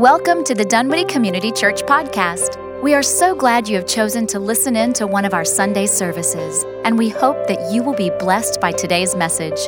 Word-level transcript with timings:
Welcome 0.00 0.44
to 0.44 0.54
the 0.54 0.64
Dunwoody 0.64 1.04
Community 1.04 1.52
Church 1.52 1.82
podcast. 1.82 2.56
We 2.82 2.94
are 2.94 3.02
so 3.02 3.34
glad 3.34 3.68
you 3.68 3.76
have 3.76 3.86
chosen 3.86 4.26
to 4.28 4.38
listen 4.38 4.74
in 4.74 4.94
to 4.94 5.06
one 5.06 5.26
of 5.26 5.34
our 5.34 5.44
Sunday 5.44 5.84
services, 5.84 6.64
and 6.86 6.96
we 6.96 7.10
hope 7.10 7.46
that 7.48 7.70
you 7.70 7.82
will 7.82 7.92
be 7.92 8.08
blessed 8.18 8.62
by 8.62 8.72
today's 8.72 9.14
message. 9.14 9.60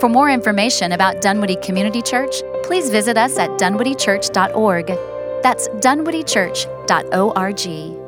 For 0.00 0.08
more 0.08 0.28
information 0.28 0.90
about 0.90 1.22
Dunwoody 1.22 1.54
Community 1.62 2.02
Church, 2.02 2.34
please 2.64 2.90
visit 2.90 3.16
us 3.16 3.38
at 3.38 3.50
dunwoodychurch.org. 3.60 4.86
That's 5.44 5.68
dunwoodychurch.org. 5.68 8.05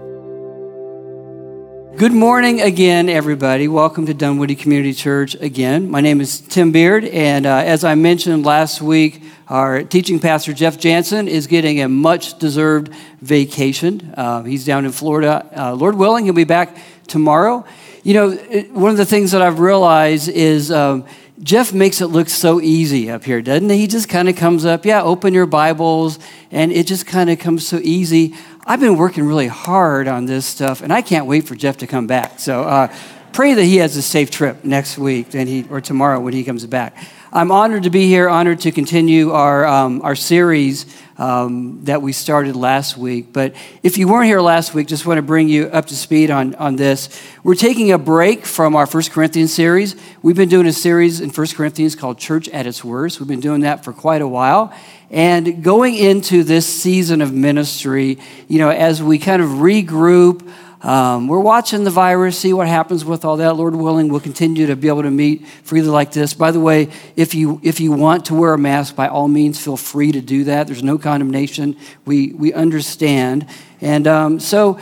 Good 1.99 2.13
morning 2.13 2.61
again, 2.61 3.09
everybody. 3.09 3.67
Welcome 3.67 4.07
to 4.07 4.15
Dunwoody 4.15 4.55
Community 4.55 4.93
Church 4.93 5.35
again. 5.35 5.91
My 5.91 6.01
name 6.01 6.21
is 6.21 6.41
Tim 6.41 6.71
Beard, 6.71 7.05
and 7.05 7.45
uh, 7.45 7.57
as 7.57 7.83
I 7.83 7.97
mentioned 7.97 8.47
last 8.47 8.81
week, 8.81 9.21
our 9.49 9.83
teaching 9.83 10.21
pastor 10.21 10.53
Jeff 10.53 10.79
Jansen 10.79 11.27
is 11.27 11.49
getting 11.49 11.83
a 11.83 11.89
much 11.89 12.39
deserved 12.39 12.95
vacation. 13.21 14.15
Uh, 14.17 14.45
he's 14.45 14.65
down 14.65 14.85
in 14.85 14.93
Florida. 14.93 15.45
Uh, 15.57 15.75
Lord 15.75 15.97
willing, 15.97 16.27
he'll 16.27 16.35
be 16.35 16.45
back 16.45 16.77
tomorrow. 17.09 17.65
You 18.05 18.15
know, 18.15 18.31
it, 18.31 18.71
one 18.71 18.93
of 18.93 18.97
the 18.97 19.05
things 19.05 19.33
that 19.33 19.43
I've 19.43 19.59
realized 19.59 20.29
is 20.29 20.71
um, 20.71 21.05
Jeff 21.43 21.73
makes 21.73 22.01
it 22.01 22.07
look 22.07 22.29
so 22.29 22.61
easy 22.61 23.11
up 23.11 23.25
here, 23.25 23.43
doesn't 23.43 23.71
he? 23.71 23.79
He 23.79 23.87
just 23.89 24.09
kind 24.09 24.29
of 24.29 24.37
comes 24.37 24.65
up, 24.65 24.85
yeah, 24.85 25.03
open 25.03 25.35
your 25.35 25.47
Bibles, 25.47 26.21
and 26.53 26.71
it 26.71 26.87
just 26.87 27.07
kind 27.07 27.29
of 27.29 27.41
comes 27.41 27.67
so 27.67 27.79
easy. 27.83 28.37
I've 28.71 28.81
been 28.81 28.99
working 28.99 29.25
really 29.25 29.47
hard 29.47 30.09
on 30.09 30.27
this 30.27 30.45
stuff, 30.45 30.83
and 30.83 30.93
I 30.93 31.01
can't 31.01 31.25
wait 31.25 31.49
for 31.49 31.55
Jeff 31.55 31.79
to 31.79 31.87
come 31.87 32.07
back. 32.07 32.39
So 32.39 32.65
uh, 32.65 32.95
pray 33.33 33.55
that 33.55 33.65
he 33.65 33.79
has 33.79 33.97
a 33.97 34.03
safe 34.03 34.31
trip 34.31 34.63
next 34.63 34.99
week 34.99 35.35
and 35.35 35.49
he, 35.49 35.65
or 35.71 35.81
tomorrow 35.81 36.21
when 36.21 36.35
he 36.35 36.45
comes 36.45 36.67
back. 36.67 36.95
I'm 37.31 37.51
honored 37.51 37.83
to 37.83 37.91
be 37.91 38.07
here, 38.07 38.27
honored 38.27 38.61
to 38.61 38.73
continue 38.73 39.33
our, 39.33 39.67
um, 39.67 40.01
our 40.01 40.15
series 40.15 40.87
um, 41.19 41.85
that 41.85 42.01
we 42.01 42.13
started 42.13 42.57
last 42.57 42.97
week. 42.97 43.35
But 43.35 43.55
if 43.83 43.99
you 43.99 44.09
weren't 44.09 44.29
here 44.29 44.41
last 44.41 44.73
week, 44.73 44.87
just 44.87 45.05
want 45.05 45.19
to 45.19 45.23
bring 45.23 45.47
you 45.47 45.67
up 45.67 45.87
to 45.87 45.97
speed 45.97 46.31
on, 46.31 46.55
on 46.55 46.77
this. 46.77 47.23
We're 47.43 47.55
taking 47.55 47.93
a 47.93 47.99
break 47.99 48.47
from 48.47 48.75
our 48.75 48.87
First 48.87 49.11
Corinthians 49.11 49.53
series. 49.53 49.95
We've 50.23 50.37
been 50.37 50.49
doing 50.49 50.67
a 50.67 50.73
series 50.73 51.21
in 51.21 51.29
First 51.29 51.55
Corinthians 51.55 51.95
called 51.95 52.17
Church 52.17 52.49
at 52.49 52.67
its 52.67 52.83
Worst. 52.83 53.21
We've 53.21 53.29
been 53.29 53.41
doing 53.41 53.61
that 53.61 53.85
for 53.85 53.93
quite 53.93 54.23
a 54.23 54.29
while. 54.29 54.73
And 55.11 55.63
going 55.63 55.97
into 55.97 56.45
this 56.45 56.67
season 56.67 57.21
of 57.21 57.35
ministry, 57.35 58.19
you 58.47 58.59
know, 58.59 58.71
as 58.71 59.03
we 59.03 59.19
kind 59.19 59.43
of 59.43 59.51
regroup, 59.51 60.51
um, 60.81 61.27
we're 61.27 61.41
watching 61.41 61.83
the 61.83 61.91
virus, 61.91 62.39
see 62.39 62.53
what 62.53 62.69
happens 62.69 63.05
with 63.05 63.25
all 63.25 63.37
that. 63.39 63.57
Lord 63.57 63.75
willing, 63.75 64.09
we'll 64.09 64.21
continue 64.21 64.67
to 64.69 64.77
be 64.77 64.87
able 64.87 65.03
to 65.03 65.11
meet 65.11 65.47
freely 65.65 65.89
like 65.89 66.13
this. 66.13 66.35
By 66.35 66.53
the 66.53 66.61
way, 66.61 66.91
if 67.17 67.35
you 67.35 67.61
if 67.65 67.81
you 67.81 67.91
want 67.91 68.27
to 68.27 68.35
wear 68.35 68.55
a 68.55 68.59
mask, 68.59 68.95
by 68.95 69.09
all 69.09 69.27
means, 69.27 69.63
feel 69.63 69.77
free 69.77 70.13
to 70.13 70.21
do 70.21 70.45
that. 70.45 70.69
There's 70.69 70.83
no 70.83 70.97
condemnation. 70.97 71.77
We 72.05 72.33
we 72.33 72.53
understand, 72.53 73.49
and 73.81 74.07
um, 74.07 74.41
so 74.41 74.79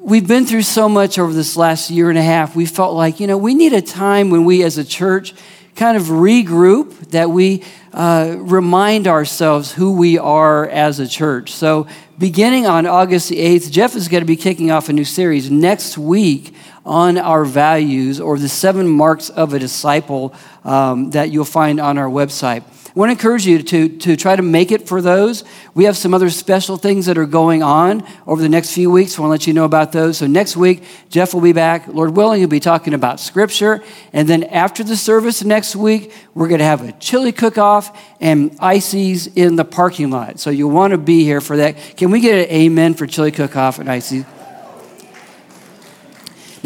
we've 0.00 0.26
been 0.26 0.46
through 0.46 0.62
so 0.62 0.88
much 0.88 1.16
over 1.16 1.32
this 1.32 1.56
last 1.56 1.90
year 1.90 2.10
and 2.10 2.18
a 2.18 2.22
half. 2.22 2.56
We 2.56 2.66
felt 2.66 2.94
like 2.94 3.20
you 3.20 3.28
know 3.28 3.38
we 3.38 3.54
need 3.54 3.72
a 3.72 3.82
time 3.82 4.30
when 4.30 4.44
we 4.44 4.64
as 4.64 4.78
a 4.78 4.84
church 4.84 5.32
kind 5.76 5.96
of 5.96 6.04
regroup, 6.04 7.10
that 7.10 7.30
we 7.30 7.62
uh, 7.92 8.34
remind 8.38 9.06
ourselves 9.06 9.72
who 9.72 9.92
we 9.92 10.18
are 10.18 10.66
as 10.68 10.98
a 10.98 11.06
church. 11.06 11.52
So, 11.52 11.86
beginning 12.18 12.66
on 12.66 12.86
August 12.86 13.28
the 13.28 13.36
8th, 13.36 13.70
Jeff 13.70 13.94
is 13.94 14.08
going 14.08 14.22
to 14.22 14.26
be 14.26 14.36
kicking 14.36 14.70
off 14.70 14.88
a 14.88 14.92
new 14.92 15.04
series 15.04 15.50
next 15.50 15.98
week 15.98 16.54
on 16.86 17.18
our 17.18 17.44
values 17.44 18.20
or 18.20 18.38
the 18.38 18.48
seven 18.48 18.88
marks 18.88 19.28
of 19.28 19.52
a 19.52 19.58
disciple 19.58 20.32
um, 20.64 21.10
that 21.10 21.30
you'll 21.30 21.44
find 21.44 21.80
on 21.80 21.98
our 21.98 22.08
website. 22.08 22.62
I 22.62 22.98
want 22.98 23.10
to 23.10 23.12
encourage 23.12 23.46
you 23.46 23.62
to, 23.62 23.88
to 23.90 24.16
try 24.16 24.36
to 24.36 24.42
make 24.42 24.72
it 24.72 24.88
for 24.88 25.02
those. 25.02 25.44
We 25.74 25.84
have 25.84 25.98
some 25.98 26.14
other 26.14 26.30
special 26.30 26.78
things 26.78 27.04
that 27.04 27.18
are 27.18 27.26
going 27.26 27.62
on 27.62 28.06
over 28.26 28.40
the 28.40 28.48
next 28.48 28.72
few 28.72 28.90
weeks. 28.90 29.18
I 29.18 29.20
want 29.20 29.28
to 29.28 29.32
let 29.32 29.46
you 29.46 29.52
know 29.52 29.66
about 29.66 29.92
those. 29.92 30.16
So 30.16 30.26
next 30.26 30.56
week, 30.56 30.82
Jeff 31.10 31.34
will 31.34 31.42
be 31.42 31.52
back. 31.52 31.88
Lord 31.88 32.16
willing, 32.16 32.38
he'll 32.38 32.48
be 32.48 32.58
talking 32.58 32.94
about 32.94 33.20
Scripture. 33.20 33.84
And 34.14 34.26
then 34.26 34.44
after 34.44 34.82
the 34.82 34.96
service 34.96 35.44
next 35.44 35.76
week, 35.76 36.10
we're 36.34 36.48
going 36.48 36.60
to 36.60 36.64
have 36.64 36.88
a 36.88 36.92
chili 36.92 37.32
cook-off 37.32 37.94
and 38.18 38.56
ices 38.60 39.26
in 39.26 39.56
the 39.56 39.64
parking 39.66 40.10
lot. 40.10 40.40
So 40.40 40.48
you'll 40.48 40.70
want 40.70 40.92
to 40.92 40.98
be 40.98 41.22
here 41.22 41.42
for 41.42 41.58
that. 41.58 41.76
Can 41.98 42.10
we 42.10 42.20
get 42.20 42.48
an 42.48 42.54
amen 42.54 42.94
for 42.94 43.06
chili 43.06 43.30
cook-off 43.30 43.78
and 43.78 43.90
ices? 43.90 44.24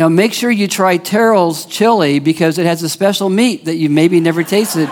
Now 0.01 0.09
make 0.09 0.33
sure 0.33 0.51
you 0.51 0.67
try 0.67 0.97
Terrell's 0.97 1.67
chili 1.67 2.21
because 2.21 2.57
it 2.57 2.65
has 2.65 2.83
a 2.83 2.89
special 2.89 3.29
meat 3.29 3.67
that 3.67 3.75
you 3.75 3.91
maybe 3.91 4.19
never 4.19 4.43
tasted 4.43 4.91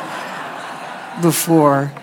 before, 1.23 1.95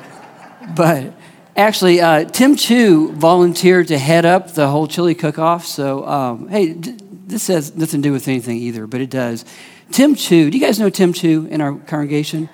but 0.76 1.14
actually, 1.56 2.02
uh, 2.02 2.26
Tim 2.26 2.56
Chu 2.56 3.12
volunteered 3.12 3.90
to 3.90 4.00
head 4.00 4.26
up 4.26 4.56
the 4.56 4.70
whole 4.70 4.88
chili 4.88 5.14
cook 5.14 5.38
off. 5.38 5.68
So, 5.68 6.04
um, 6.08 6.48
hey, 6.48 6.74
d- 6.74 6.98
this 7.28 7.46
has 7.46 7.76
nothing 7.76 8.02
to 8.02 8.10
do 8.10 8.12
with 8.12 8.28
anything 8.28 8.58
either, 8.58 8.88
but 8.88 9.02
it 9.02 9.12
does. 9.12 9.46
Tim 9.92 10.16
Chu, 10.16 10.50
do 10.50 10.58
you 10.58 10.66
guys 10.66 10.80
know 10.80 10.90
Tim 10.90 11.14
Chu 11.14 11.48
in 11.52 11.62
our 11.62 11.76
congregation? 11.76 12.50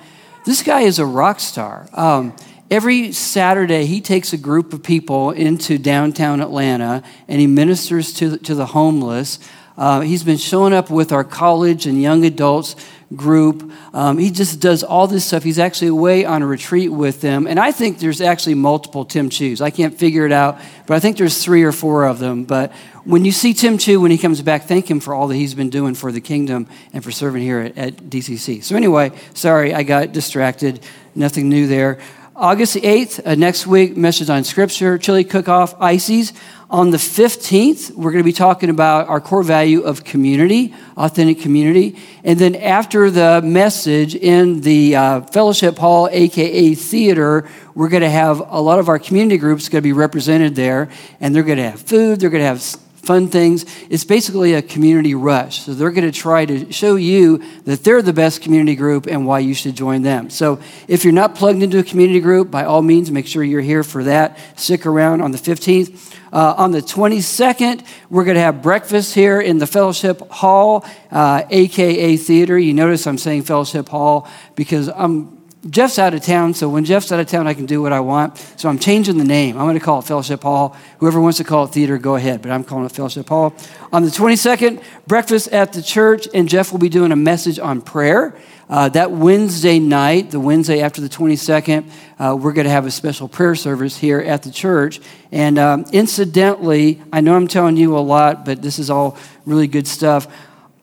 This 0.45 0.63
guy 0.63 0.81
is 0.81 0.99
a 0.99 1.05
rock 1.05 1.39
star. 1.39 1.87
Um, 1.93 2.35
every 2.69 3.13
Saturday, 3.13 3.85
he 3.85 4.01
takes 4.01 4.33
a 4.33 4.37
group 4.37 4.73
of 4.73 4.83
people 4.83 5.31
into 5.31 5.77
downtown 5.77 6.41
Atlanta 6.41 7.03
and 7.29 7.39
he 7.39 7.47
ministers 7.47 8.11
to, 8.15 8.37
to 8.39 8.53
the 8.53 8.65
homeless. 8.65 9.39
Uh, 9.77 10.01
he's 10.01 10.23
been 10.23 10.37
showing 10.37 10.73
up 10.73 10.89
with 10.89 11.11
our 11.11 11.23
college 11.23 11.85
and 11.85 12.01
young 12.01 12.25
adults 12.25 12.75
group. 13.15 13.71
Um, 13.93 14.17
he 14.17 14.31
just 14.31 14.59
does 14.59 14.83
all 14.83 15.07
this 15.07 15.25
stuff. 15.25 15.43
He's 15.43 15.59
actually 15.59 15.89
away 15.89 16.25
on 16.25 16.41
a 16.41 16.47
retreat 16.47 16.91
with 16.91 17.21
them. 17.21 17.47
And 17.47 17.59
I 17.59 17.71
think 17.71 17.99
there's 17.99 18.21
actually 18.21 18.55
multiple 18.55 19.05
Tim 19.05 19.29
Chus. 19.29 19.61
I 19.61 19.69
can't 19.69 19.97
figure 19.97 20.25
it 20.25 20.31
out, 20.31 20.59
but 20.87 20.95
I 20.95 20.99
think 20.99 21.17
there's 21.17 21.43
three 21.43 21.63
or 21.63 21.71
four 21.71 22.05
of 22.05 22.19
them. 22.19 22.45
But 22.45 22.71
when 23.03 23.25
you 23.25 23.31
see 23.31 23.53
Tim 23.53 23.77
Chu 23.77 23.99
when 23.99 24.11
he 24.11 24.17
comes 24.17 24.41
back, 24.41 24.63
thank 24.63 24.89
him 24.89 24.99
for 24.99 25.13
all 25.13 25.27
that 25.27 25.35
he's 25.35 25.55
been 25.55 25.69
doing 25.69 25.95
for 25.95 26.11
the 26.11 26.21
kingdom 26.21 26.67
and 26.93 27.03
for 27.03 27.11
serving 27.11 27.41
here 27.41 27.59
at, 27.59 27.77
at 27.77 27.97
DCC. 27.97 28.63
So, 28.63 28.75
anyway, 28.75 29.11
sorry, 29.33 29.73
I 29.73 29.83
got 29.83 30.11
distracted. 30.11 30.81
Nothing 31.15 31.49
new 31.49 31.67
there. 31.67 31.99
August 32.35 32.75
8th, 32.75 33.21
uh, 33.25 33.35
next 33.35 33.67
week, 33.67 33.95
message 33.97 34.29
on 34.29 34.43
scripture, 34.43 34.97
chili 34.97 35.23
cook 35.23 35.49
off, 35.49 35.79
ices. 35.79 36.33
On 36.71 36.89
the 36.89 36.97
15th, 36.97 37.91
we're 37.95 38.11
going 38.11 38.23
to 38.23 38.25
be 38.25 38.31
talking 38.31 38.69
about 38.69 39.09
our 39.09 39.19
core 39.19 39.43
value 39.43 39.81
of 39.81 40.05
community, 40.05 40.73
authentic 40.95 41.41
community. 41.41 41.97
And 42.23 42.39
then 42.39 42.55
after 42.55 43.11
the 43.11 43.41
message 43.43 44.15
in 44.15 44.61
the 44.61 44.95
uh, 44.95 45.21
fellowship 45.23 45.77
hall, 45.77 46.07
AKA 46.09 46.75
theater, 46.75 47.49
we're 47.75 47.89
going 47.89 48.03
to 48.03 48.09
have 48.09 48.39
a 48.39 48.61
lot 48.61 48.79
of 48.79 48.87
our 48.87 48.99
community 48.99 49.37
groups 49.37 49.67
going 49.67 49.81
to 49.81 49.83
be 49.83 49.91
represented 49.91 50.55
there. 50.55 50.87
And 51.19 51.35
they're 51.35 51.43
going 51.43 51.57
to 51.57 51.69
have 51.71 51.81
food, 51.81 52.21
they're 52.21 52.29
going 52.29 52.41
to 52.41 52.47
have 52.47 52.61
fun 53.03 53.27
things. 53.27 53.65
It's 53.89 54.03
basically 54.03 54.53
a 54.53 54.61
community 54.61 55.15
rush. 55.15 55.61
So 55.61 55.73
they're 55.73 55.91
going 55.91 56.09
to 56.09 56.17
try 56.17 56.45
to 56.45 56.71
show 56.71 56.95
you 56.95 57.43
that 57.63 57.83
they're 57.83 58.01
the 58.01 58.13
best 58.13 58.41
community 58.41 58.75
group 58.75 59.07
and 59.07 59.25
why 59.25 59.39
you 59.39 59.53
should 59.53 59.75
join 59.75 60.03
them. 60.03 60.29
So 60.29 60.59
if 60.87 61.03
you're 61.03 61.13
not 61.13 61.35
plugged 61.35 61.63
into 61.63 61.79
a 61.79 61.83
community 61.83 62.19
group, 62.19 62.51
by 62.51 62.65
all 62.65 62.81
means, 62.81 63.11
make 63.11 63.27
sure 63.27 63.43
you're 63.43 63.61
here 63.61 63.83
for 63.83 64.03
that. 64.03 64.37
Stick 64.55 64.85
around 64.85 65.21
on 65.21 65.31
the 65.31 65.37
15th. 65.37 66.15
Uh, 66.31 66.53
on 66.57 66.71
the 66.71 66.79
22nd, 66.79 67.85
we're 68.09 68.23
going 68.23 68.35
to 68.35 68.41
have 68.41 68.61
breakfast 68.61 69.13
here 69.13 69.41
in 69.41 69.57
the 69.57 69.67
Fellowship 69.67 70.21
Hall, 70.29 70.85
uh, 71.11 71.43
aka 71.49 72.15
Theater. 72.15 72.57
You 72.57 72.73
notice 72.73 73.05
I'm 73.05 73.17
saying 73.17 73.43
Fellowship 73.43 73.89
Hall 73.89 74.29
because 74.55 74.87
I'm 74.87 75.40
Jeff's 75.69 75.99
out 75.99 76.15
of 76.15 76.23
town, 76.23 76.55
so 76.55 76.67
when 76.67 76.85
Jeff's 76.85 77.11
out 77.11 77.19
of 77.19 77.27
town, 77.27 77.45
I 77.45 77.53
can 77.53 77.67
do 77.67 77.83
what 77.83 77.93
I 77.93 77.99
want. 77.99 78.37
So 78.57 78.67
I'm 78.67 78.79
changing 78.79 79.19
the 79.19 79.23
name. 79.23 79.57
I'm 79.57 79.65
going 79.65 79.77
to 79.77 79.85
call 79.85 79.99
it 79.99 80.05
Fellowship 80.05 80.41
Hall. 80.41 80.75
Whoever 80.97 81.21
wants 81.21 81.37
to 81.37 81.43
call 81.43 81.65
it 81.65 81.67
theater, 81.67 81.99
go 81.99 82.15
ahead, 82.15 82.41
but 82.41 82.49
I'm 82.49 82.63
calling 82.63 82.85
it 82.85 82.91
Fellowship 82.91 83.29
Hall. 83.29 83.53
On 83.93 84.01
the 84.01 84.09
22nd, 84.09 84.81
breakfast 85.05 85.49
at 85.49 85.73
the 85.73 85.83
church, 85.83 86.27
and 86.33 86.49
Jeff 86.49 86.71
will 86.71 86.79
be 86.79 86.89
doing 86.89 87.11
a 87.11 87.15
message 87.15 87.59
on 87.59 87.81
prayer. 87.81 88.35
Uh, 88.71 88.89
that 88.89 89.11
Wednesday 89.11 89.77
night, 89.77 90.31
the 90.31 90.39
Wednesday 90.39 90.81
after 90.81 90.99
the 90.99 91.09
22nd, 91.09 91.91
uh, 92.17 92.35
we're 92.35 92.53
going 92.53 92.65
to 92.65 92.71
have 92.71 92.87
a 92.87 92.91
special 92.91 93.27
prayer 93.27 93.53
service 93.53 93.95
here 93.97 94.19
at 94.19 94.41
the 94.41 94.49
church. 94.49 94.99
And 95.31 95.59
um, 95.59 95.85
incidentally, 95.91 97.03
I 97.13 97.21
know 97.21 97.35
I'm 97.35 97.47
telling 97.47 97.77
you 97.77 97.95
a 97.95 97.99
lot, 97.99 98.45
but 98.45 98.63
this 98.63 98.79
is 98.79 98.89
all 98.89 99.15
really 99.45 99.67
good 99.67 99.87
stuff. 99.87 100.25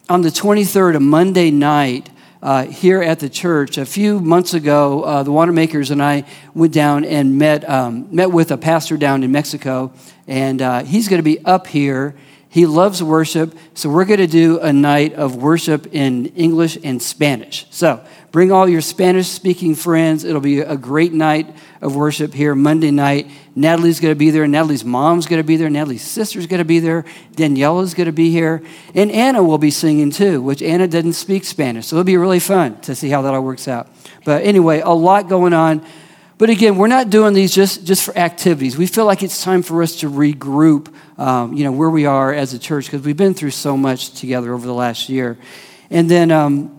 On 0.08 0.22
the 0.22 0.28
23rd, 0.28 0.96
a 0.96 1.00
Monday 1.00 1.50
night, 1.50 2.10
uh, 2.42 2.64
here 2.64 3.02
at 3.02 3.20
the 3.20 3.28
church. 3.28 3.78
A 3.78 3.86
few 3.86 4.20
months 4.20 4.54
ago, 4.54 5.02
uh, 5.02 5.22
the 5.22 5.30
Watermakers 5.30 5.90
and 5.90 6.02
I 6.02 6.24
went 6.54 6.72
down 6.72 7.04
and 7.04 7.38
met, 7.38 7.68
um, 7.68 8.08
met 8.14 8.30
with 8.30 8.50
a 8.50 8.56
pastor 8.56 8.96
down 8.96 9.22
in 9.22 9.32
Mexico, 9.32 9.92
and 10.26 10.62
uh, 10.62 10.84
he's 10.84 11.08
going 11.08 11.18
to 11.18 11.24
be 11.24 11.44
up 11.44 11.66
here. 11.66 12.14
He 12.48 12.66
loves 12.66 13.02
worship, 13.02 13.56
so 13.74 13.90
we're 13.90 14.06
going 14.06 14.20
to 14.20 14.26
do 14.26 14.58
a 14.60 14.72
night 14.72 15.14
of 15.14 15.36
worship 15.36 15.94
in 15.94 16.26
English 16.34 16.78
and 16.82 17.02
Spanish. 17.02 17.66
So 17.70 18.04
bring 18.30 18.52
all 18.52 18.68
your 18.68 18.80
Spanish 18.80 19.28
speaking 19.28 19.74
friends. 19.74 20.24
It'll 20.24 20.40
be 20.40 20.60
a 20.60 20.76
great 20.76 21.12
night 21.12 21.54
of 21.80 21.96
worship 21.96 22.34
here 22.34 22.54
Monday 22.54 22.90
night. 22.90 23.30
Natalie's 23.54 24.00
going 24.00 24.12
to 24.12 24.18
be 24.18 24.30
there. 24.30 24.46
Natalie's 24.46 24.84
mom's 24.84 25.26
going 25.26 25.40
to 25.40 25.46
be 25.46 25.56
there. 25.56 25.70
Natalie's 25.70 26.02
sister's 26.02 26.46
going 26.46 26.58
to 26.58 26.64
be 26.64 26.78
there. 26.78 27.04
Daniela's 27.34 27.94
going 27.94 28.06
to 28.06 28.12
be 28.12 28.30
here. 28.30 28.62
And 28.94 29.10
Anna 29.10 29.42
will 29.42 29.58
be 29.58 29.70
singing 29.70 30.10
too, 30.10 30.42
which 30.42 30.62
Anna 30.62 30.86
doesn't 30.86 31.14
speak 31.14 31.44
Spanish. 31.44 31.86
So 31.86 31.96
it'll 31.96 32.04
be 32.04 32.16
really 32.16 32.40
fun 32.40 32.80
to 32.82 32.94
see 32.94 33.08
how 33.08 33.22
that 33.22 33.34
all 33.34 33.42
works 33.42 33.66
out. 33.66 33.88
But 34.24 34.44
anyway, 34.44 34.80
a 34.80 34.90
lot 34.90 35.28
going 35.28 35.52
on. 35.52 35.84
But 36.36 36.50
again, 36.50 36.76
we're 36.76 36.86
not 36.86 37.10
doing 37.10 37.34
these 37.34 37.52
just, 37.52 37.84
just 37.84 38.04
for 38.04 38.16
activities. 38.16 38.76
We 38.76 38.86
feel 38.86 39.06
like 39.06 39.24
it's 39.24 39.42
time 39.42 39.62
for 39.62 39.82
us 39.82 39.96
to 40.00 40.10
regroup, 40.10 40.92
um, 41.18 41.52
you 41.54 41.64
know, 41.64 41.72
where 41.72 41.90
we 41.90 42.06
are 42.06 42.32
as 42.32 42.54
a 42.54 42.60
church 42.60 42.86
because 42.86 43.04
we've 43.04 43.16
been 43.16 43.34
through 43.34 43.50
so 43.50 43.76
much 43.76 44.12
together 44.12 44.54
over 44.54 44.64
the 44.64 44.74
last 44.74 45.08
year. 45.08 45.36
And 45.90 46.08
then, 46.08 46.30
um, 46.30 46.77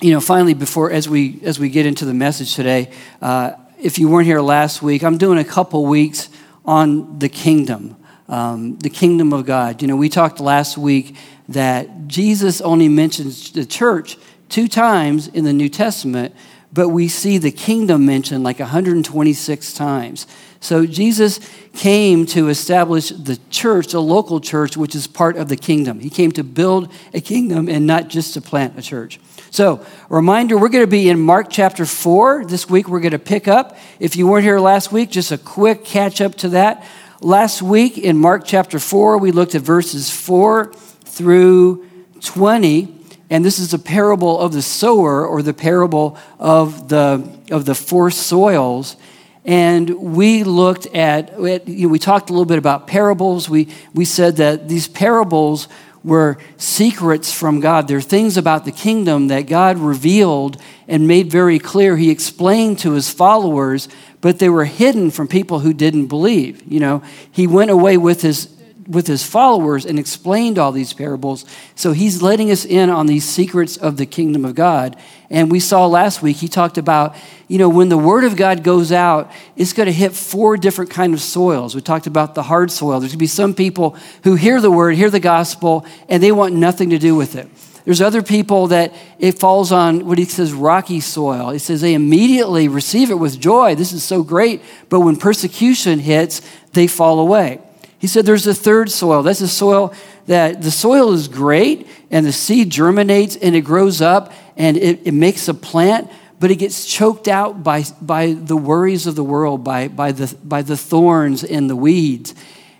you 0.00 0.12
know, 0.12 0.20
finally, 0.20 0.54
before 0.54 0.90
as 0.92 1.08
we 1.08 1.40
as 1.42 1.58
we 1.58 1.68
get 1.68 1.84
into 1.84 2.04
the 2.04 2.14
message 2.14 2.54
today, 2.54 2.90
uh, 3.20 3.52
if 3.80 3.98
you 3.98 4.08
weren't 4.08 4.26
here 4.26 4.40
last 4.40 4.80
week, 4.80 5.02
I'm 5.02 5.18
doing 5.18 5.38
a 5.38 5.44
couple 5.44 5.84
weeks 5.86 6.28
on 6.64 7.18
the 7.18 7.28
kingdom, 7.28 7.96
um, 8.28 8.78
the 8.78 8.90
kingdom 8.90 9.32
of 9.32 9.44
God. 9.44 9.82
You 9.82 9.88
know, 9.88 9.96
we 9.96 10.08
talked 10.08 10.38
last 10.38 10.78
week 10.78 11.16
that 11.48 12.06
Jesus 12.06 12.60
only 12.60 12.88
mentions 12.88 13.50
the 13.50 13.66
church 13.66 14.18
two 14.48 14.68
times 14.68 15.26
in 15.28 15.44
the 15.44 15.52
New 15.52 15.68
Testament, 15.68 16.34
but 16.72 16.90
we 16.90 17.08
see 17.08 17.38
the 17.38 17.50
kingdom 17.50 18.06
mentioned 18.06 18.44
like 18.44 18.60
126 18.60 19.72
times. 19.72 20.26
So 20.60 20.86
Jesus 20.86 21.40
came 21.74 22.26
to 22.26 22.48
establish 22.48 23.08
the 23.08 23.38
church, 23.50 23.94
a 23.94 24.00
local 24.00 24.40
church, 24.40 24.76
which 24.76 24.94
is 24.94 25.06
part 25.06 25.36
of 25.36 25.48
the 25.48 25.56
kingdom. 25.56 26.00
He 26.00 26.10
came 26.10 26.30
to 26.32 26.44
build 26.44 26.92
a 27.14 27.20
kingdom 27.20 27.68
and 27.68 27.86
not 27.86 28.08
just 28.08 28.34
to 28.34 28.40
plant 28.40 28.78
a 28.78 28.82
church. 28.82 29.18
So, 29.50 29.84
reminder 30.10 30.58
we're 30.58 30.68
going 30.68 30.84
to 30.84 30.90
be 30.90 31.08
in 31.08 31.20
Mark 31.20 31.48
chapter 31.50 31.86
4. 31.86 32.44
This 32.44 32.68
week 32.68 32.88
we're 32.88 33.00
going 33.00 33.12
to 33.12 33.18
pick 33.18 33.48
up. 33.48 33.78
If 33.98 34.14
you 34.16 34.26
weren't 34.26 34.44
here 34.44 34.60
last 34.60 34.92
week, 34.92 35.10
just 35.10 35.32
a 35.32 35.38
quick 35.38 35.84
catch 35.84 36.20
up 36.20 36.34
to 36.36 36.50
that. 36.50 36.84
Last 37.20 37.62
week 37.62 37.96
in 37.96 38.18
Mark 38.18 38.42
chapter 38.44 38.78
4, 38.78 39.18
we 39.18 39.32
looked 39.32 39.54
at 39.54 39.62
verses 39.62 40.10
4 40.10 40.72
through 41.04 41.88
20 42.20 42.98
and 43.30 43.44
this 43.44 43.58
is 43.58 43.74
a 43.74 43.78
parable 43.78 44.38
of 44.38 44.52
the 44.52 44.62
sower 44.62 45.26
or 45.26 45.42
the 45.42 45.52
parable 45.52 46.16
of 46.38 46.88
the, 46.88 47.38
of 47.50 47.66
the 47.66 47.74
four 47.74 48.10
soils. 48.10 48.96
And 49.44 50.14
we 50.14 50.44
looked 50.44 50.86
at, 50.86 51.38
we 51.38 51.98
talked 51.98 52.30
a 52.30 52.32
little 52.32 52.46
bit 52.46 52.58
about 52.58 52.86
parables. 52.86 53.48
We, 53.48 53.68
we 53.94 54.04
said 54.04 54.36
that 54.36 54.68
these 54.68 54.88
parables 54.88 55.68
were 56.08 56.38
secrets 56.56 57.32
from 57.32 57.60
God. 57.60 57.86
They're 57.86 58.00
things 58.00 58.36
about 58.36 58.64
the 58.64 58.72
kingdom 58.72 59.28
that 59.28 59.42
God 59.42 59.78
revealed 59.78 60.60
and 60.88 61.06
made 61.06 61.30
very 61.30 61.58
clear. 61.58 61.96
He 61.96 62.10
explained 62.10 62.78
to 62.80 62.92
his 62.92 63.10
followers, 63.10 63.88
but 64.20 64.38
they 64.38 64.48
were 64.48 64.64
hidden 64.64 65.10
from 65.10 65.28
people 65.28 65.60
who 65.60 65.72
didn't 65.72 66.06
believe. 66.06 66.62
You 66.66 66.80
know, 66.80 67.02
he 67.30 67.46
went 67.46 67.70
away 67.70 67.96
with 67.96 68.22
his 68.22 68.57
with 68.88 69.06
his 69.06 69.22
followers 69.22 69.84
and 69.84 69.98
explained 69.98 70.58
all 70.58 70.72
these 70.72 70.94
parables. 70.94 71.44
So 71.74 71.92
he's 71.92 72.22
letting 72.22 72.50
us 72.50 72.64
in 72.64 72.88
on 72.88 73.06
these 73.06 73.28
secrets 73.28 73.76
of 73.76 73.98
the 73.98 74.06
kingdom 74.06 74.46
of 74.46 74.54
God. 74.54 74.96
And 75.28 75.50
we 75.50 75.60
saw 75.60 75.86
last 75.86 76.22
week, 76.22 76.38
he 76.38 76.48
talked 76.48 76.78
about, 76.78 77.14
you 77.48 77.58
know, 77.58 77.68
when 77.68 77.90
the 77.90 77.98
word 77.98 78.24
of 78.24 78.34
God 78.34 78.64
goes 78.64 78.90
out, 78.90 79.30
it's 79.56 79.74
going 79.74 79.86
to 79.86 79.92
hit 79.92 80.14
four 80.14 80.56
different 80.56 80.90
kind 80.90 81.12
of 81.12 81.20
soils. 81.20 81.74
We 81.74 81.82
talked 81.82 82.06
about 82.06 82.34
the 82.34 82.42
hard 82.42 82.70
soil. 82.70 82.98
There's 82.98 83.12
going 83.12 83.18
to 83.18 83.18
be 83.18 83.26
some 83.26 83.54
people 83.54 83.94
who 84.24 84.36
hear 84.36 84.58
the 84.58 84.70
word, 84.70 84.94
hear 84.94 85.10
the 85.10 85.20
gospel, 85.20 85.84
and 86.08 86.22
they 86.22 86.32
want 86.32 86.54
nothing 86.54 86.90
to 86.90 86.98
do 86.98 87.14
with 87.14 87.36
it. 87.36 87.46
There's 87.84 88.00
other 88.00 88.22
people 88.22 88.68
that 88.68 88.94
it 89.18 89.38
falls 89.38 89.70
on 89.70 90.06
what 90.06 90.18
he 90.18 90.24
says 90.24 90.52
rocky 90.52 91.00
soil. 91.00 91.50
He 91.50 91.58
says 91.58 91.80
they 91.80 91.94
immediately 91.94 92.68
receive 92.68 93.10
it 93.10 93.18
with 93.18 93.38
joy. 93.38 93.74
This 93.74 93.92
is 93.92 94.02
so 94.02 94.22
great. 94.22 94.62
But 94.88 95.00
when 95.00 95.16
persecution 95.16 95.98
hits, 95.98 96.42
they 96.72 96.86
fall 96.86 97.18
away. 97.18 97.60
He 97.98 98.06
said 98.06 98.26
there's 98.26 98.46
a 98.46 98.54
third 98.54 98.90
soil. 98.90 99.22
That's 99.22 99.40
a 99.40 99.48
soil 99.48 99.92
that 100.26 100.62
the 100.62 100.70
soil 100.70 101.12
is 101.12 101.26
great 101.26 101.88
and 102.10 102.24
the 102.24 102.32
seed 102.32 102.70
germinates 102.70 103.36
and 103.36 103.56
it 103.56 103.62
grows 103.62 104.00
up 104.00 104.32
and 104.56 104.76
it, 104.76 105.06
it 105.06 105.12
makes 105.12 105.48
a 105.48 105.54
plant, 105.54 106.10
but 106.38 106.50
it 106.50 106.56
gets 106.56 106.84
choked 106.86 107.28
out 107.28 107.64
by, 107.64 107.84
by 108.00 108.32
the 108.32 108.56
worries 108.56 109.06
of 109.06 109.16
the 109.16 109.24
world, 109.24 109.64
by, 109.64 109.88
by, 109.88 110.12
the, 110.12 110.34
by 110.44 110.62
the 110.62 110.76
thorns 110.76 111.42
and 111.42 111.68
the 111.68 111.76
weeds. 111.76 112.34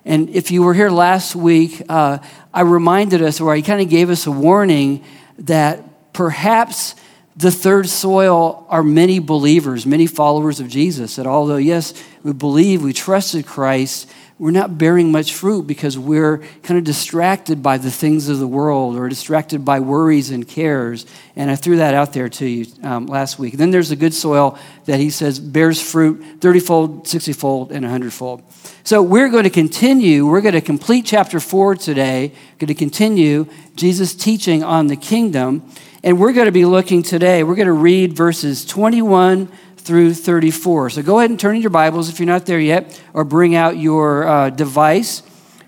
And 0.05 0.31
if 0.31 0.51
you 0.51 0.63
were 0.63 0.75
here 0.75 0.91
last 0.91 1.35
week, 1.35 1.83
uh, 1.89 2.19
I 2.55 2.63
reminded 2.63 3.23
us, 3.23 3.41
or 3.41 3.53
I 3.53 3.61
kind 3.61 3.83
of 3.83 3.89
gave 3.89 4.11
us 4.11 4.27
a 4.27 4.31
warning 4.31 5.05
that 5.41 6.13
perhaps 6.13 6.95
the 7.37 7.51
third 7.51 7.89
soil 7.89 8.67
are 8.69 8.83
many 8.83 9.19
believers, 9.19 9.87
many 9.87 10.07
followers 10.07 10.61
of 10.61 10.69
Jesus. 10.69 11.17
That 11.17 11.27
although, 11.27 11.57
yes, 11.57 11.95
we 12.23 12.33
believe, 12.33 12.83
we 12.83 12.93
trusted 12.93 13.47
Christ, 13.47 14.11
we're 14.39 14.53
not 14.53 14.79
bearing 14.79 15.11
much 15.11 15.35
fruit 15.35 15.67
because 15.67 15.99
we're 15.99 16.39
kind 16.63 16.79
of 16.79 16.85
distracted 16.85 17.61
by 17.61 17.77
the 17.77 17.91
things 17.91 18.29
of 18.29 18.39
the 18.39 18.47
world 18.47 18.97
or 18.97 19.09
distracted 19.09 19.65
by 19.65 19.81
worries 19.81 20.31
and 20.31 20.47
cares. 20.47 21.07
And 21.35 21.51
I 21.51 21.57
threw 21.57 21.77
that 21.79 21.95
out 21.95 22.13
there 22.13 22.29
to 22.29 22.47
you 22.47 22.67
um, 22.85 23.07
last 23.07 23.41
week. 23.41 23.55
Then 23.55 23.73
there's 23.73 23.89
the 23.89 23.97
good 23.97 24.15
soil 24.15 24.57
that 24.85 25.01
he 25.01 25.11
says 25.11 25.41
bears 25.41 25.81
fruit 25.81 26.25
30 26.41 26.61
fold, 26.61 27.09
60 27.09 27.33
fold, 27.33 27.73
and 27.73 27.83
100 27.85 28.13
fold. 28.13 28.43
So 28.85 29.03
we're 29.03 29.29
going 29.29 29.45
to 29.45 29.51
continue. 29.51 30.25
We're 30.25 30.41
going 30.41 30.55
to 30.55 30.61
complete 30.61 31.05
chapter 31.05 31.41
4 31.41 31.75
today, 31.75 32.33
going 32.59 32.69
to 32.69 32.75
continue 32.75 33.47
Jesus' 33.75 34.15
teaching 34.15 34.63
on 34.63 34.87
the 34.87 34.97
kingdom. 34.97 35.69
And 36.05 36.21
we're 36.21 36.33
going 36.33 36.47
to 36.47 36.53
be 36.53 36.65
looking 36.65 37.03
today, 37.03 37.43
we're 37.43 37.57
going 37.57 37.67
to 37.67 37.73
read 37.73 38.13
verses 38.13 38.65
21 38.65 39.49
through 39.89 40.13
34. 40.13 40.91
So 40.91 41.03
go 41.03 41.19
ahead 41.19 41.31
and 41.31 41.41
turn 41.41 41.57
in 41.57 41.63
your 41.63 41.71
Bibles 41.71 42.11
if 42.11 42.21
you're 42.21 42.27
not 42.27 42.45
there 42.45 42.61
yet, 42.61 43.03
or 43.15 43.25
bring 43.25 43.55
out 43.55 43.79
your 43.79 44.29
uh, 44.29 44.51
device 44.51 45.23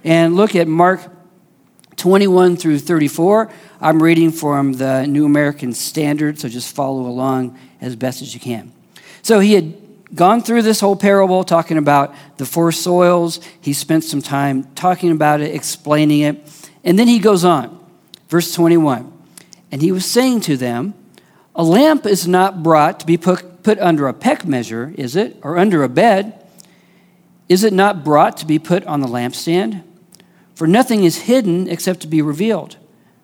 and 0.04 0.36
look 0.36 0.54
at 0.54 0.68
Mark 0.68 1.00
21 1.96 2.58
through 2.58 2.80
34. 2.80 3.50
I'm 3.80 4.02
reading 4.02 4.30
from 4.30 4.74
the 4.74 5.06
New 5.06 5.24
American 5.24 5.72
Standard, 5.72 6.38
so 6.38 6.50
just 6.50 6.76
follow 6.76 7.06
along 7.06 7.58
as 7.80 7.96
best 7.96 8.20
as 8.20 8.34
you 8.34 8.40
can. 8.40 8.72
So 9.22 9.40
he 9.40 9.54
had 9.54 9.74
gone 10.14 10.42
through 10.42 10.62
this 10.62 10.80
whole 10.80 10.96
parable 10.96 11.42
talking 11.42 11.78
about 11.78 12.14
the 12.36 12.44
four 12.44 12.72
soils. 12.72 13.40
He 13.58 13.72
spent 13.72 14.04
some 14.04 14.20
time 14.20 14.64
talking 14.74 15.12
about 15.12 15.40
it, 15.40 15.54
explaining 15.54 16.20
it. 16.20 16.68
And 16.84 16.98
then 16.98 17.08
he 17.08 17.20
goes 17.20 17.42
on, 17.42 17.82
verse 18.28 18.52
21. 18.52 19.10
And 19.72 19.80
he 19.80 19.92
was 19.92 20.04
saying 20.04 20.42
to 20.42 20.58
them, 20.58 20.92
A 21.54 21.64
lamp 21.64 22.04
is 22.04 22.28
not 22.28 22.62
brought 22.62 23.00
to 23.00 23.06
be 23.06 23.16
put 23.16 23.49
put 23.62 23.78
under 23.78 24.08
a 24.08 24.14
peck 24.14 24.44
measure, 24.44 24.94
is 24.96 25.16
it? 25.16 25.38
Or 25.42 25.58
under 25.58 25.82
a 25.82 25.88
bed? 25.88 26.46
Is 27.48 27.64
it 27.64 27.72
not 27.72 28.04
brought 28.04 28.36
to 28.38 28.46
be 28.46 28.58
put 28.58 28.84
on 28.84 29.00
the 29.00 29.08
lampstand? 29.08 29.82
For 30.54 30.66
nothing 30.66 31.04
is 31.04 31.22
hidden 31.22 31.68
except 31.68 32.00
to 32.00 32.06
be 32.06 32.22
revealed, 32.22 32.76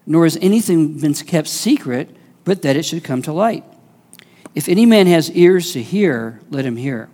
nor 0.07 0.25
has 0.25 0.39
anything 0.41 0.99
been 0.99 1.15
kept 1.15 1.49
secret 1.49 2.17
but 2.45 2.63
that 2.63 2.77
it 2.77 2.85
should 2.85 3.05
come 3.05 3.23
to 3.23 3.33
light. 3.33 3.65
If 4.55 4.69
any 4.69 4.87
man 4.87 5.07
has 5.07 5.31
ears 5.33 5.73
to 5.73 5.83
hear, 5.83 6.41
let 6.49 6.65
him 6.65 6.77
hear. 6.77 7.11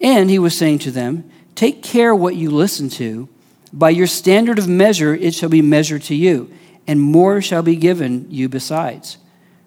And 0.00 0.30
he 0.30 0.38
was 0.38 0.56
saying 0.56 0.78
to 0.80 0.90
them, 0.90 1.28
Take 1.56 1.82
care 1.82 2.14
what 2.14 2.36
you 2.36 2.50
listen 2.50 2.88
to. 2.90 3.28
By 3.72 3.90
your 3.90 4.06
standard 4.06 4.58
of 4.58 4.68
measure, 4.68 5.14
it 5.14 5.34
shall 5.34 5.48
be 5.48 5.62
measured 5.62 6.02
to 6.04 6.14
you, 6.14 6.52
and 6.86 7.00
more 7.00 7.40
shall 7.40 7.62
be 7.62 7.76
given 7.76 8.26
you 8.30 8.48
besides. 8.48 9.18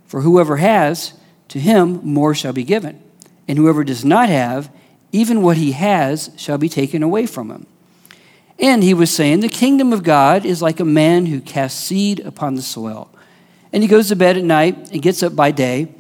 For 0.05 0.21
whoever 0.21 0.57
has, 0.57 1.13
to 1.49 1.59
him 1.59 1.99
more 2.03 2.33
shall 2.33 2.53
be 2.53 2.63
given. 2.63 3.01
And 3.47 3.57
whoever 3.57 3.83
does 3.83 4.05
not 4.05 4.29
have, 4.29 4.71
even 5.11 5.41
what 5.41 5.57
he 5.57 5.73
has 5.73 6.31
shall 6.37 6.57
be 6.57 6.69
taken 6.69 7.03
away 7.03 7.25
from 7.25 7.49
him. 7.49 7.65
And 8.59 8.83
he 8.83 8.93
was 8.93 9.13
saying, 9.13 9.39
The 9.39 9.49
kingdom 9.49 9.93
of 9.93 10.03
God 10.03 10.45
is 10.45 10.61
like 10.61 10.79
a 10.79 10.85
man 10.85 11.27
who 11.27 11.41
casts 11.41 11.83
seed 11.83 12.19
upon 12.19 12.55
the 12.55 12.61
soil. 12.61 13.09
And 13.71 13.83
he 13.83 13.89
goes 13.89 14.09
to 14.09 14.15
bed 14.15 14.37
at 14.37 14.43
night 14.43 14.91
and 14.91 15.01
gets 15.01 15.23
up 15.23 15.35
by 15.35 15.51
day, 15.51 15.93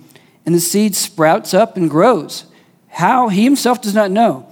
and 0.45 0.55
the 0.55 0.59
seed 0.59 0.95
sprouts 0.95 1.53
up 1.53 1.77
and 1.77 1.89
grows. 1.89 2.45
How? 2.87 3.29
He 3.29 3.43
himself 3.43 3.81
does 3.81 3.93
not 3.93 4.11
know. 4.11 4.51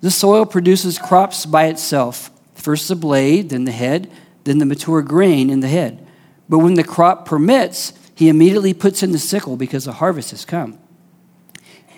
The 0.00 0.10
soil 0.10 0.46
produces 0.46 0.98
crops 0.98 1.46
by 1.46 1.66
itself 1.66 2.30
first 2.54 2.88
the 2.88 2.96
blade, 2.96 3.50
then 3.50 3.64
the 3.64 3.72
head, 3.72 4.10
then 4.44 4.58
the 4.58 4.66
mature 4.66 5.02
grain 5.02 5.50
in 5.50 5.60
the 5.60 5.68
head. 5.68 6.06
But 6.48 6.58
when 6.58 6.74
the 6.74 6.84
crop 6.84 7.26
permits, 7.26 7.92
he 8.22 8.28
immediately 8.28 8.72
puts 8.72 9.02
in 9.02 9.10
the 9.10 9.18
sickle 9.18 9.56
because 9.56 9.84
the 9.84 9.94
harvest 9.94 10.30
has 10.30 10.44
come. 10.44 10.78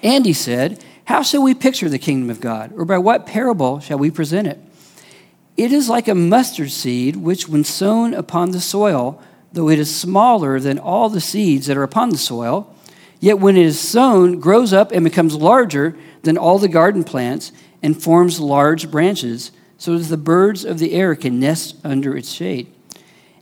And 0.03 0.25
he 0.25 0.33
said, 0.33 0.83
How 1.05 1.21
shall 1.21 1.43
we 1.43 1.53
picture 1.53 1.91
the 1.91 1.99
kingdom 1.99 2.31
of 2.31 2.41
God? 2.41 2.73
Or 2.79 2.87
by 2.87 2.97
what 2.97 3.27
parable 3.27 3.79
shall 3.79 3.99
we 3.99 4.11
present 4.11 4.49
it? 4.49 4.59
It 5.59 5.71
is 5.71 5.91
like 5.91 6.09
a 6.09 6.15
mustard 6.15 6.71
seed, 6.71 7.17
which, 7.17 7.47
when 7.47 7.63
sown 7.63 8.15
upon 8.15 8.53
the 8.53 8.61
soil, 8.63 9.23
though 9.53 9.69
it 9.69 9.79
is 9.79 9.95
smaller 9.95 10.59
than 10.59 10.79
all 10.79 11.11
the 11.11 11.21
seeds 11.21 11.67
that 11.67 11.77
are 11.77 11.83
upon 11.83 12.09
the 12.09 12.17
soil, 12.17 12.75
yet 13.21 13.39
when 13.39 13.59
it 13.59 13.67
is 13.67 13.79
sown, 13.79 14.41
grows 14.41 14.73
up 14.73 14.93
and 14.93 15.05
becomes 15.05 15.35
larger 15.35 15.95
than 16.23 16.39
all 16.39 16.59
the 16.59 16.69
garden 16.69 17.05
plants 17.05 17.53
and 17.83 18.03
forms 18.03 18.41
large 18.41 18.91
branches, 18.91 19.53
so 19.77 19.99
that 19.99 20.09
the 20.09 20.17
birds 20.17 20.65
of 20.65 20.79
the 20.79 20.95
air 20.95 21.15
can 21.15 21.39
nest 21.39 21.77
under 21.85 22.17
its 22.17 22.31
shade. 22.31 22.74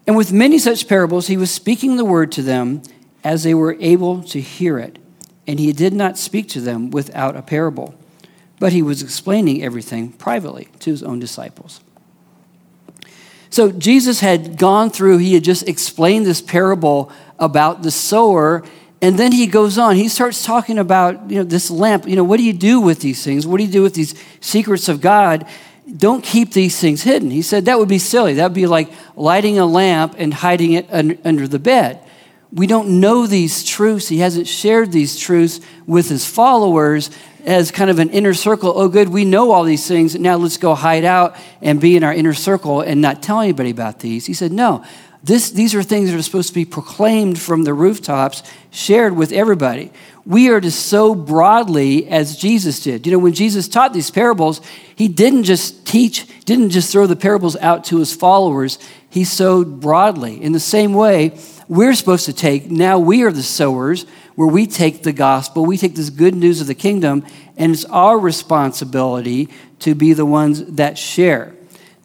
And 0.06 0.16
with 0.16 0.32
many 0.32 0.58
such 0.58 0.88
parables, 0.88 1.28
he 1.28 1.36
was 1.36 1.50
speaking 1.50 1.96
the 1.96 2.04
word 2.04 2.32
to 2.32 2.42
them 2.42 2.82
as 3.22 3.44
they 3.44 3.54
were 3.54 3.76
able 3.80 4.22
to 4.24 4.40
hear 4.40 4.78
it. 4.78 4.98
And 5.46 5.58
he 5.58 5.72
did 5.72 5.92
not 5.92 6.18
speak 6.18 6.48
to 6.50 6.60
them 6.60 6.90
without 6.90 7.36
a 7.36 7.42
parable, 7.42 7.94
but 8.58 8.72
he 8.72 8.82
was 8.82 9.02
explaining 9.02 9.62
everything 9.62 10.12
privately 10.12 10.68
to 10.80 10.90
his 10.90 11.02
own 11.02 11.18
disciples. 11.18 11.80
So 13.50 13.70
Jesus 13.70 14.20
had 14.20 14.56
gone 14.56 14.90
through, 14.90 15.18
he 15.18 15.34
had 15.34 15.44
just 15.44 15.68
explained 15.68 16.26
this 16.26 16.40
parable 16.40 17.12
about 17.38 17.82
the 17.82 17.90
sower 17.90 18.64
And 19.02 19.18
then 19.18 19.32
he 19.32 19.48
goes 19.48 19.78
on. 19.78 19.96
He 19.96 20.08
starts 20.08 20.44
talking 20.44 20.78
about, 20.78 21.28
you 21.28 21.38
know, 21.38 21.42
this 21.42 21.72
lamp. 21.72 22.06
You 22.06 22.14
know, 22.14 22.22
what 22.22 22.36
do 22.36 22.44
you 22.44 22.52
do 22.52 22.80
with 22.80 23.00
these 23.00 23.24
things? 23.24 23.44
What 23.44 23.58
do 23.58 23.64
you 23.64 23.70
do 23.70 23.82
with 23.82 23.94
these 23.94 24.14
secrets 24.40 24.88
of 24.88 25.00
God? 25.00 25.44
Don't 25.94 26.24
keep 26.24 26.52
these 26.52 26.80
things 26.80 27.02
hidden. 27.02 27.30
He 27.30 27.42
said 27.42 27.66
that 27.66 27.78
would 27.78 27.88
be 27.88 27.98
silly. 27.98 28.34
That 28.34 28.44
would 28.44 28.54
be 28.54 28.66
like 28.66 28.90
lighting 29.16 29.58
a 29.58 29.66
lamp 29.66 30.14
and 30.16 30.32
hiding 30.32 30.72
it 30.72 30.88
under 30.90 31.46
the 31.46 31.58
bed. 31.58 32.00
We 32.52 32.66
don't 32.66 33.00
know 33.00 33.26
these 33.26 33.64
truths. 33.64 34.08
He 34.08 34.18
hasn't 34.18 34.46
shared 34.46 34.92
these 34.92 35.18
truths 35.18 35.60
with 35.86 36.08
his 36.08 36.26
followers 36.26 37.10
as 37.44 37.70
kind 37.70 37.90
of 37.90 37.98
an 37.98 38.10
inner 38.10 38.34
circle. 38.34 38.72
Oh, 38.76 38.88
good, 38.88 39.08
we 39.08 39.24
know 39.24 39.50
all 39.50 39.64
these 39.64 39.86
things. 39.86 40.14
Now 40.14 40.36
let's 40.36 40.58
go 40.58 40.74
hide 40.74 41.04
out 41.04 41.36
and 41.60 41.80
be 41.80 41.96
in 41.96 42.04
our 42.04 42.12
inner 42.12 42.34
circle 42.34 42.80
and 42.80 43.00
not 43.00 43.22
tell 43.22 43.40
anybody 43.40 43.70
about 43.70 44.00
these. 44.00 44.26
He 44.26 44.34
said, 44.34 44.52
no, 44.52 44.84
this, 45.24 45.50
these 45.50 45.74
are 45.74 45.82
things 45.82 46.10
that 46.10 46.18
are 46.18 46.22
supposed 46.22 46.48
to 46.48 46.54
be 46.54 46.64
proclaimed 46.64 47.38
from 47.38 47.64
the 47.64 47.74
rooftops, 47.74 48.42
shared 48.70 49.16
with 49.16 49.32
everybody. 49.32 49.92
We 50.24 50.50
are 50.50 50.60
to 50.60 50.70
sow 50.70 51.14
broadly 51.14 52.08
as 52.08 52.36
Jesus 52.36 52.80
did. 52.80 53.06
You 53.06 53.12
know, 53.12 53.18
when 53.18 53.32
Jesus 53.32 53.66
taught 53.66 53.92
these 53.92 54.10
parables, 54.10 54.60
he 54.94 55.08
didn't 55.08 55.44
just 55.44 55.84
teach, 55.84 56.26
didn't 56.44 56.70
just 56.70 56.92
throw 56.92 57.06
the 57.06 57.16
parables 57.16 57.56
out 57.56 57.84
to 57.86 57.98
his 57.98 58.14
followers, 58.14 58.78
he 59.10 59.24
sowed 59.24 59.80
broadly. 59.80 60.40
In 60.40 60.52
the 60.52 60.60
same 60.60 60.94
way, 60.94 61.38
we're 61.68 61.94
supposed 61.94 62.26
to 62.26 62.32
take, 62.32 62.70
now 62.70 62.98
we 62.98 63.22
are 63.24 63.32
the 63.32 63.42
sowers, 63.42 64.06
where 64.36 64.48
we 64.48 64.66
take 64.66 65.02
the 65.02 65.12
gospel, 65.12 65.66
we 65.66 65.76
take 65.76 65.94
this 65.94 66.10
good 66.10 66.34
news 66.34 66.60
of 66.60 66.66
the 66.66 66.74
kingdom, 66.74 67.24
and 67.56 67.72
it's 67.72 67.84
our 67.86 68.18
responsibility 68.18 69.48
to 69.80 69.94
be 69.94 70.12
the 70.12 70.24
ones 70.24 70.64
that 70.64 70.96
share. 70.96 71.54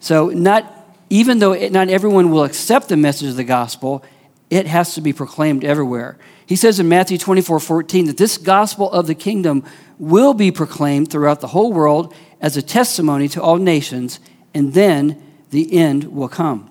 So, 0.00 0.28
not 0.28 0.74
even 1.10 1.38
though 1.38 1.54
not 1.68 1.88
everyone 1.88 2.30
will 2.30 2.44
accept 2.44 2.88
the 2.88 2.96
message 2.96 3.30
of 3.30 3.36
the 3.36 3.44
gospel, 3.44 4.04
it 4.50 4.66
has 4.66 4.94
to 4.94 5.00
be 5.00 5.12
proclaimed 5.12 5.64
everywhere. 5.64 6.18
He 6.46 6.56
says 6.56 6.80
in 6.80 6.88
Matthew 6.88 7.18
24 7.18 7.60
14 7.60 8.06
that 8.06 8.16
this 8.16 8.38
gospel 8.38 8.90
of 8.90 9.06
the 9.06 9.14
kingdom 9.14 9.64
will 9.98 10.34
be 10.34 10.50
proclaimed 10.50 11.10
throughout 11.10 11.40
the 11.40 11.48
whole 11.48 11.72
world 11.72 12.14
as 12.40 12.56
a 12.56 12.62
testimony 12.62 13.28
to 13.28 13.42
all 13.42 13.56
nations, 13.56 14.20
and 14.54 14.72
then 14.72 15.22
the 15.50 15.72
end 15.76 16.04
will 16.04 16.28
come. 16.28 16.70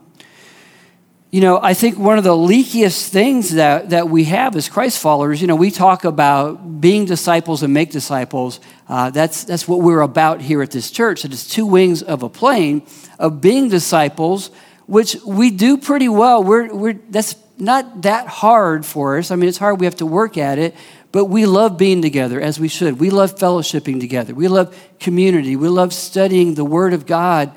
You 1.29 1.41
know, 1.41 1.59
I 1.61 1.73
think 1.73 1.99
one 1.99 2.17
of 2.17 2.23
the 2.23 2.31
leakiest 2.31 3.09
things 3.09 3.55
that, 3.55 3.89
that 3.89 4.09
we 4.09 4.23
have 4.23 4.55
as 4.55 4.69
Christ 4.69 4.99
followers, 4.99 5.41
you 5.41 5.47
know, 5.47 5.57
we 5.57 5.71
talk 5.71 6.05
about 6.05 6.79
being 6.79 7.03
disciples 7.03 7.63
and 7.63 7.73
make 7.73 7.91
disciples. 7.91 8.61
Uh, 8.87 9.09
that's, 9.09 9.43
that's 9.43 9.67
what 9.67 9.81
we're 9.81 10.01
about 10.01 10.39
here 10.41 10.61
at 10.61 10.71
this 10.71 10.89
church. 10.89 11.25
It 11.25 11.33
is 11.33 11.45
two 11.45 11.65
wings 11.65 12.01
of 12.01 12.23
a 12.23 12.29
plane 12.29 12.87
of 13.19 13.41
being 13.41 13.67
disciples, 13.67 14.51
which 14.85 15.17
we 15.25 15.51
do 15.51 15.77
pretty 15.77 16.07
well. 16.07 16.41
We're, 16.43 16.73
we're, 16.73 16.93
that's 16.93 17.35
not 17.59 18.03
that 18.03 18.27
hard 18.27 18.85
for 18.85 19.17
us. 19.17 19.31
I 19.31 19.35
mean, 19.35 19.49
it's 19.49 19.57
hard, 19.57 19.79
we 19.79 19.85
have 19.85 19.95
to 19.97 20.05
work 20.05 20.37
at 20.37 20.59
it, 20.59 20.75
but 21.11 21.25
we 21.25 21.45
love 21.45 21.77
being 21.77 22.01
together 22.01 22.39
as 22.39 22.59
we 22.59 22.67
should. 22.67 22.99
We 22.99 23.09
love 23.09 23.35
fellowshipping 23.35 23.99
together. 23.99 24.33
We 24.35 24.47
love 24.47 24.77
community. 24.99 25.55
We 25.55 25.67
love 25.67 25.93
studying 25.93 26.53
the 26.53 26.65
Word 26.65 26.93
of 26.93 27.05
God. 27.05 27.51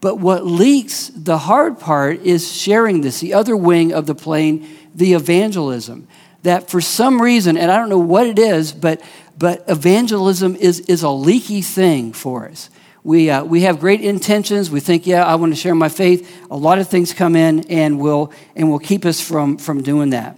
But 0.00 0.18
what 0.18 0.46
leaks, 0.46 1.08
the 1.14 1.38
hard 1.38 1.78
part, 1.78 2.20
is 2.22 2.52
sharing 2.52 3.00
this, 3.00 3.20
the 3.20 3.34
other 3.34 3.56
wing 3.56 3.92
of 3.92 4.06
the 4.06 4.14
plane, 4.14 4.68
the 4.94 5.14
evangelism. 5.14 6.08
That 6.42 6.70
for 6.70 6.80
some 6.80 7.20
reason, 7.20 7.56
and 7.56 7.70
I 7.70 7.76
don't 7.76 7.88
know 7.88 7.98
what 7.98 8.26
it 8.26 8.38
is, 8.38 8.72
but, 8.72 9.02
but 9.36 9.64
evangelism 9.68 10.54
is, 10.56 10.80
is 10.80 11.02
a 11.02 11.10
leaky 11.10 11.60
thing 11.60 12.12
for 12.12 12.48
us. 12.48 12.70
We, 13.06 13.30
uh, 13.30 13.44
we 13.44 13.60
have 13.60 13.78
great 13.78 14.00
intentions. 14.00 14.68
We 14.68 14.80
think, 14.80 15.06
yeah, 15.06 15.24
I 15.24 15.36
want 15.36 15.52
to 15.52 15.56
share 15.56 15.76
my 15.76 15.88
faith. 15.88 16.28
A 16.50 16.56
lot 16.56 16.80
of 16.80 16.88
things 16.88 17.14
come 17.14 17.36
in 17.36 17.60
and 17.70 18.00
will, 18.00 18.32
and 18.56 18.68
will 18.68 18.80
keep 18.80 19.04
us 19.04 19.20
from, 19.20 19.58
from 19.58 19.80
doing 19.80 20.10
that. 20.10 20.36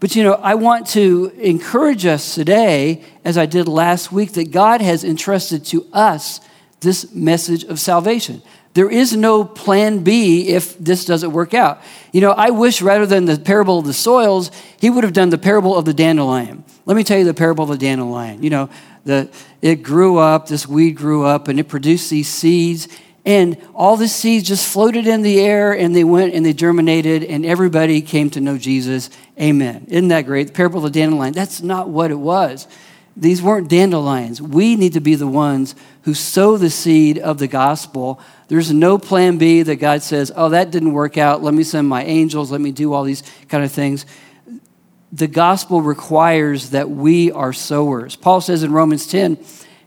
But 0.00 0.16
you 0.16 0.24
know, 0.24 0.32
I 0.32 0.56
want 0.56 0.88
to 0.88 1.32
encourage 1.38 2.06
us 2.06 2.34
today, 2.34 3.04
as 3.24 3.38
I 3.38 3.46
did 3.46 3.68
last 3.68 4.10
week, 4.10 4.32
that 4.32 4.50
God 4.50 4.80
has 4.80 5.04
entrusted 5.04 5.64
to 5.66 5.86
us 5.92 6.40
this 6.80 7.14
message 7.14 7.62
of 7.62 7.78
salvation. 7.78 8.42
There 8.74 8.90
is 8.90 9.16
no 9.16 9.44
plan 9.44 10.04
B 10.04 10.48
if 10.48 10.78
this 10.78 11.04
doesn't 11.04 11.32
work 11.32 11.54
out. 11.54 11.82
You 12.12 12.20
know, 12.20 12.30
I 12.30 12.50
wish 12.50 12.80
rather 12.80 13.06
than 13.06 13.24
the 13.24 13.38
parable 13.38 13.80
of 13.80 13.84
the 13.84 13.92
soils, 13.92 14.50
he 14.78 14.90
would 14.90 15.02
have 15.02 15.12
done 15.12 15.30
the 15.30 15.38
parable 15.38 15.76
of 15.76 15.84
the 15.84 15.94
dandelion. 15.94 16.64
Let 16.86 16.96
me 16.96 17.02
tell 17.02 17.18
you 17.18 17.24
the 17.24 17.34
parable 17.34 17.64
of 17.64 17.70
the 17.70 17.78
dandelion. 17.78 18.42
You 18.42 18.50
know, 18.50 18.70
the, 19.04 19.28
it 19.60 19.82
grew 19.82 20.18
up, 20.18 20.46
this 20.46 20.68
weed 20.68 20.92
grew 20.92 21.24
up, 21.24 21.48
and 21.48 21.58
it 21.58 21.68
produced 21.68 22.10
these 22.10 22.28
seeds. 22.28 22.86
And 23.24 23.56
all 23.74 23.96
the 23.96 24.08
seeds 24.08 24.48
just 24.48 24.66
floated 24.72 25.06
in 25.06 25.22
the 25.22 25.40
air 25.40 25.72
and 25.72 25.94
they 25.94 26.04
went 26.04 26.32
and 26.32 26.46
they 26.46 26.52
germinated, 26.52 27.24
and 27.24 27.44
everybody 27.44 28.00
came 28.00 28.30
to 28.30 28.40
know 28.40 28.56
Jesus. 28.56 29.10
Amen. 29.38 29.86
Isn't 29.88 30.08
that 30.08 30.26
great? 30.26 30.46
The 30.48 30.52
parable 30.52 30.84
of 30.84 30.92
the 30.92 30.98
dandelion. 31.00 31.32
That's 31.32 31.60
not 31.60 31.88
what 31.88 32.10
it 32.10 32.18
was. 32.18 32.68
These 33.20 33.42
weren't 33.42 33.68
dandelions. 33.68 34.42
We 34.42 34.74
need 34.74 34.94
to 34.94 35.00
be 35.00 35.14
the 35.14 35.28
ones 35.28 35.74
who 36.02 36.14
sow 36.14 36.56
the 36.56 36.70
seed 36.70 37.18
of 37.18 37.38
the 37.38 37.46
gospel 37.46 38.20
there's 38.50 38.72
no 38.72 38.98
plan 38.98 39.38
B 39.38 39.62
that 39.62 39.76
God 39.76 40.02
says, 40.02 40.32
oh, 40.34 40.48
that 40.48 40.72
didn't 40.72 40.92
work 40.92 41.16
out. 41.16 41.40
Let 41.40 41.54
me 41.54 41.62
send 41.62 41.88
my 41.88 42.02
angels. 42.02 42.50
Let 42.50 42.60
me 42.60 42.72
do 42.72 42.92
all 42.92 43.04
these 43.04 43.22
kind 43.48 43.62
of 43.62 43.70
things. 43.70 44.06
The 45.12 45.28
gospel 45.28 45.80
requires 45.80 46.70
that 46.70 46.90
we 46.90 47.30
are 47.30 47.52
sowers. 47.52 48.16
Paul 48.16 48.40
says 48.40 48.64
in 48.64 48.72
Romans 48.72 49.06
10, 49.06 49.38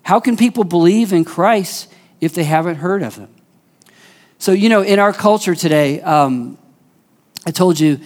how 0.04 0.22
can 0.22 0.38
people 0.38 0.64
believe 0.64 1.12
in 1.12 1.26
Christ 1.26 1.94
if 2.22 2.34
they 2.34 2.46
haven't 2.46 2.76
heard 2.76 3.04
of 3.04 3.18
him? 3.18 3.28
So, 4.38 4.54
you 4.54 4.70
know, 4.70 4.82
in 4.82 4.98
our 4.98 5.12
culture 5.12 5.56
today, 5.56 6.00
um, 6.00 6.58
I 7.46 7.52
told 7.52 7.82
you 7.82 8.00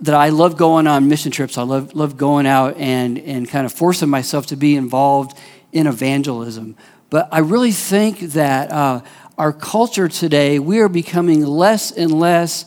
that 0.00 0.14
I 0.14 0.28
love 0.28 0.56
going 0.56 0.86
on 0.86 1.08
mission 1.08 1.32
trips. 1.32 1.56
I 1.56 1.62
love, 1.62 1.94
love 1.94 2.16
going 2.16 2.46
out 2.46 2.76
and, 2.76 3.18
and 3.18 3.48
kind 3.48 3.64
of 3.64 3.72
forcing 3.72 4.10
myself 4.10 4.46
to 4.46 4.56
be 4.56 4.76
involved 4.76 5.36
in 5.72 5.86
evangelism. 5.86 6.76
But 7.08 7.28
I 7.32 7.38
really 7.38 7.72
think 7.72 8.20
that 8.20 8.70
uh, 8.70 9.00
our 9.38 9.52
culture 9.52 10.08
today, 10.08 10.58
we 10.58 10.80
are 10.80 10.88
becoming 10.88 11.44
less 11.44 11.90
and 11.92 12.12
less 12.12 12.64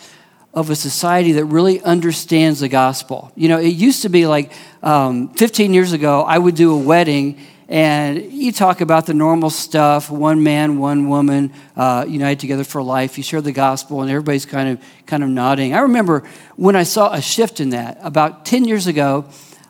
of 0.54 0.70
a 0.70 0.76
society 0.76 1.34
that 1.34 1.46
really 1.46 1.82
understands 1.84 2.60
the 2.60 2.70
gospel. 2.70 3.32
You 3.36 3.50
know, 3.50 3.60
it 3.60 3.70
used 3.70 4.02
to 4.02 4.10
be 4.10 4.26
like 4.26 4.52
um, 4.82 5.30
15 5.34 5.74
years 5.74 5.94
ago, 5.94 6.24
I 6.24 6.38
would 6.38 6.56
do 6.56 6.74
a 6.74 6.78
wedding 6.78 7.40
and 7.70 8.34
you 8.34 8.52
talk 8.52 8.82
about 8.82 9.06
the 9.06 9.14
normal 9.14 9.50
stuff 9.50 10.10
one 10.10 10.44
man, 10.44 10.78
one 10.80 11.08
woman, 11.08 11.54
uh, 11.78 12.04
united 12.08 12.40
together 12.40 12.66
for 12.66 12.84
life. 12.84 13.18
You 13.18 13.24
share 13.24 13.42
the 13.42 13.54
gospel, 13.54 14.02
and 14.02 14.10
everybody's 14.12 14.46
kind 14.46 14.70
of, 14.70 14.84
kind 15.06 15.24
of 15.24 15.30
nodding. 15.30 15.74
I 15.74 15.80
remember 15.80 16.28
when 16.58 16.76
I 16.76 16.84
saw 16.84 17.14
a 17.14 17.22
shift 17.22 17.62
in 17.62 17.70
that. 17.70 18.00
About 18.02 18.44
10 18.44 18.66
years 18.66 18.88
ago, 18.88 19.26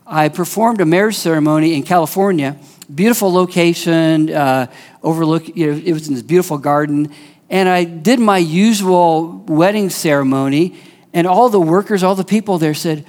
I 0.08 0.30
performed 0.30 0.82
a 0.82 0.86
marriage 0.86 1.18
ceremony 1.18 1.76
in 1.76 1.84
California 1.84 2.58
beautiful 2.94 3.32
location, 3.32 4.32
uh, 4.32 4.68
overlook, 5.04 5.56
you 5.56 5.72
know, 5.72 5.82
it 5.84 5.94
was 5.94 6.08
in 6.08 6.16
this 6.16 6.24
beautiful 6.24 6.58
garden. 6.58 7.14
And 7.50 7.70
I 7.70 7.84
did 7.84 8.20
my 8.20 8.38
usual 8.38 9.44
wedding 9.48 9.90
ceremony, 9.90 10.76
and 11.14 11.26
all 11.26 11.50
the 11.50 11.60
workers, 11.60 12.04
all 12.04 12.16
the 12.16 12.24
people 12.24 12.58
there 12.58 12.74
said, 12.74 13.06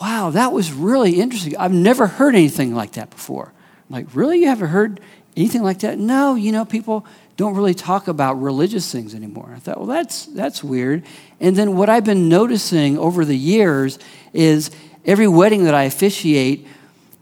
Wow, 0.00 0.30
that 0.30 0.52
was 0.52 0.72
really 0.72 1.20
interesting. 1.20 1.56
I've 1.56 1.72
never 1.72 2.08
heard 2.08 2.34
anything 2.34 2.74
like 2.74 2.92
that 2.92 3.10
before. 3.10 3.52
I'm 3.88 3.94
like, 3.94 4.06
really? 4.14 4.40
You 4.40 4.48
haven't 4.48 4.68
heard 4.68 5.00
anything 5.36 5.62
like 5.62 5.80
that? 5.80 5.98
No, 5.98 6.34
you 6.34 6.52
know, 6.52 6.64
people 6.64 7.06
don't 7.36 7.54
really 7.54 7.74
talk 7.74 8.08
about 8.08 8.34
religious 8.40 8.90
things 8.90 9.14
anymore. 9.14 9.52
I 9.54 9.58
thought, 9.58 9.78
well, 9.78 9.86
that's, 9.86 10.26
that's 10.26 10.62
weird. 10.62 11.04
And 11.40 11.56
then 11.56 11.76
what 11.76 11.88
I've 11.88 12.04
been 12.04 12.28
noticing 12.28 12.96
over 12.98 13.24
the 13.24 13.36
years 13.36 13.98
is 14.32 14.70
every 15.04 15.26
wedding 15.26 15.64
that 15.64 15.74
I 15.74 15.84
officiate, 15.84 16.66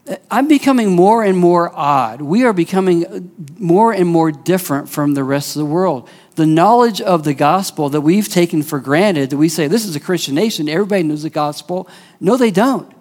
uh, 0.06 0.16
I'm 0.30 0.48
becoming 0.48 0.90
more 0.90 1.22
and 1.22 1.38
more 1.38 1.74
odd. 1.74 2.20
We 2.20 2.44
are 2.44 2.52
becoming 2.52 3.06
uh, 3.06 3.20
more 3.58 3.92
and 3.92 4.06
more 4.06 4.30
different 4.30 4.90
from 4.90 5.14
the 5.14 5.24
rest 5.24 5.56
of 5.56 5.60
the 5.60 5.66
world. 5.66 6.08
The 6.34 6.46
knowledge 6.46 7.00
of 7.00 7.24
the 7.24 7.34
gospel 7.34 7.88
that 7.90 8.02
we've 8.02 8.28
taken 8.28 8.62
for 8.62 8.80
granted, 8.80 9.30
that 9.30 9.36
we 9.38 9.48
say, 9.48 9.66
this 9.66 9.86
is 9.86 9.96
a 9.96 10.00
Christian 10.00 10.34
nation, 10.34 10.68
everybody 10.68 11.02
knows 11.04 11.22
the 11.22 11.30
gospel. 11.30 11.88
No, 12.20 12.36
they 12.36 12.50
don't. 12.50 12.92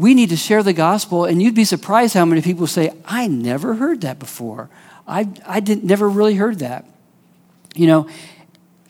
We 0.00 0.14
need 0.14 0.30
to 0.30 0.36
share 0.36 0.62
the 0.62 0.72
gospel, 0.72 1.26
and 1.26 1.42
you'd 1.42 1.54
be 1.54 1.66
surprised 1.66 2.14
how 2.14 2.24
many 2.24 2.40
people 2.40 2.66
say, 2.66 2.90
I 3.04 3.26
never 3.26 3.74
heard 3.74 4.00
that 4.00 4.18
before. 4.18 4.70
I, 5.06 5.28
I 5.46 5.60
didn't, 5.60 5.84
never 5.84 6.08
really 6.08 6.36
heard 6.36 6.60
that. 6.60 6.86
You 7.74 7.86
know, 7.86 8.08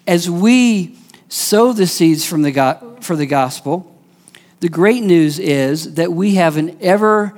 as 0.06 0.30
we 0.30 0.96
sow 1.28 1.72
the 1.72 1.88
seeds 1.88 2.24
from 2.24 2.42
the, 2.42 2.96
for 3.00 3.16
the 3.16 3.26
gospel, 3.26 3.92
the 4.60 4.68
great 4.68 5.02
news 5.02 5.40
is 5.40 5.94
that 5.94 6.12
we 6.12 6.36
have 6.36 6.56
an 6.56 6.78
ever 6.80 7.36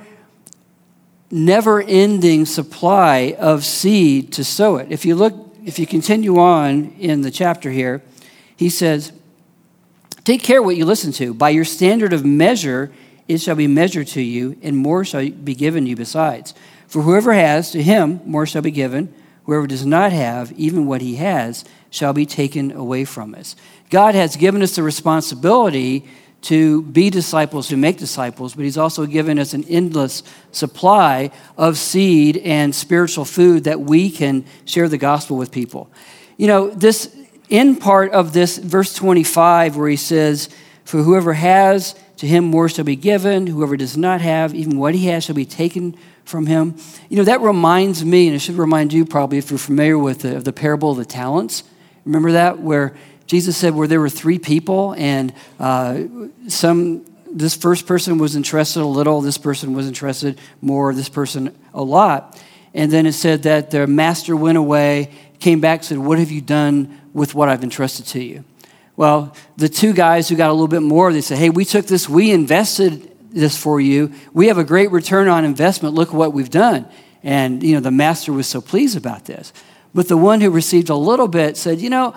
never 1.31 1.81
ending 1.81 2.45
supply 2.45 3.35
of 3.39 3.65
seed 3.65 4.31
to 4.33 4.43
sow 4.43 4.75
it. 4.75 4.91
If 4.91 5.03
you 5.03 5.15
look, 5.15 5.33
if 5.65 5.79
you 5.79 5.87
continue 5.87 6.37
on 6.37 6.93
in 6.99 7.21
the 7.21 7.31
chapter 7.31 7.71
here, 7.71 8.03
he 8.55 8.69
says, 8.69 9.11
Take 10.23 10.43
care 10.43 10.61
what 10.61 10.75
you 10.75 10.85
listen 10.85 11.11
to. 11.13 11.33
By 11.33 11.49
your 11.49 11.65
standard 11.65 12.13
of 12.13 12.23
measure, 12.23 12.91
it 13.27 13.39
shall 13.39 13.55
be 13.55 13.67
measured 13.67 14.07
to 14.07 14.21
you, 14.21 14.57
and 14.61 14.77
more 14.77 15.05
shall 15.05 15.29
be 15.29 15.55
given 15.55 15.85
you 15.85 15.95
besides. 15.95 16.53
For 16.87 17.01
whoever 17.01 17.33
has, 17.33 17.71
to 17.71 17.81
him 17.81 18.21
more 18.25 18.45
shall 18.45 18.61
be 18.61 18.71
given. 18.71 19.13
Whoever 19.45 19.67
does 19.67 19.85
not 19.85 20.11
have, 20.11 20.51
even 20.53 20.85
what 20.85 21.01
he 21.01 21.15
has, 21.15 21.65
shall 21.89 22.13
be 22.13 22.25
taken 22.25 22.71
away 22.71 23.05
from 23.05 23.35
us. 23.35 23.55
God 23.89 24.15
has 24.15 24.35
given 24.35 24.61
us 24.61 24.75
the 24.75 24.83
responsibility 24.83 26.05
to 26.43 26.81
be 26.81 27.09
disciples 27.09 27.69
who 27.69 27.77
make 27.77 27.97
disciples, 27.97 28.53
but 28.53 28.65
He's 28.65 28.77
also 28.77 29.05
given 29.05 29.39
us 29.39 29.53
an 29.53 29.63
endless 29.65 30.23
supply 30.51 31.31
of 31.57 31.77
seed 31.77 32.37
and 32.37 32.75
spiritual 32.75 33.25
food 33.25 33.63
that 33.63 33.79
we 33.79 34.11
can 34.11 34.45
share 34.65 34.89
the 34.89 34.97
gospel 34.97 35.37
with 35.37 35.51
people. 35.51 35.89
You 36.37 36.47
know, 36.47 36.69
this 36.69 37.15
end 37.49 37.79
part 37.79 38.11
of 38.11 38.33
this 38.33 38.57
verse 38.57 38.93
25, 38.93 39.77
where 39.77 39.89
He 39.89 39.95
says, 39.95 40.49
For 40.83 41.01
whoever 41.01 41.33
has, 41.33 41.95
to 42.17 42.27
him 42.27 42.43
more 42.43 42.69
shall 42.69 42.85
be 42.85 42.95
given. 42.95 43.47
Whoever 43.47 43.75
does 43.77 43.97
not 43.97 44.21
have, 44.21 44.53
even 44.53 44.77
what 44.77 44.95
he 44.95 45.07
has 45.07 45.23
shall 45.23 45.35
be 45.35 45.45
taken 45.45 45.95
from 46.25 46.45
him. 46.45 46.75
You 47.09 47.17
know, 47.17 47.23
that 47.23 47.41
reminds 47.41 48.05
me, 48.05 48.27
and 48.27 48.35
it 48.35 48.39
should 48.39 48.55
remind 48.55 48.93
you 48.93 49.05
probably 49.05 49.37
if 49.37 49.49
you're 49.49 49.57
familiar 49.57 49.97
with 49.97 50.21
the, 50.21 50.39
the 50.39 50.53
parable 50.53 50.91
of 50.91 50.97
the 50.97 51.05
talents. 51.05 51.63
Remember 52.05 52.33
that? 52.33 52.59
Where 52.59 52.95
Jesus 53.27 53.57
said, 53.57 53.73
where 53.73 53.87
there 53.87 53.99
were 53.99 54.09
three 54.09 54.39
people, 54.39 54.93
and 54.97 55.33
uh, 55.59 56.03
some, 56.47 57.05
this 57.31 57.55
first 57.55 57.87
person 57.87 58.17
was 58.17 58.35
interested 58.35 58.81
a 58.81 58.85
little, 58.85 59.21
this 59.21 59.37
person 59.37 59.73
was 59.73 59.87
interested 59.87 60.39
more, 60.61 60.93
this 60.93 61.09
person 61.09 61.55
a 61.73 61.83
lot. 61.83 62.41
And 62.73 62.91
then 62.91 63.05
it 63.05 63.13
said 63.13 63.43
that 63.43 63.71
their 63.71 63.87
master 63.87 64.35
went 64.35 64.57
away, 64.57 65.11
came 65.39 65.59
back, 65.59 65.83
said, 65.83 65.97
What 65.97 66.19
have 66.19 66.31
you 66.31 66.41
done 66.41 66.99
with 67.13 67.35
what 67.35 67.49
I've 67.49 67.63
entrusted 67.63 68.05
to 68.07 68.23
you? 68.23 68.43
Well, 68.95 69.35
the 69.57 69.69
two 69.69 69.93
guys 69.93 70.29
who 70.29 70.35
got 70.35 70.49
a 70.49 70.53
little 70.53 70.67
bit 70.67 70.83
more, 70.83 71.11
they 71.11 71.21
said, 71.21 71.37
Hey, 71.37 71.49
we 71.49 71.65
took 71.65 71.87
this, 71.87 72.07
we 72.07 72.31
invested 72.31 73.09
this 73.31 73.57
for 73.57 73.81
you. 73.81 74.13
We 74.33 74.47
have 74.47 74.57
a 74.57 74.63
great 74.63 74.91
return 74.91 75.27
on 75.27 75.45
investment. 75.45 75.95
Look 75.95 76.13
what 76.13 76.33
we've 76.33 76.49
done. 76.49 76.87
And, 77.23 77.63
you 77.63 77.73
know, 77.73 77.79
the 77.79 77.91
master 77.91 78.31
was 78.33 78.47
so 78.47 78.61
pleased 78.61 78.97
about 78.97 79.25
this. 79.25 79.53
But 79.93 80.07
the 80.07 80.17
one 80.17 80.41
who 80.41 80.51
received 80.51 80.89
a 80.89 80.95
little 80.95 81.27
bit 81.27 81.57
said, 81.57 81.81
You 81.81 81.89
know, 81.89 82.15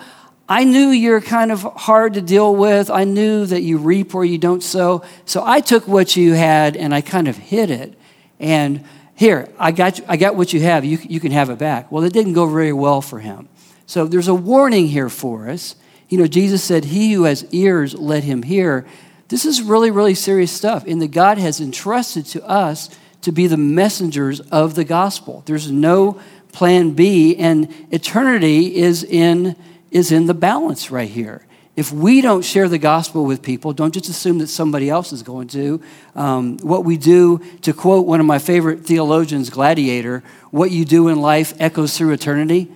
I 0.49 0.63
knew 0.63 0.89
you're 0.89 1.21
kind 1.21 1.51
of 1.51 1.61
hard 1.61 2.13
to 2.13 2.21
deal 2.21 2.55
with. 2.55 2.89
I 2.89 3.03
knew 3.03 3.45
that 3.45 3.63
you 3.63 3.77
reap 3.77 4.13
where 4.13 4.23
you 4.23 4.37
don't 4.37 4.63
sow. 4.63 5.03
So 5.25 5.43
I 5.45 5.59
took 5.59 5.87
what 5.87 6.15
you 6.15 6.33
had 6.33 6.77
and 6.77 6.93
I 6.93 7.01
kind 7.01 7.27
of 7.27 7.37
hid 7.37 7.69
it. 7.69 7.97
And 8.39 8.85
here, 9.15 9.49
I 9.59 9.71
got, 9.71 9.97
you, 9.97 10.05
I 10.07 10.15
got 10.15 10.35
what 10.35 10.53
you 10.53 10.61
have. 10.61 10.85
You, 10.85 10.99
you 11.01 11.19
can 11.19 11.31
have 11.31 11.49
it 11.49 11.57
back. 11.57 11.91
Well, 11.91 12.03
it 12.03 12.13
didn't 12.13 12.33
go 12.33 12.47
very 12.47 12.71
well 12.71 13.01
for 13.01 13.19
him. 13.19 13.49
So 13.87 14.05
there's 14.05 14.27
a 14.27 14.35
warning 14.35 14.87
here 14.87 15.09
for 15.09 15.49
us. 15.49 15.75
You 16.09 16.17
know, 16.17 16.27
Jesus 16.27 16.63
said, 16.63 16.85
He 16.85 17.13
who 17.13 17.23
has 17.23 17.45
ears, 17.53 17.93
let 17.93 18.23
him 18.23 18.43
hear. 18.43 18.85
This 19.27 19.45
is 19.45 19.61
really, 19.61 19.91
really 19.91 20.15
serious 20.15 20.51
stuff. 20.51 20.85
And 20.87 21.01
that 21.01 21.11
God 21.11 21.37
has 21.37 21.59
entrusted 21.59 22.25
to 22.27 22.47
us 22.47 22.89
to 23.21 23.31
be 23.31 23.47
the 23.47 23.57
messengers 23.57 24.39
of 24.39 24.75
the 24.75 24.85
gospel. 24.85 25.43
There's 25.45 25.69
no 25.69 26.19
plan 26.53 26.91
B, 26.91 27.35
and 27.35 27.73
eternity 27.91 28.75
is 28.77 29.03
in, 29.03 29.55
is 29.91 30.11
in 30.11 30.27
the 30.27 30.33
balance 30.33 30.89
right 30.89 31.09
here. 31.09 31.45
If 31.75 31.91
we 31.91 32.21
don't 32.21 32.43
share 32.43 32.67
the 32.67 32.79
gospel 32.79 33.25
with 33.25 33.43
people, 33.43 33.71
don't 33.73 33.93
just 33.93 34.09
assume 34.09 34.39
that 34.39 34.47
somebody 34.47 34.89
else 34.89 35.13
is 35.13 35.21
going 35.21 35.49
to. 35.49 35.79
Um, 36.15 36.57
what 36.59 36.85
we 36.85 36.97
do, 36.97 37.39
to 37.61 37.73
quote 37.73 38.07
one 38.07 38.19
of 38.19 38.25
my 38.25 38.39
favorite 38.39 38.85
theologians, 38.85 39.51
Gladiator, 39.51 40.23
what 40.49 40.71
you 40.71 40.85
do 40.85 41.09
in 41.09 41.21
life 41.21 41.53
echoes 41.59 41.95
through 41.95 42.13
eternity. 42.13 42.71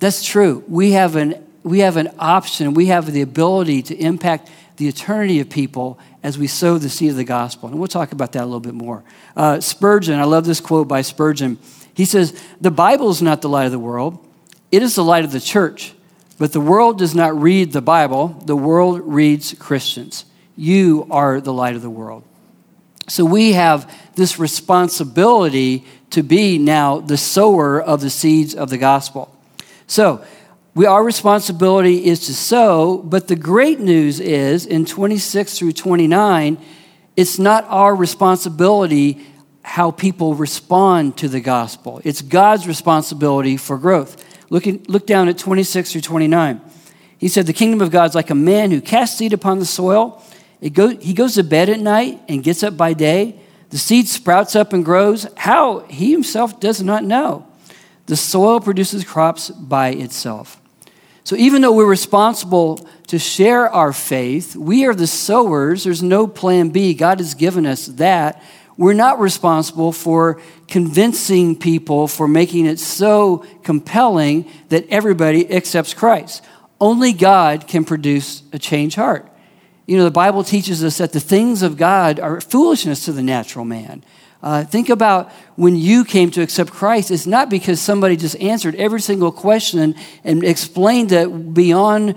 That's 0.00 0.24
true. 0.24 0.64
We 0.66 0.92
have 0.92 1.14
an 1.14 1.46
we 1.62 1.80
have 1.80 1.96
an 1.96 2.10
option, 2.18 2.74
we 2.74 2.86
have 2.86 3.12
the 3.12 3.22
ability 3.22 3.82
to 3.82 3.96
impact 3.96 4.50
the 4.76 4.88
eternity 4.88 5.40
of 5.40 5.50
people 5.50 5.98
as 6.22 6.38
we 6.38 6.46
sow 6.46 6.78
the 6.78 6.88
seed 6.88 7.10
of 7.10 7.16
the 7.16 7.24
gospel. 7.24 7.68
And 7.68 7.78
we'll 7.78 7.88
talk 7.88 8.12
about 8.12 8.32
that 8.32 8.42
a 8.42 8.46
little 8.46 8.60
bit 8.60 8.74
more. 8.74 9.04
Uh, 9.36 9.60
Spurgeon, 9.60 10.18
I 10.18 10.24
love 10.24 10.46
this 10.46 10.60
quote 10.60 10.88
by 10.88 11.02
Spurgeon. 11.02 11.58
He 11.92 12.04
says, 12.04 12.40
The 12.60 12.70
Bible 12.70 13.10
is 13.10 13.20
not 13.20 13.42
the 13.42 13.48
light 13.48 13.66
of 13.66 13.72
the 13.72 13.78
world, 13.78 14.26
it 14.72 14.82
is 14.82 14.94
the 14.94 15.04
light 15.04 15.24
of 15.24 15.32
the 15.32 15.40
church. 15.40 15.94
But 16.38 16.54
the 16.54 16.60
world 16.60 16.96
does 16.96 17.14
not 17.14 17.38
read 17.38 17.72
the 17.72 17.82
Bible, 17.82 18.28
the 18.46 18.56
world 18.56 19.02
reads 19.04 19.54
Christians. 19.58 20.24
You 20.56 21.06
are 21.10 21.38
the 21.38 21.52
light 21.52 21.76
of 21.76 21.82
the 21.82 21.90
world. 21.90 22.24
So 23.08 23.26
we 23.26 23.52
have 23.52 23.92
this 24.14 24.38
responsibility 24.38 25.84
to 26.10 26.22
be 26.22 26.56
now 26.56 27.00
the 27.00 27.16
sower 27.16 27.80
of 27.80 28.00
the 28.00 28.08
seeds 28.08 28.54
of 28.54 28.70
the 28.70 28.78
gospel. 28.78 29.36
So, 29.86 30.24
we, 30.74 30.86
our 30.86 31.02
responsibility 31.02 32.06
is 32.06 32.26
to 32.26 32.34
sow, 32.34 32.98
but 32.98 33.28
the 33.28 33.36
great 33.36 33.80
news 33.80 34.20
is 34.20 34.66
in 34.66 34.84
26 34.84 35.58
through 35.58 35.72
29, 35.72 36.58
it's 37.16 37.38
not 37.38 37.64
our 37.68 37.94
responsibility 37.94 39.26
how 39.62 39.90
people 39.90 40.34
respond 40.34 41.16
to 41.18 41.28
the 41.28 41.40
gospel. 41.40 42.00
It's 42.04 42.22
God's 42.22 42.66
responsibility 42.66 43.56
for 43.56 43.78
growth. 43.78 44.24
Look, 44.48 44.66
at, 44.66 44.88
look 44.88 45.06
down 45.06 45.28
at 45.28 45.38
26 45.38 45.92
through 45.92 46.00
29. 46.00 46.60
He 47.18 47.28
said, 47.28 47.46
The 47.46 47.52
kingdom 47.52 47.80
of 47.80 47.90
God 47.90 48.08
is 48.08 48.14
like 48.14 48.30
a 48.30 48.34
man 48.34 48.70
who 48.70 48.80
casts 48.80 49.18
seed 49.18 49.32
upon 49.32 49.58
the 49.58 49.66
soil. 49.66 50.22
Go, 50.72 50.88
he 50.88 51.14
goes 51.14 51.34
to 51.34 51.44
bed 51.44 51.68
at 51.68 51.80
night 51.80 52.20
and 52.28 52.42
gets 52.42 52.62
up 52.62 52.76
by 52.76 52.94
day. 52.94 53.40
The 53.70 53.78
seed 53.78 54.08
sprouts 54.08 54.56
up 54.56 54.72
and 54.72 54.84
grows. 54.84 55.26
How? 55.36 55.80
He 55.80 56.10
himself 56.12 56.58
does 56.60 56.82
not 56.82 57.04
know. 57.04 57.46
The 58.06 58.16
soil 58.16 58.60
produces 58.60 59.04
crops 59.04 59.50
by 59.50 59.90
itself. 59.90 60.59
So 61.24 61.36
even 61.36 61.62
though 61.62 61.72
we're 61.72 61.86
responsible 61.86 62.88
to 63.08 63.18
share 63.18 63.68
our 63.68 63.92
faith, 63.92 64.56
we 64.56 64.86
are 64.86 64.94
the 64.94 65.06
sowers. 65.06 65.84
There's 65.84 66.02
no 66.02 66.26
plan 66.26 66.70
B. 66.70 66.94
God 66.94 67.18
has 67.18 67.34
given 67.34 67.66
us 67.66 67.86
that. 67.86 68.42
We're 68.76 68.94
not 68.94 69.20
responsible 69.20 69.92
for 69.92 70.40
convincing 70.66 71.56
people, 71.56 72.08
for 72.08 72.26
making 72.26 72.66
it 72.66 72.78
so 72.78 73.44
compelling 73.62 74.46
that 74.70 74.88
everybody 74.88 75.52
accepts 75.52 75.92
Christ. 75.92 76.42
Only 76.80 77.12
God 77.12 77.68
can 77.68 77.84
produce 77.84 78.42
a 78.52 78.58
changed 78.58 78.96
heart. 78.96 79.30
You 79.86 79.98
know, 79.98 80.04
the 80.04 80.10
Bible 80.10 80.44
teaches 80.44 80.82
us 80.82 80.98
that 80.98 81.12
the 81.12 81.20
things 81.20 81.62
of 81.62 81.76
God 81.76 82.20
are 82.20 82.40
foolishness 82.40 83.04
to 83.04 83.12
the 83.12 83.22
natural 83.22 83.64
man. 83.64 84.02
Uh, 84.42 84.64
think 84.64 84.88
about 84.88 85.30
when 85.56 85.76
you 85.76 86.04
came 86.04 86.30
to 86.30 86.40
accept 86.40 86.70
Christ. 86.70 87.10
It's 87.10 87.26
not 87.26 87.50
because 87.50 87.80
somebody 87.80 88.16
just 88.16 88.36
answered 88.40 88.74
every 88.76 89.00
single 89.00 89.32
question 89.32 89.94
and 90.24 90.42
explained 90.44 91.12
it 91.12 91.52
beyond, 91.52 92.14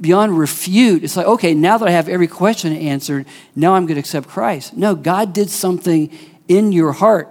beyond 0.00 0.38
refute. 0.38 1.02
It's 1.02 1.16
like, 1.16 1.26
okay, 1.26 1.52
now 1.52 1.78
that 1.78 1.88
I 1.88 1.90
have 1.90 2.08
every 2.08 2.28
question 2.28 2.72
answered, 2.76 3.26
now 3.56 3.74
I'm 3.74 3.86
going 3.86 3.96
to 3.96 4.00
accept 4.00 4.28
Christ. 4.28 4.76
No, 4.76 4.94
God 4.94 5.32
did 5.32 5.50
something 5.50 6.16
in 6.46 6.70
your 6.70 6.92
heart. 6.92 7.30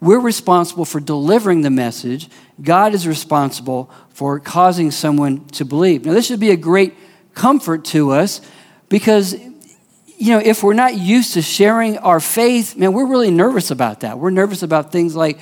We're 0.00 0.20
responsible 0.20 0.84
for 0.84 1.00
delivering 1.00 1.62
the 1.62 1.70
message. 1.70 2.28
God 2.60 2.94
is 2.94 3.08
responsible 3.08 3.90
for 4.10 4.38
causing 4.38 4.90
someone 4.90 5.46
to 5.48 5.64
believe. 5.64 6.04
Now, 6.04 6.12
this 6.12 6.26
should 6.26 6.40
be 6.40 6.50
a 6.50 6.56
great 6.56 6.94
comfort 7.34 7.84
to 7.86 8.12
us 8.12 8.40
because 8.88 9.34
you 10.18 10.32
know, 10.32 10.40
if 10.44 10.64
we're 10.64 10.74
not 10.74 10.96
used 10.96 11.34
to 11.34 11.42
sharing 11.42 11.96
our 11.98 12.18
faith, 12.18 12.76
man, 12.76 12.92
we're 12.92 13.06
really 13.06 13.30
nervous 13.30 13.70
about 13.70 14.00
that. 14.00 14.18
We're 14.18 14.30
nervous 14.30 14.64
about 14.64 14.90
things 14.90 15.14
like, 15.14 15.38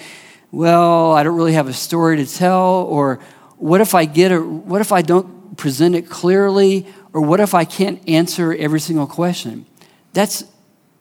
well, 0.52 1.12
I 1.12 1.22
don't 1.22 1.36
really 1.36 1.54
have 1.54 1.66
a 1.66 1.72
story 1.72 2.18
to 2.18 2.26
tell, 2.26 2.84
or 2.84 3.18
what 3.56 3.80
if 3.80 3.94
I 3.94 4.04
get 4.04 4.32
it, 4.32 4.38
what 4.38 4.82
if 4.82 4.92
I 4.92 5.00
don't 5.00 5.56
present 5.56 5.94
it 5.94 6.10
clearly, 6.10 6.86
or 7.14 7.22
what 7.22 7.40
if 7.40 7.54
I 7.54 7.64
can't 7.64 8.06
answer 8.06 8.52
every 8.52 8.80
single 8.80 9.06
question? 9.06 9.64
That's 10.12 10.44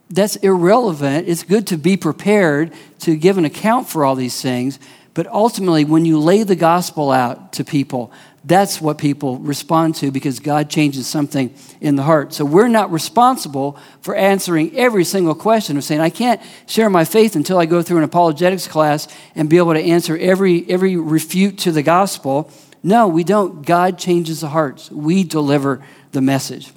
that's 0.09 0.35
irrelevant. 0.37 1.27
It's 1.27 1.43
good 1.43 1.67
to 1.67 1.77
be 1.77 1.97
prepared 1.97 2.73
to 2.99 3.15
give 3.17 3.37
an 3.37 3.43
account 3.43 3.89
for 3.89 4.05
all 4.05 4.15
these 4.15 4.39
things, 4.39 4.79
but 5.13 5.27
ultimately, 5.27 5.83
when 5.83 6.05
you 6.05 6.19
lay 6.19 6.43
the 6.43 6.55
gospel 6.55 7.11
out 7.11 7.53
to 7.53 7.65
people, 7.65 8.11
that's 8.45 8.79
what 8.79 8.99
people 8.99 9.39
respond 9.39 9.95
to 9.95 10.11
because 10.11 10.39
God 10.39 10.69
changes 10.69 11.07
something 11.07 11.53
in 11.81 11.95
the 11.95 12.03
heart. 12.03 12.31
So 12.31 12.45
we're 12.45 12.67
not 12.67 12.91
responsible 12.91 13.77
for 14.01 14.15
answering 14.15 14.75
every 14.77 15.03
single 15.03 15.33
question 15.33 15.77
of 15.77 15.83
saying, 15.83 15.99
I 15.99 16.11
can't 16.11 16.39
share 16.67 16.89
my 16.89 17.05
faith 17.05 17.35
until 17.35 17.57
I 17.57 17.65
go 17.65 17.81
through 17.81 17.97
an 17.97 18.03
apologetics 18.03 18.67
class 18.67 19.07
and 19.33 19.49
be 19.49 19.57
able 19.57 19.73
to 19.73 19.81
answer 19.81 20.15
every, 20.17 20.69
every 20.69 20.95
refute 20.95 21.57
to 21.59 21.71
the 21.71 21.81
gospel. 21.81 22.51
No, 22.83 23.07
we 23.07 23.23
don't. 23.23 23.65
God 23.65 23.97
changes 23.97 24.41
the 24.41 24.49
hearts. 24.49 24.91
We 24.91 25.23
deliver 25.23 25.83
the 26.11 26.21
message. 26.21 26.71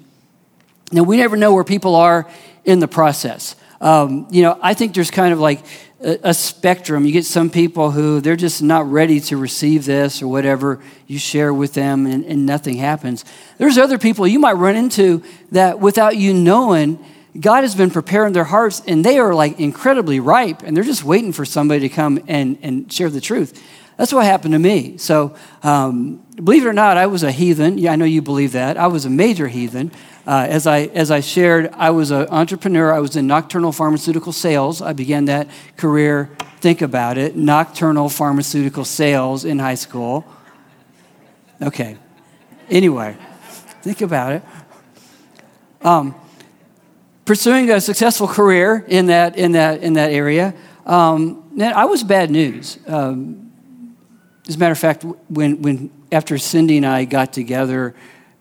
Now, 0.90 1.02
we 1.02 1.18
never 1.18 1.36
know 1.36 1.52
where 1.52 1.64
people 1.64 1.96
are 1.96 2.26
in 2.64 2.78
the 2.78 2.88
process. 2.88 3.56
Um, 3.80 4.26
you 4.30 4.42
know, 4.42 4.58
I 4.62 4.72
think 4.72 4.94
there's 4.94 5.10
kind 5.10 5.34
of 5.34 5.38
like 5.38 5.62
a, 6.00 6.34
spectrum. 6.34 7.04
You 7.04 7.12
get 7.12 7.24
some 7.24 7.50
people 7.50 7.90
who 7.90 8.20
they're 8.20 8.36
just 8.36 8.62
not 8.62 8.90
ready 8.90 9.20
to 9.22 9.36
receive 9.36 9.84
this 9.84 10.22
or 10.22 10.28
whatever 10.28 10.80
you 11.06 11.18
share 11.18 11.52
with 11.52 11.74
them 11.74 12.06
and, 12.06 12.24
and 12.24 12.46
nothing 12.46 12.76
happens. 12.76 13.24
There's 13.58 13.78
other 13.78 13.98
people 13.98 14.26
you 14.26 14.38
might 14.38 14.52
run 14.52 14.76
into 14.76 15.22
that 15.50 15.80
without 15.80 16.16
you 16.16 16.32
knowing, 16.32 17.04
God 17.38 17.62
has 17.62 17.74
been 17.74 17.90
preparing 17.90 18.32
their 18.32 18.44
hearts 18.44 18.82
and 18.86 19.04
they 19.04 19.18
are 19.18 19.34
like 19.34 19.58
incredibly 19.58 20.20
ripe 20.20 20.62
and 20.62 20.76
they're 20.76 20.84
just 20.84 21.04
waiting 21.04 21.32
for 21.32 21.44
somebody 21.44 21.80
to 21.80 21.88
come 21.88 22.20
and, 22.28 22.58
and 22.62 22.92
share 22.92 23.10
the 23.10 23.20
truth. 23.20 23.60
That's 23.96 24.12
what 24.12 24.24
happened 24.24 24.52
to 24.52 24.60
me. 24.60 24.96
So, 24.98 25.34
um, 25.64 26.18
believe 26.36 26.64
it 26.64 26.68
or 26.68 26.72
not, 26.72 26.96
I 26.96 27.06
was 27.06 27.24
a 27.24 27.32
heathen. 27.32 27.78
Yeah, 27.78 27.92
I 27.92 27.96
know 27.96 28.04
you 28.04 28.22
believe 28.22 28.52
that. 28.52 28.76
I 28.76 28.86
was 28.86 29.04
a 29.04 29.10
major 29.10 29.48
heathen. 29.48 29.90
Uh, 30.28 30.46
as, 30.46 30.66
I, 30.66 30.80
as 30.80 31.10
I 31.10 31.20
shared, 31.20 31.70
I 31.72 31.88
was 31.88 32.10
an 32.10 32.28
entrepreneur. 32.28 32.92
I 32.92 32.98
was 32.98 33.16
in 33.16 33.26
nocturnal 33.26 33.72
pharmaceutical 33.72 34.30
sales. 34.30 34.82
I 34.82 34.92
began 34.92 35.24
that 35.24 35.48
career, 35.78 36.28
think 36.60 36.82
about 36.82 37.16
it, 37.16 37.34
nocturnal 37.34 38.10
pharmaceutical 38.10 38.84
sales 38.84 39.46
in 39.46 39.58
high 39.58 39.74
school. 39.74 40.26
Okay. 41.62 41.96
Anyway, 42.68 43.16
think 43.80 44.02
about 44.02 44.32
it. 44.32 44.42
Um, 45.80 46.14
pursuing 47.24 47.70
a 47.70 47.80
successful 47.80 48.28
career 48.28 48.84
in 48.86 49.06
that, 49.06 49.38
in 49.38 49.52
that, 49.52 49.82
in 49.82 49.94
that 49.94 50.12
area. 50.12 50.52
Um, 50.84 51.58
I 51.58 51.86
was 51.86 52.04
bad 52.04 52.30
news. 52.30 52.78
Um, 52.86 53.50
as 54.46 54.56
a 54.56 54.58
matter 54.58 54.72
of 54.72 54.78
fact, 54.78 55.06
when, 55.30 55.62
when 55.62 55.90
after 56.12 56.36
Cindy 56.36 56.76
and 56.76 56.84
I 56.84 57.06
got 57.06 57.32
together, 57.32 57.94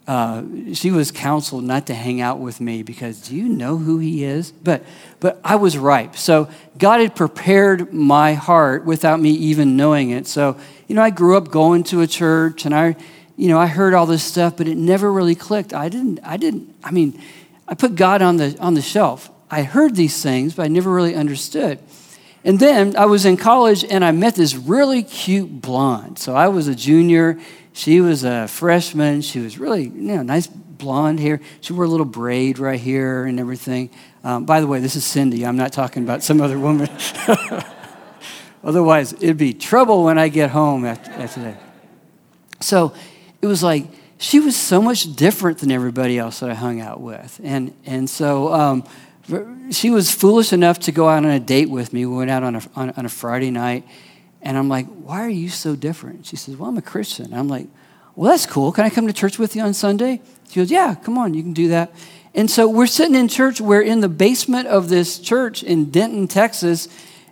uh, 0.07 0.41
she 0.73 0.89
was 0.89 1.11
counseled 1.11 1.65
not 1.65 1.87
to 1.87 1.93
hang 1.93 2.21
out 2.21 2.39
with 2.39 2.61
me 2.61 2.81
because 2.81 3.27
do 3.27 3.35
you 3.35 3.49
know 3.49 3.75
who 3.75 3.99
he 3.99 4.23
is? 4.23 4.51
But, 4.51 4.83
but 5.19 5.39
I 5.43 5.57
was 5.57 5.77
ripe. 5.77 6.15
So 6.15 6.49
God 6.77 7.01
had 7.01 7.13
prepared 7.13 7.93
my 7.93 8.33
heart 8.33 8.85
without 8.85 9.19
me 9.19 9.31
even 9.31 9.75
knowing 9.75 10.11
it. 10.11 10.25
So, 10.25 10.57
you 10.87 10.95
know, 10.95 11.01
I 11.01 11.09
grew 11.09 11.35
up 11.35 11.49
going 11.49 11.83
to 11.85 11.99
a 11.99 12.07
church 12.07 12.65
and 12.65 12.73
I, 12.73 12.95
you 13.35 13.49
know, 13.49 13.59
I 13.59 13.67
heard 13.67 13.93
all 13.93 14.05
this 14.05 14.23
stuff, 14.23 14.55
but 14.55 14.67
it 14.67 14.77
never 14.77 15.11
really 15.11 15.35
clicked. 15.35 15.73
I 15.73 15.89
didn't, 15.89 16.21
I 16.23 16.37
didn't, 16.37 16.73
I 16.85 16.91
mean, 16.91 17.21
I 17.67 17.75
put 17.75 17.95
God 17.95 18.21
on 18.21 18.37
the, 18.37 18.57
on 18.61 18.75
the 18.75 18.81
shelf. 18.81 19.29
I 19.51 19.63
heard 19.63 19.95
these 19.95 20.23
things, 20.23 20.55
but 20.55 20.63
I 20.63 20.67
never 20.69 20.91
really 20.91 21.15
understood. 21.15 21.79
And 22.47 22.59
then 22.59 22.95
I 22.95 23.05
was 23.05 23.25
in 23.25 23.37
college 23.37 23.83
and 23.83 24.03
I 24.03 24.11
met 24.11 24.33
this 24.33 24.55
really 24.55 25.03
cute 25.03 25.61
blonde. 25.61 26.17
So 26.17 26.35
I 26.35 26.47
was 26.47 26.67
a 26.67 26.73
junior 26.73 27.37
she 27.77 28.01
was 28.01 28.23
a 28.23 28.47
freshman. 28.47 29.21
She 29.21 29.37
was 29.37 29.59
really, 29.59 29.83
you 29.83 30.15
know, 30.15 30.23
nice 30.23 30.47
blonde 30.47 31.19
hair. 31.19 31.39
She 31.61 31.73
wore 31.73 31.85
a 31.85 31.87
little 31.87 32.07
braid 32.07 32.57
right 32.57 32.79
here 32.79 33.25
and 33.25 33.39
everything. 33.39 33.91
Um, 34.23 34.45
by 34.45 34.61
the 34.61 34.65
way, 34.65 34.79
this 34.79 34.95
is 34.95 35.05
Cindy. 35.05 35.45
I'm 35.45 35.57
not 35.57 35.73
talking 35.73 36.01
about 36.03 36.23
some 36.23 36.41
other 36.41 36.57
woman. 36.57 36.89
Otherwise, 38.63 39.13
it'd 39.13 39.37
be 39.37 39.53
trouble 39.53 40.03
when 40.03 40.17
I 40.17 40.29
get 40.29 40.49
home 40.49 40.85
after, 40.85 41.11
after 41.11 41.41
that. 41.41 41.61
So 42.61 42.95
it 43.43 43.45
was 43.45 43.61
like 43.61 43.85
she 44.17 44.39
was 44.39 44.55
so 44.55 44.81
much 44.81 45.15
different 45.15 45.59
than 45.59 45.69
everybody 45.69 46.17
else 46.17 46.39
that 46.39 46.49
I 46.49 46.55
hung 46.55 46.81
out 46.81 46.99
with. 46.99 47.39
And, 47.43 47.75
and 47.85 48.09
so 48.09 48.51
um, 48.51 48.83
she 49.71 49.89
was 49.89 50.11
foolish 50.11 50.53
enough 50.53 50.79
to 50.79 50.91
go 50.91 51.09
out 51.09 51.25
on 51.25 51.31
a 51.31 51.39
date 51.39 51.69
with 51.69 51.91
me. 51.93 52.05
We 52.05 52.15
went 52.15 52.31
out 52.31 52.43
on 52.43 52.55
a, 52.55 52.61
on, 52.75 52.89
on 52.91 53.05
a 53.05 53.09
Friday 53.09 53.51
night 53.51 53.85
and 54.41 54.57
I'm 54.57 54.69
like, 54.69 54.87
why 54.87 55.23
are 55.25 55.29
you 55.29 55.49
so 55.49 55.75
different? 55.75 56.25
She 56.25 56.35
says, 56.35 56.55
well, 56.55 56.69
I'm 56.69 56.77
a 56.77 56.81
Christian. 56.81 57.33
I'm 57.33 57.47
like, 57.47 57.67
well, 58.15 58.31
that's 58.31 58.45
cool. 58.45 58.71
Can 58.71 58.85
I 58.85 58.89
come 58.89 59.07
to 59.07 59.13
church 59.13 59.37
with 59.37 59.55
you 59.55 59.61
on 59.61 59.73
Sunday? 59.73 60.21
She 60.49 60.59
goes, 60.59 60.71
yeah, 60.71 60.95
come 60.95 61.17
on, 61.17 61.33
you 61.33 61.43
can 61.43 61.53
do 61.53 61.67
that. 61.69 61.93
And 62.33 62.49
so 62.49 62.67
we're 62.67 62.87
sitting 62.87 63.15
in 63.15 63.27
church. 63.27 63.59
We're 63.59 63.81
in 63.81 63.99
the 63.99 64.09
basement 64.09 64.67
of 64.67 64.89
this 64.89 65.19
church 65.19 65.63
in 65.63 65.89
Denton, 65.89 66.27
Texas. 66.27 66.87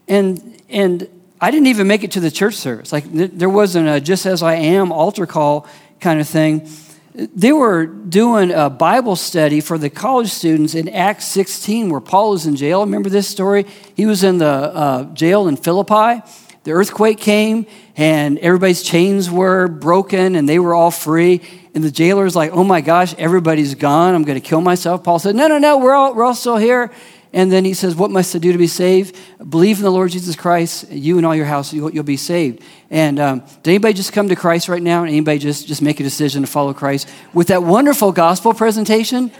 And, 0.07 0.61
and 0.67 1.07
I 1.39 1.51
didn't 1.51 1.67
even 1.67 1.87
make 1.87 2.03
it 2.03 2.11
to 2.11 2.19
the 2.19 2.31
church 2.31 2.55
service. 2.55 2.91
Like, 2.91 3.05
there 3.11 3.49
wasn't 3.49 3.87
a 3.87 4.01
just 4.01 4.25
as 4.25 4.41
I 4.41 4.55
am 4.55 4.91
altar 4.91 5.25
call 5.25 5.67
kind 5.99 6.19
of 6.19 6.27
thing. 6.27 6.67
They 7.15 7.53
were 7.53 7.85
doing 7.85 8.51
a 8.51 8.69
Bible 8.69 9.15
study 9.15 9.61
for 9.61 9.77
the 9.77 9.89
college 9.89 10.29
students 10.29 10.75
in 10.75 10.89
Acts 10.89 11.25
16, 11.25 11.89
where 11.89 12.01
Paul 12.01 12.31
was 12.31 12.45
in 12.45 12.55
jail. 12.55 12.81
Remember 12.81 13.09
this 13.09 13.27
story? 13.27 13.65
He 13.95 14.05
was 14.05 14.23
in 14.23 14.37
the 14.37 14.45
uh, 14.45 15.03
jail 15.13 15.47
in 15.47 15.55
Philippi 15.55 16.21
the 16.65 16.71
earthquake 16.71 17.19
came 17.19 17.67
and 17.95 18.39
everybody's 18.39 18.81
chains 18.81 19.29
were 19.29 19.67
broken 19.67 20.35
and 20.35 20.49
they 20.49 20.57
were 20.57 20.73
all 20.73 20.89
free. 20.89 21.41
And 21.75 21.83
the 21.83 21.91
jailer's 21.91 22.35
like, 22.35 22.51
oh 22.51 22.63
my 22.63 22.81
gosh, 22.81 23.13
everybody's 23.19 23.75
gone. 23.75 24.15
I'm 24.15 24.23
going 24.23 24.41
to 24.41 24.45
kill 24.45 24.61
myself. 24.61 25.03
Paul 25.03 25.19
said, 25.19 25.35
no, 25.35 25.47
no, 25.47 25.59
no, 25.59 25.77
we're 25.77 25.93
all, 25.93 26.15
we're 26.15 26.25
all 26.25 26.33
still 26.33 26.57
here. 26.57 26.91
And 27.35 27.51
then 27.51 27.65
he 27.65 27.73
says, 27.73 27.97
What 27.97 28.11
must 28.11 28.33
I 28.33 28.39
do 28.39 28.53
to 28.53 28.57
be 28.57 28.65
saved? 28.65 29.17
Believe 29.49 29.77
in 29.77 29.83
the 29.83 29.91
Lord 29.91 30.09
Jesus 30.09 30.37
Christ, 30.37 30.89
you 30.89 31.17
and 31.17 31.25
all 31.25 31.35
your 31.35 31.45
house, 31.45 31.73
you'll, 31.73 31.91
you'll 31.91 32.05
be 32.05 32.15
saved. 32.15 32.63
And 32.89 33.19
um, 33.19 33.39
did 33.61 33.71
anybody 33.71 33.93
just 33.93 34.13
come 34.13 34.29
to 34.29 34.37
Christ 34.37 34.69
right 34.69 34.81
now? 34.81 35.03
Anybody 35.03 35.39
just, 35.39 35.67
just 35.67 35.81
make 35.81 35.99
a 35.99 36.03
decision 36.03 36.43
to 36.43 36.47
follow 36.47 36.73
Christ 36.73 37.09
with 37.33 37.47
that 37.47 37.61
wonderful 37.61 38.13
gospel 38.13 38.53
presentation? 38.53 39.33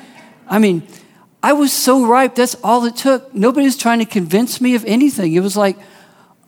I 0.46 0.60
mean, 0.60 0.86
I 1.42 1.54
was 1.54 1.72
so 1.72 2.06
ripe. 2.06 2.36
That's 2.36 2.56
all 2.56 2.84
it 2.84 2.98
took. 2.98 3.34
Nobody 3.34 3.66
was 3.66 3.78
trying 3.78 4.00
to 4.00 4.06
convince 4.06 4.60
me 4.60 4.76
of 4.76 4.84
anything. 4.84 5.32
It 5.32 5.40
was 5.40 5.56
like, 5.56 5.78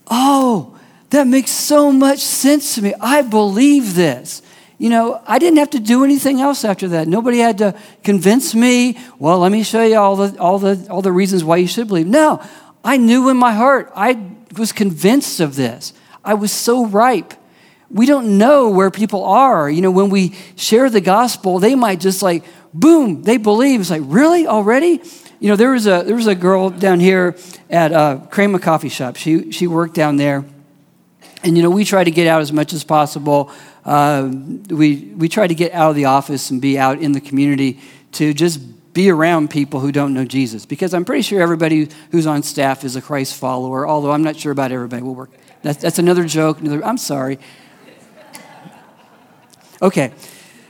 oh, 0.08 0.78
that 1.12 1.28
makes 1.28 1.52
so 1.52 1.94
much 1.94 2.20
sense 2.20 2.76
to 2.76 2.82
me. 2.82 2.94
I 3.00 3.22
believe 3.22 3.96
this. 3.96 4.42
You 4.78 4.90
know, 4.90 5.22
I 5.26 5.40
didn't 5.40 5.58
have 5.58 5.72
to 5.72 5.80
do 5.80 6.04
anything 6.04 6.40
else 6.40 6.64
after 6.64 6.88
that. 6.90 7.08
Nobody 7.08 7.40
had 7.40 7.58
to 7.60 7.74
convince 8.04 8.54
me, 8.54 8.98
well, 9.18 9.40
let 9.40 9.52
me 9.52 9.64
show 9.64 9.84
you 9.84 9.98
all 9.98 10.16
the, 10.16 10.40
all 10.40 10.60
the, 10.60 10.88
all 10.90 11.02
the 11.02 11.12
reasons 11.12 11.44
why 11.44 11.58
you 11.58 11.68
should 11.68 11.88
believe. 11.88 12.06
No, 12.06 12.44
I 12.84 12.98
knew 12.98 13.30
in 13.30 13.38
my 13.38 13.54
heart, 13.54 13.92
I 13.96 14.22
was 14.56 14.72
convinced 14.72 15.40
of 15.40 15.56
this. 15.56 15.94
I 16.24 16.36
was 16.36 16.52
so 16.52 16.86
ripe. 16.86 17.34
We 17.90 18.06
don't 18.06 18.38
know 18.38 18.70
where 18.70 18.92
people 18.92 19.24
are. 19.24 19.70
You 19.70 19.82
know, 19.82 19.92
when 19.92 20.10
we 20.10 20.36
share 20.56 20.90
the 20.90 21.02
gospel, 21.02 21.58
they 21.58 21.74
might 21.74 22.00
just 22.00 22.22
like, 22.22 22.44
boom, 22.74 23.24
they 23.24 23.38
believe. 23.38 23.80
It's 23.80 23.90
like, 23.90 24.04
really? 24.06 24.46
Already? 24.46 25.02
You 25.40 25.50
know, 25.50 25.56
there 25.56 25.72
was 25.72 25.88
a, 25.88 26.04
there 26.06 26.16
was 26.16 26.28
a 26.28 26.36
girl 26.36 26.70
down 26.70 27.00
here 27.00 27.36
at 27.70 27.92
uh, 27.92 28.20
Crema 28.30 28.60
Coffee 28.60 28.90
Shop. 28.90 29.16
She, 29.16 29.52
she 29.52 29.68
worked 29.68 29.96
down 29.96 30.18
there. 30.18 30.46
And, 31.44 31.56
you 31.56 31.64
know, 31.64 31.70
we 31.70 31.86
try 31.86 32.04
to 32.04 32.12
get 32.12 32.28
out 32.28 32.42
as 32.42 32.52
much 32.52 32.74
as 32.74 32.84
possible. 32.84 33.52
Uh, 33.88 34.30
we, 34.70 35.14
we 35.18 35.30
try 35.30 35.48
to 35.48 35.56
get 35.56 35.72
out 35.72 35.90
of 35.90 35.96
the 35.96 36.06
office 36.06 36.52
and 36.52 36.62
be 36.62 36.78
out 36.78 37.00
in 37.00 37.14
the 37.14 37.22
community 37.22 37.80
to 38.12 38.34
just 38.34 38.60
be 38.94 39.10
around 39.10 39.50
people 39.50 39.80
who 39.80 39.92
don't 39.92 40.14
know 40.14 40.26
Jesus. 40.26 40.66
Because 40.66 40.94
I'm 40.94 41.06
pretty 41.06 41.22
sure 41.22 41.42
everybody 41.42 41.88
who's 42.12 42.28
on 42.28 42.44
staff 42.44 42.84
is 42.84 42.96
a 42.96 43.02
Christ 43.02 43.36
follower, 43.36 43.88
although 43.88 44.12
I'm 44.12 44.24
not 44.24 44.36
sure 44.36 44.52
about 44.52 44.72
everybody 44.72 45.02
We'll 45.02 45.16
work. 45.16 45.32
That's, 45.62 45.82
that's 45.82 46.00
another 46.00 46.26
joke. 46.26 46.60
Another, 46.60 46.84
I'm 46.86 46.98
sorry. 46.98 47.40
Okay, 49.82 50.12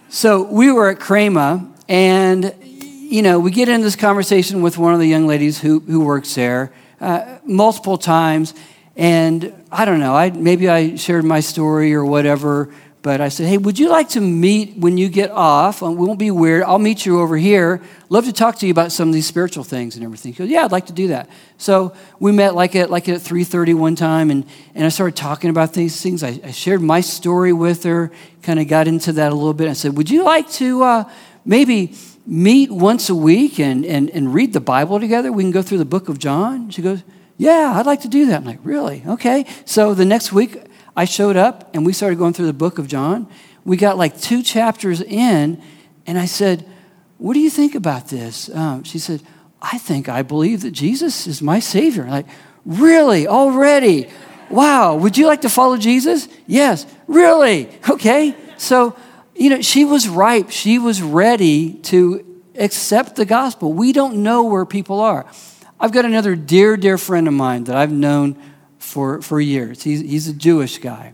so 0.10 0.43
we 0.43 0.71
were 0.71 0.89
at 0.89 0.99
Crema, 0.99 1.73
and 1.88 2.53
you 2.62 3.21
know, 3.21 3.39
we 3.39 3.51
get 3.51 3.69
in 3.69 3.82
this 3.82 3.95
conversation 3.95 4.62
with 4.62 4.77
one 4.77 4.93
of 4.93 4.99
the 4.99 5.08
young 5.08 5.27
ladies 5.27 5.62
who, 5.62 5.80
who 5.80 6.01
works 6.01 6.36
there 6.36 6.73
uh, 6.99 7.38
multiple 7.45 7.97
times, 7.97 8.53
and 8.97 9.53
I 9.71 9.86
don't 9.86 10.01
know, 10.01 10.13
I, 10.13 10.32
maybe 10.32 10.67
I 10.67 10.97
shared 10.97 11.23
my 11.23 11.39
story 11.39 11.93
or 11.93 12.03
whatever, 12.03 12.69
but 13.07 13.21
I 13.21 13.29
said, 13.29 13.47
hey, 13.47 13.57
would 13.57 13.79
you 13.79 13.87
like 13.87 14.09
to 14.09 14.19
meet 14.19 14.75
when 14.75 14.97
you 14.97 15.07
get 15.07 15.31
off? 15.31 15.81
We 15.81 15.95
won't 15.95 16.19
be 16.19 16.29
weird. 16.29 16.63
I'll 16.63 16.77
meet 16.77 17.05
you 17.05 17.21
over 17.21 17.37
here. 17.37 17.81
Love 18.09 18.25
to 18.25 18.33
talk 18.33 18.57
to 18.57 18.65
you 18.65 18.71
about 18.73 18.91
some 18.91 19.07
of 19.07 19.13
these 19.13 19.25
spiritual 19.25 19.63
things 19.63 19.95
and 19.95 20.03
everything. 20.03 20.33
He 20.33 20.39
goes, 20.39 20.49
yeah, 20.49 20.65
I'd 20.65 20.73
like 20.73 20.87
to 20.87 20.91
do 20.93 21.07
that. 21.07 21.29
So 21.57 21.95
we 22.19 22.33
met 22.33 22.53
like 22.53 22.75
at, 22.75 22.89
like 22.89 23.07
at 23.07 23.21
3.30 23.21 23.75
one 23.75 23.95
time, 23.95 24.29
and, 24.29 24.45
and 24.75 24.83
I 24.83 24.89
started 24.89 25.15
talking 25.15 25.49
about 25.49 25.71
these 25.71 26.01
things. 26.01 26.21
I, 26.21 26.37
I 26.43 26.51
shared 26.51 26.81
my 26.81 26.99
story 26.99 27.53
with 27.53 27.83
her, 27.83 28.11
kind 28.43 28.59
of 28.59 28.67
got 28.67 28.89
into 28.89 29.13
that 29.13 29.31
a 29.31 29.35
little 29.35 29.53
bit. 29.53 29.69
I 29.69 29.73
said, 29.73 29.95
would 29.95 30.09
you 30.09 30.25
like 30.25 30.49
to 30.59 30.83
uh, 30.83 31.11
maybe 31.45 31.93
meet 32.25 32.71
once 32.71 33.07
a 33.07 33.15
week 33.15 33.57
and, 33.57 33.85
and, 33.85 34.09
and 34.09 34.33
read 34.33 34.51
the 34.51 34.59
Bible 34.59 34.99
together? 34.99 35.31
We 35.31 35.43
can 35.43 35.51
go 35.51 35.61
through 35.61 35.77
the 35.77 35.85
book 35.85 36.09
of 36.09 36.19
John. 36.19 36.71
She 36.71 36.81
goes, 36.81 37.03
yeah, 37.37 37.71
I'd 37.73 37.85
like 37.85 38.01
to 38.01 38.09
do 38.09 38.25
that. 38.25 38.41
I'm 38.41 38.45
like, 38.45 38.59
Really? 38.63 39.01
Okay. 39.07 39.45
So 39.63 39.93
the 39.93 40.03
next 40.03 40.33
week, 40.33 40.57
I 40.97 41.05
showed 41.05 41.38
up 41.38 41.73
and 41.75 41.86
we 41.86 41.93
started 41.93 42.17
going 42.17 42.33
through 42.33 42.47
the 42.47 42.53
book 42.53 42.79
of 42.79 42.88
John. 42.88 43.27
We 43.63 43.77
got 43.77 43.97
like 43.97 44.19
two 44.19 44.41
chapters 44.41 44.99
in, 44.99 45.62
and 46.07 46.17
I 46.17 46.25
said, 46.25 46.67
What 47.19 47.33
do 47.33 47.39
you 47.39 47.51
think 47.51 47.75
about 47.75 48.07
this? 48.07 48.49
Um, 48.49 48.83
she 48.83 48.97
said, 48.97 49.21
I 49.62 49.77
think 49.77 50.10
I 50.10 50.23
believe 50.23 50.62
that 50.62 50.71
Jesus 50.71 51.27
is 51.27 51.41
my 51.41 51.60
Savior. 51.60 52.03
I'm 52.03 52.10
like, 52.10 52.27
really? 52.65 53.27
Already? 53.27 54.10
Wow. 54.49 54.95
Would 54.95 55.17
you 55.17 55.27
like 55.27 55.41
to 55.41 55.49
follow 55.49 55.77
Jesus? 55.77 56.27
Yes. 56.45 56.86
Really? 57.07 57.69
Okay. 57.89 58.36
So, 58.57 58.95
you 59.36 59.49
know, 59.49 59.62
she 59.62 59.86
was 59.86 60.07
ripe. 60.07 60.49
She 60.51 60.79
was 60.79 61.01
ready 61.01 61.73
to 61.73 62.41
accept 62.55 63.15
the 63.15 63.25
gospel. 63.25 63.73
We 63.73 63.93
don't 63.93 64.23
know 64.23 64.43
where 64.43 64.65
people 64.65 64.99
are. 64.99 65.25
I've 65.79 65.91
got 65.91 66.05
another 66.05 66.36
dear, 66.36 66.75
dear 66.77 66.97
friend 66.97 67.27
of 67.27 67.33
mine 67.33 67.65
that 67.65 67.75
I've 67.75 67.91
known 67.91 68.41
for, 68.88 69.21
for 69.21 69.41
years. 69.41 69.84
He's, 69.84 70.00
he's 70.00 70.28
a 70.30 70.34
Jewish 70.34 70.78
guy. 70.78 71.13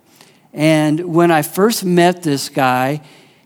And 0.54 1.14
when 1.14 1.32
I 1.32 1.42
first 1.42 1.84
met 1.84 2.22
this 2.22 2.48
guy, 2.50 3.02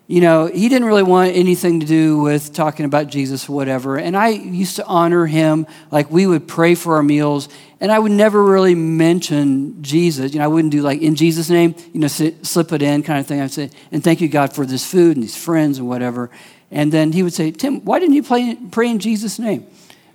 you 0.08 0.20
know, 0.20 0.48
he 0.48 0.68
didn't 0.68 0.86
really 0.86 1.04
want 1.04 1.36
anything 1.36 1.80
to 1.80 1.86
do 1.86 2.20
with 2.20 2.54
talking 2.54 2.86
about 2.86 3.08
Jesus 3.08 3.48
or 3.48 3.54
whatever. 3.54 3.98
And 3.98 4.18
I 4.18 4.30
used 4.30 4.76
to 4.78 4.86
honor 4.86 5.26
him. 5.26 5.66
Like, 5.92 6.12
we 6.12 6.28
would 6.28 6.48
pray 6.48 6.76
for 6.76 6.96
our 6.96 7.04
meals, 7.04 7.48
and 7.80 7.92
I 7.92 8.00
would 8.00 8.12
never 8.12 8.44
really 8.44 8.76
mention 8.76 9.82
Jesus. 9.82 10.34
You 10.34 10.40
know, 10.40 10.46
I 10.46 10.50
wouldn't 10.50 10.72
do 10.72 10.82
like, 10.82 11.02
in 11.02 11.16
Jesus' 11.16 11.50
name, 11.50 11.76
you 11.94 12.00
know, 12.02 12.08
slip 12.08 12.74
it 12.74 12.82
in 12.82 13.04
kind 13.04 13.20
of 13.20 13.28
thing. 13.28 13.40
I'd 13.40 13.52
say, 13.52 13.70
and 13.92 14.04
thank 14.04 14.20
you, 14.20 14.28
God, 14.28 14.54
for 14.54 14.66
this 14.66 14.90
food 14.90 15.16
and 15.16 15.24
these 15.24 15.38
friends 15.38 15.78
and 15.78 15.88
whatever. 15.88 16.30
And 16.70 16.92
then 16.92 17.14
he 17.14 17.24
would 17.24 17.34
say, 17.34 17.52
Tim, 17.52 17.84
why 17.86 18.00
didn't 18.00 18.16
you 18.16 18.24
pray, 18.24 18.58
pray 18.72 18.90
in 18.90 19.00
Jesus' 19.00 19.40
name? 19.40 19.66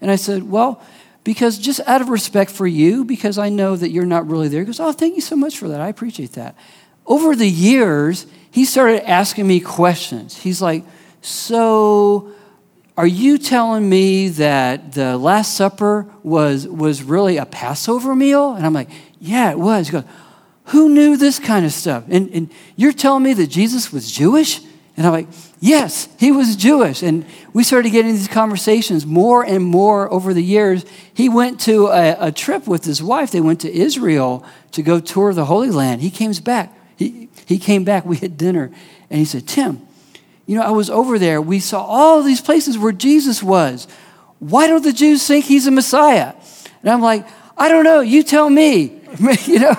And 0.03 0.11
I 0.11 0.17
said, 0.17 0.43
Well, 0.43 0.83
because 1.25 1.59
just 1.59 1.81
out 1.87 2.01
of 2.01 2.09
respect 2.09 2.51
for 2.51 2.67
you, 2.67 3.05
because 3.05 3.39
I 3.39 3.49
know 3.49 3.77
that 3.77 3.91
you're 3.91 4.05
not 4.05 4.29
really 4.29 4.49
there. 4.49 4.61
He 4.61 4.67
goes, 4.67 4.81
Oh, 4.81 4.93
thank 4.93 5.15
you 5.15 5.21
so 5.21 5.37
much 5.37 5.59
for 5.59 5.69
that. 5.69 5.81
I 5.81 5.89
appreciate 5.89 6.33
that. 6.33 6.57
Over 7.07 7.35
the 7.37 7.49
years, 7.49 8.27
he 8.51 8.65
started 8.65 9.09
asking 9.09 9.47
me 9.47 9.61
questions. 9.61 10.37
He's 10.37 10.61
like, 10.61 10.85
So, 11.21 12.33
are 12.97 13.07
you 13.07 13.39
telling 13.39 13.89
me 13.89 14.29
that 14.29 14.93
the 14.93 15.17
Last 15.17 15.55
Supper 15.57 16.07
was, 16.23 16.67
was 16.67 17.03
really 17.03 17.37
a 17.37 17.47
Passover 17.47 18.15
meal? 18.15 18.55
And 18.55 18.67
I'm 18.67 18.75
like, 18.75 18.91
Yeah, 19.21 19.51
it 19.51 19.59
was. 19.59 19.89
He 19.89 19.93
goes, 19.93 20.05
Who 20.67 20.89
knew 20.89 21.17
this 21.17 21.39
kind 21.39 21.65
of 21.65 21.73
stuff? 21.73 22.05
And, 22.09 22.31
and 22.31 22.51
you're 22.77 22.93
telling 22.93 23.23
me 23.23 23.35
that 23.35 23.47
Jesus 23.47 23.93
was 23.93 24.11
Jewish? 24.11 24.61
And 24.97 25.07
I'm 25.07 25.13
like, 25.13 25.29
yes, 25.63 26.09
he 26.19 26.33
was 26.33 26.57
Jewish. 26.57 27.03
And 27.03 27.25
we 27.55 27.65
started 27.65 27.91
getting 27.91 28.13
these 28.13 28.29
conversations 28.29 29.07
more 29.07 29.43
and 29.43 29.65
more 29.65 30.13
over 30.13 30.35
the 30.35 30.43
years. 30.43 30.85
He 31.15 31.29
went 31.31 31.61
to 31.61 31.87
a, 31.87 32.29
a, 32.29 32.33
trip 32.33 32.67
with 32.67 32.85
his 32.85 33.03
wife. 33.03 33.31
They 33.31 33.41
went 33.41 33.61
to 33.61 33.73
Israel 33.73 34.45
to 34.73 34.83
go 34.83 35.01
tour 35.01 35.33
the 35.33 35.47
Holy 35.47 35.71
Land. 35.71 36.03
He 36.03 36.11
came 36.11 36.33
back. 36.45 36.77
He, 36.97 37.29
he 37.47 37.59
came 37.59 37.85
back. 37.85 38.05
We 38.05 38.17
had 38.17 38.37
dinner. 38.37 38.71
And 39.09 39.19
he 39.19 39.25
said, 39.25 39.47
Tim, 39.47 39.87
you 40.47 40.57
know, 40.57 40.63
I 40.63 40.71
was 40.71 40.91
over 40.91 41.19
there. 41.19 41.41
We 41.41 41.61
saw 41.61 41.83
all 41.83 42.23
these 42.23 42.41
places 42.41 42.77
where 42.77 42.93
Jesus 42.93 43.43
was. 43.43 43.87
Why 44.41 44.67
don't 44.67 44.83
the 44.83 44.93
Jews 44.93 45.27
think 45.27 45.45
he's 45.45 45.69
a 45.69 45.71
Messiah? 45.71 46.35
And 46.83 46.91
I'm 46.91 47.01
like, 47.01 47.27
I 47.57 47.69
don't 47.69 47.85
know. 47.85 48.01
You 48.01 48.25
tell 48.25 48.51
me. 48.51 49.01
you 49.47 49.61
know? 49.61 49.77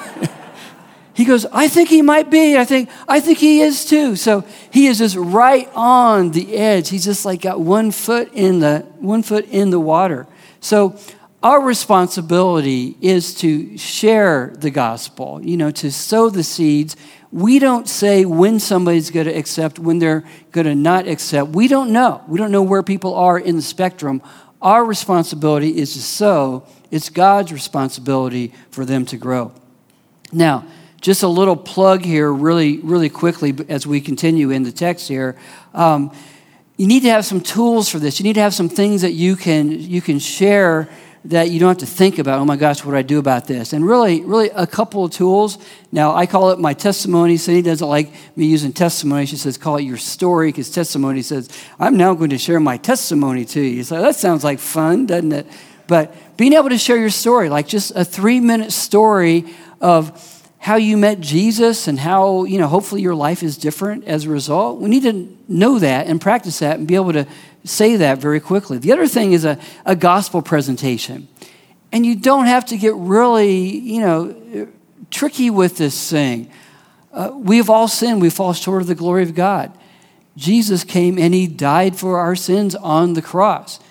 He 1.13 1.26
goes, 1.26 1.45
I 1.52 1.67
think 1.67 1.89
he 1.89 2.02
might 2.02 2.32
be. 2.32 2.58
I 2.58 2.65
think, 2.65 2.89
I 3.08 3.19
think 3.19 3.38
he 3.38 3.62
is 3.62 3.86
too. 3.86 4.15
So 4.15 4.43
he 4.71 4.88
is 4.88 4.97
just 4.97 5.15
right 5.15 5.69
on 5.76 6.32
the 6.32 6.56
edge. 6.58 6.89
He's 6.89 7.06
just 7.06 7.23
like 7.23 7.41
got 7.41 7.60
one 7.60 7.91
foot 7.91 8.32
in 8.34 8.60
the 8.60 8.80
one 8.99 9.21
foot 9.21 9.45
in 9.49 9.69
the 9.69 9.80
water. 9.80 10.26
So 10.60 10.97
our 11.43 11.62
responsibility 11.62 12.97
is 13.02 13.36
to 13.36 13.78
share 13.78 14.54
the 14.58 14.71
gospel, 14.71 15.39
you 15.43 15.58
know, 15.58 15.71
to 15.71 15.91
sow 15.91 16.30
the 16.30 16.43
seeds. 16.43 16.95
We 17.32 17.60
don't 17.60 17.88
say 17.88 18.26
when 18.26 18.60
somebody's 18.60 19.12
going 19.12 19.28
to 19.28 19.34
accept, 19.34 19.78
when 19.78 19.99
they're 19.99 20.23
going 20.52 20.67
to 20.67 20.76
not 20.76 21.08
accept. 21.08 21.49
We 21.49 21.67
don't 21.67 21.91
know. 21.91 22.23
We 22.28 22.39
don't 22.39 22.52
know 22.52 22.63
where 22.63 22.82
people 22.82 23.13
are 23.15 23.38
in 23.38 23.56
the 23.56 23.62
spectrum. 23.62 24.21
Our 24.62 24.86
responsibility 24.86 25.78
is 25.78 25.93
to 25.93 25.99
sow. 25.99 26.65
It's 26.89 27.10
God's 27.10 27.52
responsibility 27.52 28.54
for 28.71 28.86
them 28.86 29.06
to 29.08 29.17
grow. 29.17 29.52
Now, 30.32 30.65
just 31.03 31.21
a 31.21 31.27
little 31.27 31.57
plug 31.57 32.01
here, 32.03 32.31
really, 32.31 32.77
really 32.77 33.09
quickly, 33.09 33.53
as 33.67 33.85
we 33.85 33.99
continue 33.99 34.51
in 34.51 34.63
the 34.63 34.71
text 34.71 35.09
here. 35.09 35.35
Um, 35.73 36.15
you 36.77 36.87
need 36.87 37.01
to 37.01 37.09
have 37.09 37.25
some 37.25 37.41
tools 37.41 37.89
for 37.89 37.99
this. 37.99 38.19
You 38.19 38.23
need 38.23 38.33
to 38.35 38.41
have 38.41 38.53
some 38.53 38.69
things 38.69 39.01
that 39.01 39.11
you 39.11 39.35
can 39.35 39.69
you 39.69 40.01
can 40.01 40.17
share 40.17 40.89
that 41.25 41.49
you 41.49 41.59
don't 41.59 41.69
have 41.69 41.77
to 41.77 41.85
think 41.85 42.19
about. 42.19 42.39
Oh 42.39 42.45
my 42.45 42.55
gosh, 42.55 42.83
what 42.83 42.91
do 42.91 42.97
I 42.97 43.01
do 43.01 43.19
about 43.19 43.47
this? 43.47 43.73
And 43.73 43.85
really, 43.85 44.21
really, 44.23 44.49
a 44.49 44.65
couple 44.65 45.03
of 45.03 45.11
tools. 45.11 45.57
Now, 45.91 46.15
I 46.15 46.25
call 46.25 46.51
it 46.51 46.59
my 46.59 46.73
testimony. 46.73 47.35
Cindy 47.35 47.61
doesn't 47.61 47.87
like 47.87 48.11
me 48.37 48.45
using 48.45 48.71
testimony. 48.71 49.25
She 49.25 49.35
says, 49.35 49.57
"Call 49.57 49.75
it 49.75 49.83
your 49.83 49.97
story," 49.97 50.49
because 50.49 50.71
testimony 50.71 51.21
says, 51.21 51.49
"I'm 51.79 51.97
now 51.97 52.13
going 52.13 52.29
to 52.29 52.37
share 52.37 52.61
my 52.61 52.77
testimony 52.77 53.43
to 53.45 53.61
you." 53.61 53.83
So 53.83 54.01
that 54.01 54.15
sounds 54.15 54.45
like 54.45 54.59
fun, 54.59 55.05
doesn't 55.05 55.33
it? 55.33 55.47
But 55.85 56.37
being 56.37 56.53
able 56.53 56.69
to 56.69 56.77
share 56.77 56.97
your 56.97 57.09
story, 57.09 57.49
like 57.49 57.67
just 57.67 57.91
a 57.93 58.05
three-minute 58.05 58.71
story 58.71 59.45
of 59.81 60.41
how 60.63 60.78
you 60.78 60.95
met 60.95 61.19
Jesus 61.19 61.89
and 61.89 61.99
how, 61.99 62.45
you 62.45 62.58
know, 62.58 62.69
hopefully 62.69 63.02
your 63.02 63.15
life 63.15 63.43
is 63.43 63.58
different 63.58 64.06
as 64.06 64.23
a 64.23 64.30
result. 64.30 64.80
We 64.80 64.89
need 64.89 65.04
to 65.04 65.38
know 65.49 65.78
that 65.78 66.08
and 66.08 66.21
practice 66.21 66.60
that 66.60 66.80
and 66.80 66.88
be 66.88 66.95
able 66.95 67.12
to 67.12 67.28
say 67.65 67.97
that 67.97 68.19
very 68.19 68.39
quickly. 68.39 68.78
The 68.78 68.93
other 68.93 69.06
thing 69.06 69.34
is 69.34 69.43
a, 69.43 69.60
a 69.86 69.93
gospel 69.93 70.41
presentation. 70.41 71.28
And 71.91 72.06
you 72.06 72.15
don't 72.15 72.45
have 72.45 72.63
to 72.67 72.78
get 72.78 72.95
really, 72.95 73.78
you 73.78 73.99
know, 73.99 74.69
tricky 75.12 75.49
with 75.49 75.76
this 75.76 76.10
thing. 76.10 76.49
Uh, 77.12 77.32
we 77.36 77.58
have 77.58 77.69
all 77.69 77.89
sinned, 77.89 78.21
we 78.21 78.30
fall 78.30 78.54
short 78.54 78.82
of 78.82 78.88
the 78.88 78.95
glory 78.95 79.23
of 79.23 79.36
God. 79.36 79.78
Jesus 80.38 80.86
came 80.86 81.19
and 81.19 81.34
he 81.34 81.45
died 81.45 81.97
for 81.97 82.19
our 82.19 82.38
sins 82.38 82.73
on 82.73 83.15
the 83.15 83.21
cross. 83.21 83.82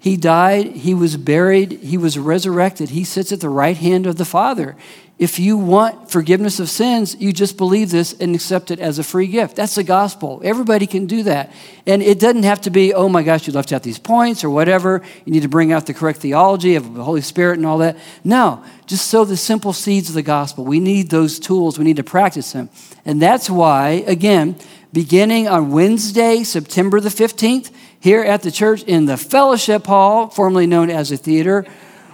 He 0.00 0.16
died, 0.16 0.66
he 0.66 0.94
was 0.94 1.16
buried, 1.16 1.72
he 1.72 1.96
was 1.96 2.18
resurrected. 2.18 2.88
He 2.88 3.04
sits 3.04 3.30
at 3.30 3.38
the 3.38 3.48
right 3.48 3.76
hand 3.76 4.04
of 4.04 4.16
the 4.16 4.24
Father. 4.24 4.76
If 5.18 5.40
you 5.40 5.56
want 5.58 6.12
forgiveness 6.12 6.60
of 6.60 6.70
sins, 6.70 7.16
you 7.18 7.32
just 7.32 7.56
believe 7.56 7.90
this 7.90 8.12
and 8.12 8.36
accept 8.36 8.70
it 8.70 8.78
as 8.78 9.00
a 9.00 9.02
free 9.02 9.26
gift. 9.26 9.56
That's 9.56 9.74
the 9.74 9.82
gospel. 9.82 10.40
Everybody 10.44 10.86
can 10.86 11.06
do 11.06 11.24
that. 11.24 11.52
And 11.88 12.02
it 12.02 12.20
doesn't 12.20 12.44
have 12.44 12.60
to 12.62 12.70
be, 12.70 12.94
oh 12.94 13.08
my 13.08 13.24
gosh, 13.24 13.48
you 13.48 13.52
left 13.52 13.72
out 13.72 13.82
these 13.82 13.98
points 13.98 14.44
or 14.44 14.50
whatever. 14.50 15.02
You 15.24 15.32
need 15.32 15.42
to 15.42 15.48
bring 15.48 15.72
out 15.72 15.86
the 15.86 15.94
correct 15.94 16.20
theology 16.20 16.76
of 16.76 16.94
the 16.94 17.02
Holy 17.02 17.20
Spirit 17.20 17.56
and 17.56 17.66
all 17.66 17.78
that. 17.78 17.96
No, 18.22 18.62
just 18.86 19.08
sow 19.08 19.24
the 19.24 19.36
simple 19.36 19.72
seeds 19.72 20.08
of 20.08 20.14
the 20.14 20.22
gospel. 20.22 20.64
We 20.64 20.78
need 20.78 21.10
those 21.10 21.40
tools, 21.40 21.78
we 21.78 21.84
need 21.84 21.96
to 21.96 22.04
practice 22.04 22.52
them. 22.52 22.70
And 23.04 23.20
that's 23.20 23.50
why, 23.50 24.04
again, 24.06 24.54
beginning 24.92 25.48
on 25.48 25.72
Wednesday, 25.72 26.44
September 26.44 27.00
the 27.00 27.08
15th, 27.08 27.72
here 27.98 28.22
at 28.22 28.42
the 28.42 28.52
church 28.52 28.84
in 28.84 29.06
the 29.06 29.16
fellowship 29.16 29.86
hall, 29.86 30.28
formerly 30.28 30.68
known 30.68 30.90
as 30.90 31.10
a 31.10 31.16
theater, 31.16 31.66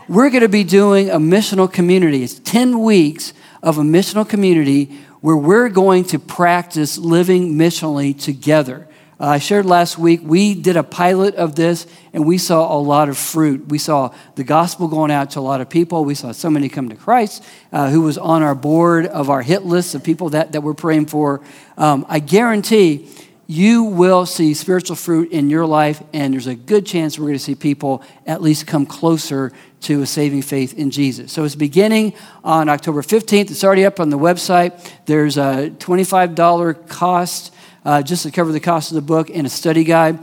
we're 0.09 0.31
going 0.31 0.43
to 0.43 0.49
be 0.49 0.65
doing 0.65 1.11
a 1.11 1.19
missional 1.19 1.73
community. 1.73 2.23
It's 2.23 2.39
10 2.41 2.81
weeks 2.81 3.33
of 3.63 3.79
a 3.79 3.83
missional 3.83 4.29
community 4.29 4.99
where 5.21 5.37
we're 5.37 5.71
going 5.71 6.05
to 6.05 6.19
practice 6.19 6.99
living 6.99 7.55
missionally 7.55 8.19
together. 8.19 8.87
Uh, 9.19 9.29
I 9.29 9.39
shared 9.39 9.65
last 9.65 9.97
week, 9.97 10.21
we 10.23 10.55
did 10.55 10.77
a 10.77 10.83
pilot 10.83 11.37
of 11.37 11.55
this 11.55 11.87
and 12.13 12.27
we 12.27 12.37
saw 12.37 12.77
a 12.77 12.79
lot 12.79 13.09
of 13.09 13.17
fruit. 13.17 13.69
We 13.69 13.79
saw 13.79 14.13
the 14.35 14.45
gospel 14.45 14.89
going 14.89 15.11
out 15.11 15.31
to 15.31 15.39
a 15.39 15.41
lot 15.41 15.63
of 15.63 15.71
people. 15.71 16.05
We 16.05 16.15
saw 16.15 16.33
somebody 16.33 16.69
come 16.69 16.91
to 16.91 16.97
Christ 16.97 17.43
uh, 17.73 17.89
who 17.89 18.03
was 18.03 18.19
on 18.19 18.43
our 18.43 18.55
board 18.55 19.07
of 19.07 19.31
our 19.31 19.41
hit 19.41 19.65
list 19.65 19.95
of 19.95 20.05
people 20.05 20.31
that, 20.31 20.53
that 20.53 20.61
we're 20.61 20.75
praying 20.75 21.07
for. 21.07 21.41
Um, 21.79 22.05
I 22.09 22.19
guarantee 22.19 23.09
you 23.47 23.85
will 23.85 24.27
see 24.27 24.55
spiritual 24.55 24.97
fruit 24.97 25.31
in 25.31 25.51
your 25.51 25.67
life, 25.67 26.03
and 26.13 26.33
there's 26.33 26.47
a 26.47 26.55
good 26.55 26.87
chance 26.87 27.19
we're 27.19 27.27
going 27.27 27.35
to 27.35 27.45
see 27.45 27.55
people 27.55 28.03
at 28.27 28.41
least 28.41 28.67
come 28.67 28.87
closer 28.87 29.53
to 29.85 30.03
a 30.03 30.07
saving 30.07 30.43
faith 30.43 30.75
in 30.75 30.91
Jesus. 30.91 31.33
So 31.33 31.45
it's 31.45 31.55
beginning 31.55 32.15
on 32.43 32.69
October 32.69 33.03
15th. 33.03 33.51
It's 33.51 33.65
already 33.65 33.85
up 33.85 34.01
on 34.01 34.11
the 34.11 34.19
website. 34.19 34.91
There's 35.07 35.37
a 35.37 35.71
$25 35.79 36.89
cost 36.89 37.55
uh, 37.85 38.03
just 38.03 38.23
to 38.25 38.31
cover 38.31 38.53
the 38.53 38.61
cost 38.61 38.91
of 38.91 38.97
the 38.97 39.03
book 39.03 39.31
and 39.31 39.47
a 39.47 39.51
study 39.51 39.85
guide. 39.85 40.19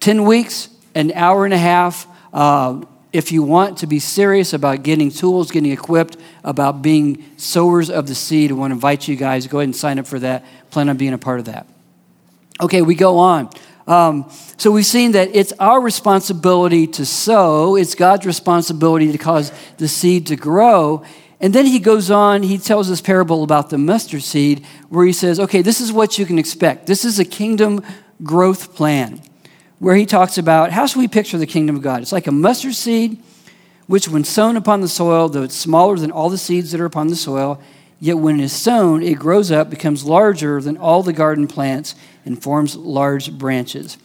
10 0.00 0.24
weeks, 0.24 0.68
an 0.94 1.12
hour 1.12 1.44
and 1.44 1.52
a 1.52 1.58
half. 1.58 2.06
Uh, 2.32 2.84
if 3.12 3.32
you 3.32 3.42
want 3.42 3.78
to 3.78 3.86
be 3.86 3.98
serious 3.98 4.52
about 4.52 4.82
getting 4.82 5.10
tools, 5.10 5.50
getting 5.50 5.72
equipped, 5.72 6.16
about 6.44 6.80
being 6.80 7.24
sowers 7.36 7.90
of 7.90 8.06
the 8.06 8.14
seed, 8.14 8.52
I 8.52 8.54
want 8.54 8.70
to 8.70 8.74
invite 8.74 9.08
you 9.08 9.16
guys, 9.16 9.46
go 9.46 9.58
ahead 9.58 9.68
and 9.68 9.76
sign 9.76 9.98
up 9.98 10.06
for 10.06 10.20
that. 10.20 10.44
Plan 10.70 10.88
on 10.88 10.96
being 10.96 11.12
a 11.12 11.18
part 11.18 11.40
of 11.40 11.46
that. 11.46 11.66
Okay, 12.60 12.82
we 12.82 12.94
go 12.94 13.18
on. 13.18 13.50
Um, 13.86 14.30
so 14.56 14.70
we've 14.70 14.86
seen 14.86 15.12
that 15.12 15.34
it's 15.34 15.52
our 15.58 15.80
responsibility 15.80 16.86
to 16.88 17.06
sow, 17.06 17.76
it's 17.76 17.94
God's 17.94 18.26
responsibility 18.26 19.10
to 19.10 19.18
cause 19.18 19.52
the 19.78 19.88
seed 19.88 20.26
to 20.28 20.36
grow. 20.36 21.04
And 21.40 21.54
then 21.54 21.64
he 21.64 21.78
goes 21.78 22.10
on, 22.10 22.42
he 22.42 22.58
tells 22.58 22.88
this 22.88 23.00
parable 23.00 23.42
about 23.42 23.70
the 23.70 23.78
mustard 23.78 24.22
seed, 24.22 24.64
where 24.90 25.06
he 25.06 25.12
says, 25.12 25.40
okay, 25.40 25.62
this 25.62 25.80
is 25.80 25.90
what 25.90 26.18
you 26.18 26.26
can 26.26 26.38
expect. 26.38 26.86
This 26.86 27.04
is 27.04 27.18
a 27.18 27.24
kingdom 27.24 27.82
growth 28.22 28.74
plan, 28.74 29.22
where 29.78 29.96
he 29.96 30.04
talks 30.04 30.36
about 30.36 30.70
how 30.70 30.84
should 30.84 30.98
we 30.98 31.08
picture 31.08 31.38
the 31.38 31.46
kingdom 31.46 31.76
of 31.76 31.82
God? 31.82 32.02
It's 32.02 32.12
like 32.12 32.26
a 32.26 32.32
mustard 32.32 32.74
seed, 32.74 33.22
which 33.86 34.06
when 34.06 34.22
sown 34.24 34.56
upon 34.56 34.82
the 34.82 34.88
soil, 34.88 35.30
though 35.30 35.42
it's 35.42 35.56
smaller 35.56 35.96
than 35.96 36.10
all 36.10 36.28
the 36.28 36.38
seeds 36.38 36.72
that 36.72 36.80
are 36.80 36.84
upon 36.84 37.08
the 37.08 37.16
soil, 37.16 37.60
Yet 38.00 38.18
when 38.18 38.40
it 38.40 38.44
is 38.44 38.52
sown, 38.52 39.02
it 39.02 39.18
grows 39.18 39.50
up, 39.52 39.68
becomes 39.68 40.04
larger 40.04 40.60
than 40.62 40.78
all 40.78 41.02
the 41.02 41.12
garden 41.12 41.46
plants, 41.46 41.94
and 42.24 42.42
forms 42.42 42.74
large 42.74 43.30
branches. 43.30 43.98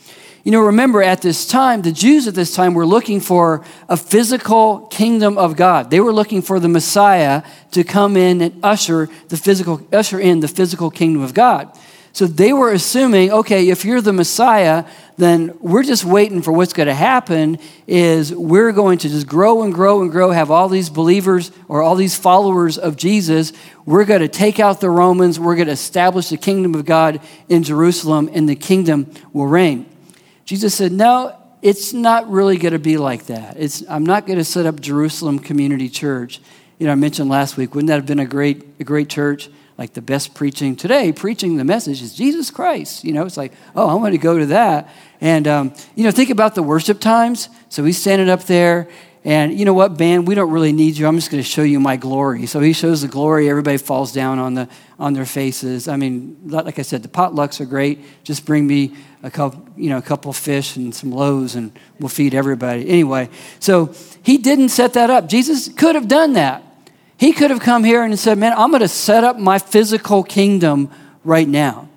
You 0.44 0.52
know, 0.52 0.62
remember 0.62 1.02
at 1.02 1.22
this 1.22 1.48
time, 1.48 1.82
the 1.82 1.92
Jews 1.92 2.28
at 2.28 2.36
this 2.36 2.54
time 2.54 2.76
were 2.76 2.86
looking 2.86 3.20
for 3.20 3.66
a 3.90 3.98
physical 3.98 4.82
kingdom 4.92 5.40
of 5.40 5.56
God. 5.56 5.90
They 5.90 6.00
were 6.00 6.14
looking 6.14 6.44
for 6.44 6.60
the 6.60 6.68
Messiah 6.68 7.42
to 7.72 7.84
come 7.84 8.16
in 8.16 8.42
and 8.42 8.60
usher 8.64 9.10
the 9.30 9.38
physical, 9.38 9.82
usher 9.92 10.20
in 10.20 10.42
the 10.42 10.48
physical 10.48 10.92
kingdom 10.92 11.24
of 11.24 11.34
God. 11.34 11.76
So 12.15 12.28
they 12.28 12.54
were 12.54 12.71
assuming, 12.71 13.30
okay, 13.30 13.67
if 13.67 13.84
you're 13.84 13.99
the 13.99 14.13
Messiah, 14.13 14.86
then 15.17 15.54
we're 15.60 15.84
just 15.84 16.06
waiting 16.06 16.41
for 16.41 16.54
what's 16.54 16.71
going 16.71 16.88
to 16.88 16.93
happen 16.93 17.60
is 17.88 18.34
we're 18.34 18.71
going 18.71 18.99
to 18.99 19.10
just 19.10 19.28
grow 19.28 19.63
and 19.63 19.73
grow 19.73 20.01
and 20.01 20.10
grow, 20.10 20.32
have 20.32 20.49
all 20.49 20.69
these 20.69 20.89
believers 20.89 21.51
or 21.67 21.82
all 21.82 21.95
these 21.95 22.15
followers 22.15 22.78
of 22.78 22.95
Jesus. 22.95 23.51
We're 23.86 24.06
going 24.06 24.21
to 24.21 24.30
take 24.30 24.62
out 24.62 24.80
the 24.80 24.89
Romans. 24.89 25.41
We're 25.41 25.56
going 25.56 25.67
to 25.67 25.73
establish 25.73 26.30
the 26.30 26.38
kingdom 26.38 26.73
of 26.73 26.86
God 26.86 27.19
in 27.49 27.63
Jerusalem, 27.63 28.30
and 28.32 28.47
the 28.47 28.56
kingdom 28.56 29.12
will 29.34 29.47
reign. 29.47 29.86
Jesus 30.45 30.73
said, 30.73 30.93
no, 30.93 31.36
it's 31.62 31.91
not 31.91 32.32
really 32.32 32.56
going 32.56 32.71
to 32.71 32.80
be 32.80 32.95
like 32.95 33.25
that. 33.25 33.58
It's, 33.58 33.84
I'm 33.89 34.06
not 34.06 34.25
going 34.25 34.39
to 34.39 34.45
set 34.45 34.65
up 34.65 34.80
Jerusalem 34.80 35.38
Community 35.38 35.89
Church. 35.89 36.39
You 36.80 36.88
know, 36.88 36.93
I 36.93 36.95
mentioned 36.95 37.30
last 37.30 37.58
week, 37.58 37.75
wouldn't 37.75 37.89
that 37.89 37.95
have 37.95 38.06
been 38.06 38.19
a 38.19 38.25
great, 38.25 38.63
a 38.80 38.86
great 38.86 39.10
church? 39.10 39.49
Like 39.78 39.94
the 39.94 40.02
best 40.02 40.34
preaching 40.34 40.76
today, 40.76 41.12
preaching 41.12 41.58
the 41.58 41.66
message 41.66 42.02
is 42.02 42.16
Jesus 42.16 42.50
Christ. 42.50 43.04
You 43.04 43.14
know, 43.14 43.26
it's 43.26 43.38
like, 43.38 43.52
oh, 43.76 43.88
I 43.90 43.96
want 43.96 44.14
to 44.14 44.18
go 44.18 44.38
to 44.38 44.46
that. 44.48 44.90
And, 45.20 45.48
um, 45.48 45.74
you 45.96 46.04
know, 46.04 46.12
think 46.12 46.30
about 46.30 46.56
the 46.56 46.64
worship 46.64 47.00
times. 47.00 47.50
So 47.70 47.84
he's 47.84 48.00
standing 48.00 48.30
up 48.30 48.44
there, 48.44 48.88
and 49.26 49.58
you 49.58 49.66
know 49.66 49.74
what, 49.74 49.98
band, 49.98 50.28
we 50.28 50.36
don't 50.36 50.52
really 50.52 50.72
need 50.72 50.98
you. 50.98 51.08
I'm 51.08 51.16
just 51.16 51.32
going 51.32 51.42
to 51.42 51.50
show 51.50 51.64
you 51.64 51.80
my 51.80 51.98
glory. 51.98 52.46
So 52.46 52.60
he 52.60 52.74
shows 52.74 53.02
the 53.02 53.08
glory. 53.08 53.50
Everybody 53.50 53.78
falls 53.78 54.14
down 54.14 54.38
on, 54.38 54.54
the, 54.54 54.70
on 55.00 55.14
their 55.14 55.26
faces. 55.26 55.88
I 55.88 55.98
mean, 55.98 56.38
like 56.46 56.78
I 56.78 56.84
said, 56.84 57.02
the 57.02 57.10
potlucks 57.10 57.60
are 57.60 57.66
great. 57.66 58.06
Just 58.24 58.46
bring 58.46 58.68
me 58.68 58.96
a 59.24 59.32
couple, 59.32 59.68
you 59.76 59.90
know, 59.90 59.98
a 59.98 60.02
couple 60.02 60.32
fish 60.32 60.76
and 60.78 60.94
some 60.94 61.12
loaves, 61.12 61.56
and 61.56 61.78
we'll 62.00 62.10
feed 62.10 62.36
everybody. 62.36 62.88
Anyway, 62.88 63.30
so 63.60 63.94
he 64.22 64.38
didn't 64.38 64.70
set 64.70 64.94
that 64.94 65.10
up. 65.10 65.28
Jesus 65.28 65.70
could 65.70 65.96
have 65.96 66.08
done 66.08 66.34
that. 66.34 66.64
He 67.17 67.32
could 67.32 67.49
have 67.49 67.62
come 67.62 67.84
here 67.84 68.04
and 68.04 68.17
said, 68.19 68.38
Man, 68.38 68.54
I'm 68.58 68.71
going 68.71 68.82
to 68.82 68.88
set 68.88 69.23
up 69.23 69.38
my 69.39 69.58
physical 69.60 70.23
kingdom 70.23 70.89
right 71.23 71.47
now. 71.47 71.88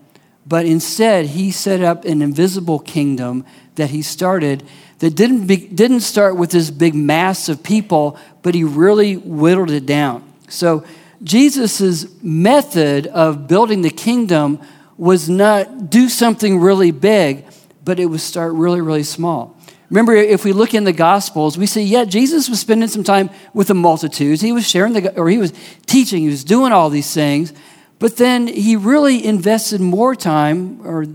but 0.48 0.64
instead 0.64 1.26
he 1.26 1.50
set 1.50 1.82
up 1.82 2.06
an 2.06 2.22
invisible 2.22 2.78
kingdom 2.78 3.44
that 3.74 3.90
he 3.90 4.00
started 4.00 4.62
that 4.98 5.14
didn't, 5.14 5.46
be, 5.46 5.56
didn't 5.56 6.00
start 6.00 6.36
with 6.36 6.50
this 6.50 6.70
big 6.70 6.94
mass 6.94 7.48
of 7.48 7.62
people, 7.62 8.18
but 8.42 8.54
he 8.54 8.64
really 8.64 9.16
whittled 9.16 9.70
it 9.70 9.84
down. 9.84 10.24
So 10.48 10.84
Jesus' 11.22 12.06
method 12.22 13.06
of 13.08 13.46
building 13.46 13.82
the 13.82 13.90
kingdom 13.90 14.60
was 14.96 15.28
not 15.28 15.90
do 15.90 16.08
something 16.08 16.58
really 16.58 16.90
big, 16.90 17.44
but 17.84 18.00
it 18.00 18.06
was 18.06 18.22
start 18.22 18.54
really, 18.54 18.80
really 18.80 19.04
small. 19.04 19.56
Remember, 19.90 20.14
if 20.14 20.44
we 20.44 20.52
look 20.52 20.74
in 20.74 20.84
the 20.84 20.92
Gospels, 20.92 21.56
we 21.56 21.66
see, 21.66 21.82
yeah, 21.82 22.04
Jesus 22.04 22.48
was 22.48 22.60
spending 22.60 22.88
some 22.88 23.04
time 23.04 23.30
with 23.54 23.68
the 23.68 23.74
multitudes. 23.74 24.42
He 24.42 24.52
was 24.52 24.68
sharing 24.68 24.92
the, 24.92 25.18
or 25.18 25.30
he 25.30 25.38
was 25.38 25.52
teaching, 25.86 26.22
he 26.22 26.28
was 26.28 26.44
doing 26.44 26.72
all 26.72 26.90
these 26.90 27.12
things. 27.12 27.52
But 27.98 28.16
then 28.16 28.46
he 28.46 28.76
really 28.76 29.24
invested 29.24 29.80
more 29.80 30.14
time, 30.14 30.86
or 30.86 31.06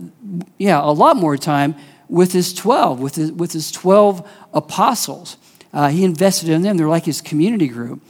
yeah, 0.57 0.81
a 0.83 0.91
lot 0.91 1.17
more 1.17 1.37
time 1.37 1.75
with 2.09 2.33
his 2.33 2.53
12, 2.53 2.99
with 2.99 3.15
his, 3.15 3.31
with 3.31 3.53
his 3.53 3.71
12 3.71 4.27
apostles. 4.53 5.37
Uh, 5.71 5.89
he 5.89 6.03
invested 6.03 6.49
in 6.49 6.61
them. 6.61 6.77
They're 6.77 6.87
like 6.87 7.05
his 7.05 7.21
community 7.21 7.67
group. 7.67 8.01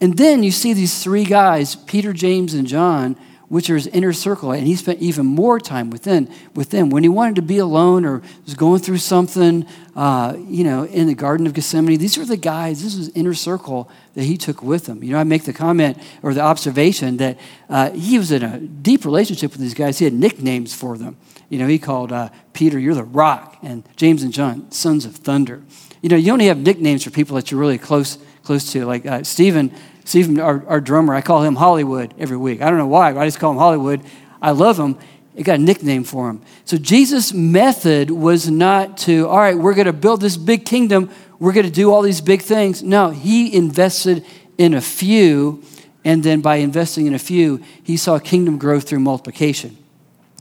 And 0.00 0.16
then 0.16 0.42
you 0.42 0.50
see 0.50 0.74
these 0.74 1.02
three 1.02 1.24
guys, 1.24 1.74
Peter, 1.74 2.12
James, 2.12 2.54
and 2.54 2.66
John, 2.66 3.16
which 3.48 3.70
are 3.70 3.74
his 3.74 3.86
inner 3.88 4.12
circle. 4.12 4.52
And 4.52 4.66
he 4.66 4.76
spent 4.76 5.00
even 5.00 5.26
more 5.26 5.58
time 5.58 5.90
within, 5.90 6.30
with 6.54 6.70
them. 6.70 6.90
When 6.90 7.02
he 7.02 7.08
wanted 7.08 7.36
to 7.36 7.42
be 7.42 7.58
alone 7.58 8.04
or 8.04 8.22
was 8.44 8.54
going 8.54 8.80
through 8.80 8.98
something, 8.98 9.66
uh, 9.96 10.36
you 10.46 10.64
know, 10.64 10.84
in 10.84 11.06
the 11.06 11.14
Garden 11.14 11.46
of 11.46 11.54
Gethsemane, 11.54 11.98
these 11.98 12.18
were 12.18 12.24
the 12.24 12.36
guys, 12.36 12.82
this 12.82 12.96
was 12.96 13.08
inner 13.10 13.34
circle 13.34 13.90
that 14.14 14.24
he 14.24 14.36
took 14.36 14.62
with 14.62 14.86
him. 14.86 15.02
You 15.02 15.12
know, 15.12 15.18
I 15.18 15.24
make 15.24 15.44
the 15.44 15.52
comment 15.52 15.98
or 16.22 16.34
the 16.34 16.42
observation 16.42 17.16
that 17.18 17.38
uh, 17.68 17.90
he 17.90 18.18
was 18.18 18.30
in 18.30 18.42
a 18.42 18.58
deep 18.58 19.04
relationship 19.04 19.52
with 19.52 19.60
these 19.60 19.74
guys. 19.74 19.98
He 19.98 20.04
had 20.04 20.14
nicknames 20.14 20.74
for 20.74 20.98
them. 20.98 21.16
You 21.48 21.58
know, 21.58 21.66
he 21.66 21.78
called 21.78 22.12
uh, 22.12 22.28
Peter, 22.52 22.78
you're 22.78 22.94
the 22.94 23.04
rock, 23.04 23.56
and 23.62 23.82
James 23.96 24.22
and 24.22 24.32
John, 24.32 24.70
sons 24.70 25.06
of 25.06 25.16
thunder. 25.16 25.62
You 26.02 26.10
know, 26.10 26.16
you 26.16 26.32
only 26.32 26.46
have 26.46 26.58
nicknames 26.58 27.04
for 27.04 27.10
people 27.10 27.36
that 27.36 27.50
you're 27.50 27.60
really 27.60 27.78
close, 27.78 28.18
close 28.42 28.70
to. 28.72 28.84
Like 28.84 29.06
uh, 29.06 29.24
Stephen, 29.24 29.74
Stephen, 30.08 30.40
our, 30.40 30.64
our 30.66 30.80
drummer, 30.80 31.14
I 31.14 31.20
call 31.20 31.42
him 31.42 31.54
Hollywood 31.54 32.14
every 32.18 32.38
week. 32.38 32.62
I 32.62 32.70
don't 32.70 32.78
know 32.78 32.86
why, 32.86 33.12
but 33.12 33.20
I 33.20 33.26
just 33.26 33.38
call 33.38 33.50
him 33.50 33.58
Hollywood. 33.58 34.00
I 34.40 34.52
love 34.52 34.78
him. 34.78 34.96
It 35.34 35.42
got 35.42 35.58
a 35.58 35.62
nickname 35.62 36.02
for 36.02 36.30
him. 36.30 36.40
So 36.64 36.78
Jesus' 36.78 37.34
method 37.34 38.10
was 38.10 38.50
not 38.50 38.96
to, 39.00 39.28
all 39.28 39.36
right, 39.36 39.54
we're 39.54 39.74
going 39.74 39.86
to 39.86 39.92
build 39.92 40.22
this 40.22 40.38
big 40.38 40.64
kingdom. 40.64 41.10
We're 41.38 41.52
going 41.52 41.66
to 41.66 41.70
do 41.72 41.92
all 41.92 42.00
these 42.00 42.22
big 42.22 42.40
things. 42.40 42.82
No, 42.82 43.10
he 43.10 43.54
invested 43.54 44.24
in 44.56 44.72
a 44.72 44.80
few, 44.80 45.62
and 46.06 46.22
then 46.22 46.40
by 46.40 46.56
investing 46.56 47.06
in 47.06 47.12
a 47.12 47.18
few, 47.18 47.62
he 47.82 47.98
saw 47.98 48.18
kingdom 48.18 48.56
growth 48.56 48.88
through 48.88 49.00
multiplication. 49.00 49.76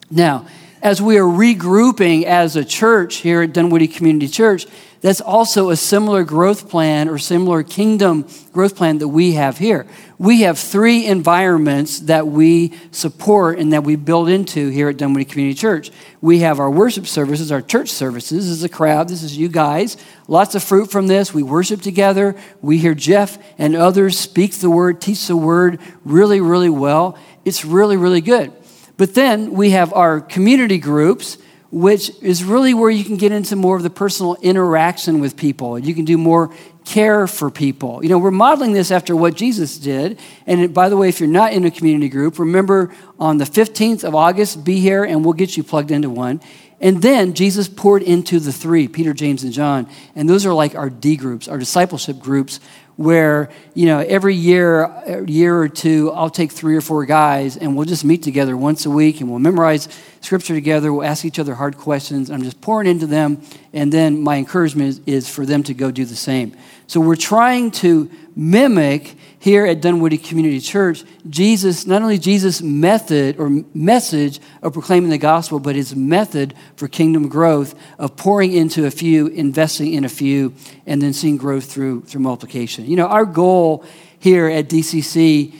Now, 0.10 0.48
as 0.82 1.02
we 1.02 1.18
are 1.18 1.24
regrouping 1.24 2.24
as 2.24 2.56
a 2.56 2.66
church 2.66 3.18
here 3.18 3.42
at 3.42 3.54
Dunwoody 3.54 3.88
Community 3.88 4.28
Church, 4.28 4.66
that's 5.02 5.22
also 5.22 5.70
a 5.70 5.76
similar 5.76 6.24
growth 6.24 6.70
plan 6.70 7.08
or 7.08 7.18
similar 7.18 7.62
kingdom 7.62 8.28
growth 8.52 8.76
plan 8.76 8.98
that 8.98 9.08
we 9.08 9.34
have 9.34 9.58
here. 9.58 9.86
We 10.18 10.42
have 10.42 10.58
three 10.58 11.06
environments 11.06 12.00
that 12.02 12.28
we 12.28 12.74
support 12.92 13.60
and 13.60 13.74
that 13.74 13.84
we 13.84 13.96
build 13.96 14.28
into 14.30 14.70
here 14.70 14.90
at 14.90 14.98
Dunwoody 14.98 15.26
Community 15.26 15.54
Church. 15.54 15.92
We 16.22 16.40
have 16.40 16.60
our 16.60 16.72
worship 16.72 17.06
services, 17.06 17.52
our 17.52 17.62
church 17.62 17.90
services. 17.90 18.48
This 18.48 18.58
is 18.58 18.64
a 18.64 18.70
crowd. 18.70 19.08
This 19.08 19.22
is 19.22 19.38
you 19.38 19.50
guys. 19.50 19.98
Lots 20.28 20.56
of 20.56 20.64
fruit 20.64 20.90
from 20.90 21.06
this. 21.06 21.34
We 21.34 21.44
worship 21.44 21.82
together. 21.82 22.36
We 22.62 22.80
hear 22.80 22.96
Jeff 22.96 23.38
and 23.60 23.76
others 23.76 24.18
speak 24.18 24.56
the 24.56 24.72
word, 24.72 25.00
teach 25.00 25.28
the 25.28 25.38
word 25.38 25.80
really, 26.04 26.42
really 26.42 26.70
well. 26.70 27.18
It's 27.46 27.64
really, 27.64 27.98
really 27.98 28.22
good. 28.22 28.52
But 28.98 29.14
then 29.14 29.54
we 29.54 29.70
have 29.72 29.94
our 29.94 30.20
community 30.20 30.80
groups 30.80 31.38
which 31.70 32.12
is 32.22 32.44
really 32.44 32.74
where 32.74 32.90
you 32.90 33.04
can 33.04 33.18
get 33.18 33.32
into 33.32 33.56
more 33.56 33.76
of 33.76 33.84
the 33.84 33.90
personal 33.90 34.36
interaction 34.42 35.20
with 35.20 35.36
people. 35.36 35.78
You 35.78 35.94
can 35.94 36.06
do 36.06 36.18
more 36.18 36.54
care 36.86 37.28
for 37.28 37.52
people. 37.52 38.02
You 38.02 38.10
know, 38.10 38.18
we're 38.18 38.32
modeling 38.32 38.72
this 38.72 38.92
after 38.92 39.16
what 39.16 39.36
Jesus 39.36 39.78
did. 39.78 40.18
And 40.46 40.74
by 40.74 40.88
the 40.88 40.96
way, 40.96 41.10
if 41.10 41.20
you're 41.20 41.28
not 41.28 41.52
in 41.52 41.66
a 41.66 41.72
community 41.72 42.08
group, 42.08 42.40
remember 42.40 42.94
on 43.20 43.38
the 43.38 43.44
15th 43.44 44.06
of 44.06 44.16
August, 44.16 44.64
be 44.64 44.80
here 44.80 45.04
and 45.04 45.26
we'll 45.26 45.34
get 45.34 45.58
you 45.58 45.64
plugged 45.64 45.92
into 45.92 46.10
one. 46.10 46.40
And 46.80 47.02
then 47.02 47.34
Jesus 47.34 47.68
poured 47.68 48.04
into 48.04 48.40
the 48.40 48.54
three, 48.54 48.88
Peter, 48.88 49.14
James, 49.14 49.44
and 49.44 49.52
John. 49.52 49.90
And 50.16 50.30
those 50.30 50.46
are 50.46 50.54
like 50.54 50.76
our 50.76 50.90
D 50.90 51.18
groups, 51.18 51.48
our 51.48 51.58
discipleship 51.58 52.20
groups, 52.20 52.60
where 52.98 53.50
you 53.74 53.86
know 53.86 54.00
every 54.00 54.36
year 54.36 55.24
year 55.28 55.56
or 55.56 55.70
two 55.70 56.12
i'll 56.12 56.32
take 56.32 56.52
three 56.52 56.76
or 56.76 56.82
four 56.82 57.06
guys 57.06 57.56
and 57.56 57.76
we'll 57.76 57.86
just 57.86 58.04
meet 58.04 58.24
together 58.24 58.58
once 58.58 58.86
a 58.86 58.90
week 58.90 59.22
and 59.22 59.30
we'll 59.30 59.40
memorize 59.40 59.88
scripture 60.28 60.54
together. 60.54 60.92
We'll 60.92 61.06
ask 61.06 61.26
each 61.26 61.40
other 61.40 61.56
hard 61.56 61.78
questions. 61.78 62.30
I'm 62.30 62.44
just 62.44 62.60
pouring 62.62 62.88
into 62.88 63.08
them. 63.08 63.42
And 63.74 63.92
then 63.92 64.22
my 64.22 64.36
encouragement 64.38 64.90
is, 64.90 65.02
is 65.06 65.30
for 65.30 65.46
them 65.46 65.64
to 65.64 65.74
go 65.74 65.90
do 65.90 66.06
the 66.06 66.16
same 66.16 66.56
so 66.88 67.02
we're 67.02 67.18
trying 67.18 67.72
to 67.72 68.10
mimic 68.36 69.18
here 69.40 69.66
at 69.66 69.82
Dunwoody 69.82 70.18
Community 70.18 70.60
Church, 70.60 71.04
Jesus, 71.30 71.86
not 71.86 72.02
only 72.02 72.18
Jesus' 72.18 72.62
method 72.62 73.38
or 73.38 73.50
message 73.74 74.40
of 74.62 74.74
proclaiming 74.74 75.10
the 75.10 75.18
gospel, 75.18 75.60
but 75.60 75.76
his 75.76 75.96
method 75.96 76.54
for 76.76 76.88
kingdom 76.88 77.28
growth 77.28 77.76
of 78.00 78.16
pouring 78.16 78.54
into 78.54 78.86
a 78.86 78.92
few, 78.92 79.28
investing 79.28 79.94
in 79.94 80.06
a 80.06 80.10
few, 80.10 80.54
and 80.86 81.02
then 81.02 81.14
seeing 81.14 81.38
growth 81.38 81.72
through, 81.72 82.02
through 82.02 82.22
multiplication. 82.22 82.86
You 82.86 82.96
know, 82.96 83.08
our 83.08 83.26
goal 83.26 83.84
here 84.20 84.48
at 84.48 84.70
DCC 84.70 85.54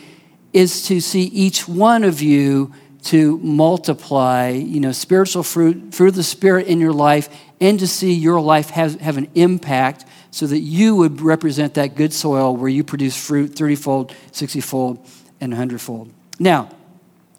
is 0.54 0.88
to 0.88 1.02
see 1.02 1.24
each 1.24 1.68
one 1.68 2.04
of 2.04 2.22
you 2.22 2.74
to 3.04 3.38
multiply, 3.40 4.50
you 4.50 4.80
know, 4.80 4.92
spiritual 4.92 5.44
fruit, 5.44 5.94
fruit 5.94 6.10
of 6.10 6.16
the 6.16 6.24
Spirit 6.24 6.68
in 6.68 6.80
your 6.80 6.94
life, 6.94 7.30
and 7.62 7.80
to 7.80 7.88
see 7.88 8.14
your 8.14 8.40
life 8.40 8.70
have, 8.72 9.00
have 9.02 9.18
an 9.18 9.30
impact 9.36 10.06
so 10.38 10.46
that 10.46 10.60
you 10.60 10.96
would 10.96 11.20
represent 11.20 11.74
that 11.74 11.96
good 11.96 12.14
soil 12.14 12.56
where 12.56 12.70
you 12.70 12.84
produce 12.84 13.18
fruit 13.18 13.56
30 13.56 13.76
fold, 13.76 14.16
60 14.34 14.62
fold, 14.62 15.04
and 15.42 15.52
100 15.52 15.82
fold. 15.82 16.14
Now, 16.38 16.70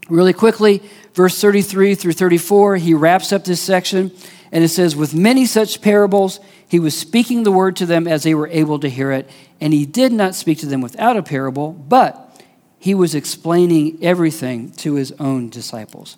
really 0.08 0.32
quickly, 0.32 0.82
verse 1.14 1.40
33 1.40 1.94
through 1.94 2.14
34, 2.14 2.78
he 2.78 2.94
wraps 2.94 3.32
up 3.32 3.44
this 3.44 3.62
section 3.62 4.11
and 4.50 4.64
it 4.64 4.70
says, 4.70 4.96
With 4.96 5.14
many 5.14 5.46
such 5.46 5.80
parables, 5.80 6.40
he 6.66 6.80
was 6.80 6.98
speaking 6.98 7.44
the 7.44 7.52
word 7.52 7.76
to 7.76 7.87
them 7.87 8.08
as 8.08 8.24
they 8.24 8.34
were 8.34 8.48
able 8.48 8.80
to 8.80 8.88
hear 8.88 9.12
it, 9.12 9.30
and 9.61 9.72
he 9.72 9.87
did 9.87 10.11
not 10.11 10.34
speak 10.34 10.58
to 10.58 10.66
them 10.66 10.80
without 10.80 11.16
a 11.16 11.22
parable, 11.22 11.70
but 11.70 12.42
he 12.80 12.96
was 12.96 13.14
explaining 13.14 14.02
everything 14.02 14.72
to 14.72 14.94
his 14.94 15.12
own 15.20 15.50
disciples. 15.50 16.16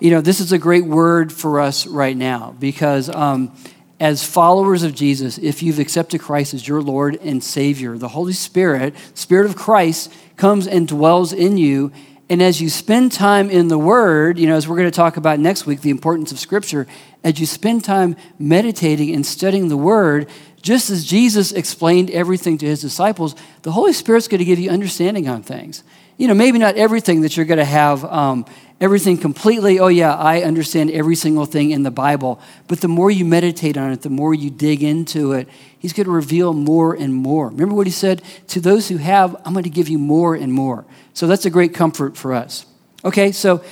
You 0.00 0.10
know, 0.10 0.20
this 0.20 0.40
is 0.40 0.50
a 0.50 0.58
great 0.58 0.84
word 0.84 1.32
for 1.32 1.60
us 1.60 1.86
right 1.86 2.16
now 2.16 2.56
because 2.58 3.08
um, 3.08 3.56
as 4.00 4.24
followers 4.24 4.82
of 4.84 4.94
Jesus, 4.94 5.38
if 5.38 5.62
you've 5.62 5.80
accepted 5.80 6.20
Christ 6.20 6.54
as 6.54 6.66
your 6.66 6.80
Lord 6.80 7.16
and 7.16 7.42
Savior, 7.42 7.98
the 7.98 8.08
Holy 8.08 8.32
Spirit, 8.32 8.94
Spirit 9.14 9.46
of 9.46 9.56
Christ, 9.56 10.12
comes 10.36 10.66
and 10.66 10.86
dwells 10.86 11.32
in 11.32 11.56
you. 11.58 11.90
And 12.30 12.42
as 12.42 12.60
you 12.60 12.68
spend 12.68 13.10
time 13.10 13.50
in 13.50 13.68
the 13.68 13.78
Word, 13.78 14.38
you 14.38 14.46
know, 14.46 14.54
as 14.54 14.68
we're 14.68 14.76
going 14.76 14.90
to 14.90 14.94
talk 14.94 15.16
about 15.16 15.40
next 15.40 15.66
week, 15.66 15.80
the 15.80 15.90
importance 15.90 16.30
of 16.30 16.38
Scripture, 16.38 16.86
as 17.24 17.40
you 17.40 17.46
spend 17.46 17.84
time 17.84 18.16
meditating 18.38 19.14
and 19.14 19.26
studying 19.26 19.68
the 19.68 19.76
Word, 19.76 20.28
just 20.62 20.90
as 20.90 21.04
Jesus 21.04 21.50
explained 21.50 22.10
everything 22.10 22.58
to 22.58 22.66
his 22.66 22.80
disciples, 22.80 23.34
the 23.62 23.72
Holy 23.72 23.92
Spirit's 23.92 24.28
going 24.28 24.40
to 24.40 24.44
give 24.44 24.58
you 24.58 24.70
understanding 24.70 25.28
on 25.28 25.42
things. 25.42 25.82
You 26.18 26.28
know, 26.28 26.34
maybe 26.34 26.58
not 26.58 26.76
everything 26.76 27.22
that 27.22 27.36
you're 27.36 27.46
going 27.46 27.58
to 27.58 27.64
have 27.64 28.04
um, 28.04 28.44
everything 28.80 29.16
completely, 29.16 29.78
oh 29.78 29.88
yeah, 29.88 30.14
I 30.14 30.42
understand 30.42 30.90
every 30.90 31.16
single 31.16 31.46
thing 31.46 31.70
in 31.70 31.82
the 31.82 31.90
Bible. 31.90 32.40
But 32.66 32.80
the 32.80 32.88
more 32.88 33.10
you 33.10 33.24
meditate 33.24 33.76
on 33.76 33.92
it, 33.92 34.02
the 34.02 34.10
more 34.10 34.34
you 34.34 34.50
dig 34.50 34.82
into 34.82 35.32
it, 35.32 35.48
He's 35.78 35.92
going 35.92 36.06
to 36.06 36.12
reveal 36.12 36.52
more 36.54 36.94
and 36.94 37.14
more. 37.14 37.48
Remember 37.48 37.74
what 37.74 37.86
He 37.86 37.92
said? 37.92 38.22
To 38.48 38.60
those 38.60 38.88
who 38.88 38.96
have, 38.96 39.36
I'm 39.44 39.52
going 39.52 39.64
to 39.64 39.70
give 39.70 39.88
you 39.88 39.98
more 39.98 40.34
and 40.34 40.52
more. 40.52 40.84
So 41.14 41.26
that's 41.26 41.46
a 41.46 41.50
great 41.50 41.74
comfort 41.74 42.16
for 42.16 42.34
us. 42.34 42.66
Okay, 43.04 43.32
so 43.32 43.62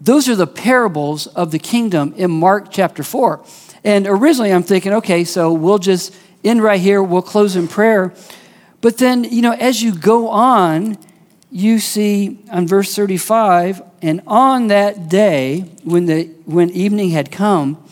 those 0.00 0.28
are 0.28 0.34
the 0.34 0.46
parables 0.46 1.28
of 1.28 1.52
the 1.52 1.58
kingdom 1.58 2.14
in 2.16 2.30
Mark 2.30 2.70
chapter 2.70 3.02
4. 3.02 3.44
And 3.84 4.06
originally 4.06 4.52
I'm 4.52 4.64
thinking, 4.64 4.92
okay, 4.94 5.24
so 5.24 5.52
we'll 5.52 5.78
just 5.78 6.14
end 6.44 6.62
right 6.62 6.80
here, 6.80 7.02
we'll 7.02 7.22
close 7.22 7.54
in 7.54 7.68
prayer. 7.68 8.12
But 8.80 8.98
then, 8.98 9.22
you 9.24 9.42
know, 9.42 9.52
as 9.52 9.80
you 9.80 9.94
go 9.94 10.28
on, 10.28 10.98
you 11.52 11.78
see 11.78 12.40
on 12.50 12.66
verse 12.66 12.94
35, 12.96 13.82
and 14.02 14.20
on 14.26 14.66
that 14.66 15.08
day, 15.08 15.60
when, 15.84 16.06
the, 16.06 16.24
when 16.44 16.70
evening 16.70 17.10
had 17.10 17.30
come, 17.30 17.82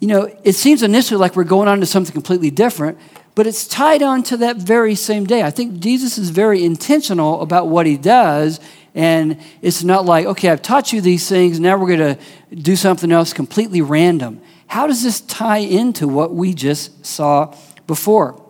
you 0.00 0.08
know, 0.08 0.36
it 0.42 0.54
seems 0.54 0.82
initially 0.82 1.18
like 1.18 1.36
we're 1.36 1.44
going 1.44 1.68
on 1.68 1.80
to 1.80 1.86
something 1.86 2.12
completely 2.12 2.50
different, 2.50 2.98
but 3.36 3.46
it's 3.46 3.66
tied 3.68 4.02
on 4.02 4.24
to 4.24 4.36
that 4.38 4.56
very 4.56 4.96
same 4.96 5.24
day. 5.24 5.42
I 5.42 5.50
think 5.50 5.78
Jesus 5.78 6.18
is 6.18 6.30
very 6.30 6.64
intentional 6.64 7.40
about 7.40 7.68
what 7.68 7.86
he 7.86 7.96
does, 7.96 8.58
and 8.96 9.40
it's 9.62 9.84
not 9.84 10.04
like, 10.04 10.26
okay, 10.26 10.50
I've 10.50 10.62
taught 10.62 10.92
you 10.92 11.00
these 11.00 11.28
things, 11.28 11.60
now 11.60 11.78
we're 11.78 11.96
going 11.96 12.16
to 12.16 12.56
do 12.56 12.74
something 12.74 13.12
else 13.12 13.32
completely 13.32 13.80
random. 13.80 14.40
How 14.66 14.88
does 14.88 15.04
this 15.04 15.20
tie 15.20 15.58
into 15.58 16.08
what 16.08 16.34
we 16.34 16.52
just 16.52 17.06
saw 17.06 17.54
before? 17.86 18.42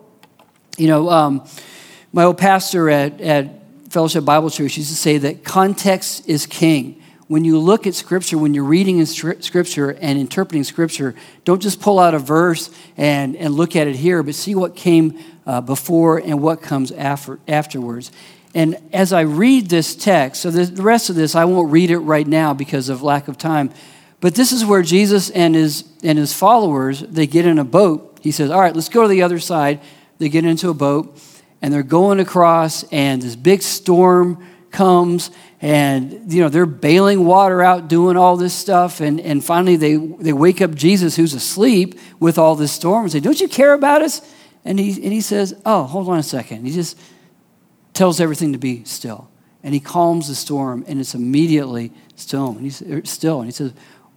You 0.77 0.87
know, 0.87 1.09
um, 1.09 1.47
my 2.11 2.23
old 2.23 2.39
pastor 2.39 2.89
at, 2.89 3.21
at 3.21 3.58
Fellowship 3.89 4.23
Bible 4.23 4.49
Church 4.49 4.77
used 4.77 4.89
to 4.89 4.95
say 4.95 5.17
that 5.17 5.43
context 5.43 6.27
is 6.29 6.45
king. 6.45 7.01
when 7.29 7.45
you 7.45 7.59
look 7.59 7.85
at 7.85 7.93
Scripture, 7.93 8.39
when 8.39 8.55
you're 8.55 8.63
reading 8.63 8.97
in 8.97 9.05
Scripture 9.05 9.91
and 9.91 10.17
interpreting 10.17 10.63
Scripture, 10.63 11.13
don't 11.45 11.61
just 11.61 11.79
pull 11.79 11.99
out 11.99 12.15
a 12.15 12.19
verse 12.19 12.71
and, 12.97 13.35
and 13.35 13.53
look 13.53 13.75
at 13.75 13.87
it 13.87 13.95
here, 13.95 14.23
but 14.23 14.33
see 14.33 14.55
what 14.55 14.75
came 14.75 15.19
uh, 15.45 15.61
before 15.61 16.17
and 16.17 16.41
what 16.41 16.59
comes 16.59 16.91
after, 16.91 17.39
afterwards. 17.47 18.11
And 18.55 18.77
as 18.91 19.13
I 19.13 19.21
read 19.21 19.69
this 19.69 19.95
text, 19.95 20.41
so 20.41 20.49
the 20.49 20.81
rest 20.81 21.11
of 21.11 21.15
this, 21.15 21.35
I 21.35 21.45
won't 21.45 21.71
read 21.71 21.91
it 21.91 21.99
right 21.99 22.25
now 22.25 22.55
because 22.55 22.89
of 22.89 23.03
lack 23.03 23.27
of 23.27 23.37
time, 23.37 23.69
but 24.21 24.33
this 24.33 24.51
is 24.51 24.65
where 24.65 24.81
Jesus 24.81 25.29
and 25.29 25.53
his, 25.53 25.83
and 26.01 26.17
his 26.17 26.33
followers, 26.33 27.01
they 27.01 27.27
get 27.27 27.45
in 27.45 27.59
a 27.59 27.63
boat. 27.63 28.17
He 28.21 28.31
says, 28.31 28.49
all 28.49 28.59
right, 28.59 28.75
let's 28.75 28.89
go 28.89 29.03
to 29.03 29.07
the 29.07 29.21
other 29.21 29.37
side. 29.37 29.81
They 30.17 30.29
get 30.29 30.45
into 30.45 30.69
a 30.69 30.73
boat, 30.73 31.15
and 31.61 31.73
they're 31.73 31.83
going 31.83 32.19
across, 32.19 32.83
and 32.91 33.21
this 33.21 33.35
big 33.35 33.61
storm 33.61 34.45
comes, 34.71 35.31
and 35.61 36.31
you 36.31 36.41
know 36.41 36.49
they're 36.49 36.65
bailing 36.65 37.25
water 37.25 37.61
out 37.61 37.87
doing 37.87 38.15
all 38.15 38.37
this 38.37 38.53
stuff 38.53 39.01
and, 39.01 39.19
and 39.19 39.43
finally 39.43 39.75
they, 39.75 39.97
they 39.97 40.31
wake 40.33 40.61
up 40.61 40.73
jesus 40.73 41.15
who's 41.15 41.33
asleep 41.33 41.99
with 42.19 42.37
all 42.37 42.55
this 42.55 42.71
storm 42.71 43.03
and 43.03 43.11
say 43.11 43.19
don't 43.19 43.41
you 43.41 43.47
care 43.47 43.73
about 43.73 44.01
us? 44.01 44.21
And 44.65 44.77
he, 44.77 44.91
and 45.03 45.11
he 45.11 45.21
says 45.21 45.59
oh 45.65 45.83
hold 45.83 46.07
on 46.09 46.17
a 46.17 46.23
second. 46.23 46.65
He 46.65 46.71
just 46.71 46.97
tells 47.93 48.21
everything 48.21 48.53
to 48.53 48.57
be 48.57 48.83
still 48.85 49.29
and 49.63 49.73
he 49.73 49.79
calms 49.79 50.29
the 50.29 50.35
storm 50.35 50.85
and 50.87 50.99
it's 50.99 51.13
immediately 51.13 51.91
still 52.15 52.51
and 52.51 52.61
he's 52.61 52.81
er, 52.81 53.03
still 53.05 53.39
and 53.39 53.47
he 53.47 53.51
says 53.51 53.73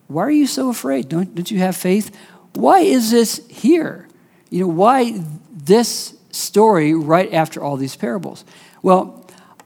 why 0.06 0.22
are 0.22 0.30
you 0.30 0.46
so 0.46 0.68
afraid? 0.68 1.08
Don't, 1.08 1.34
don't 1.34 1.50
you 1.50 1.58
have 1.60 1.74
faith? 1.74 2.14
Why 2.54 2.80
is 2.80 3.10
this 3.10 3.40
here? 3.48 4.08
You 4.50 4.60
know 4.60 4.68
why 4.68 5.24
this 5.50 6.16
story 6.32 6.94
right 6.94 7.32
after 7.32 7.62
all 7.62 7.76
these 7.76 7.94
parables 7.94 8.44
well 8.82 9.22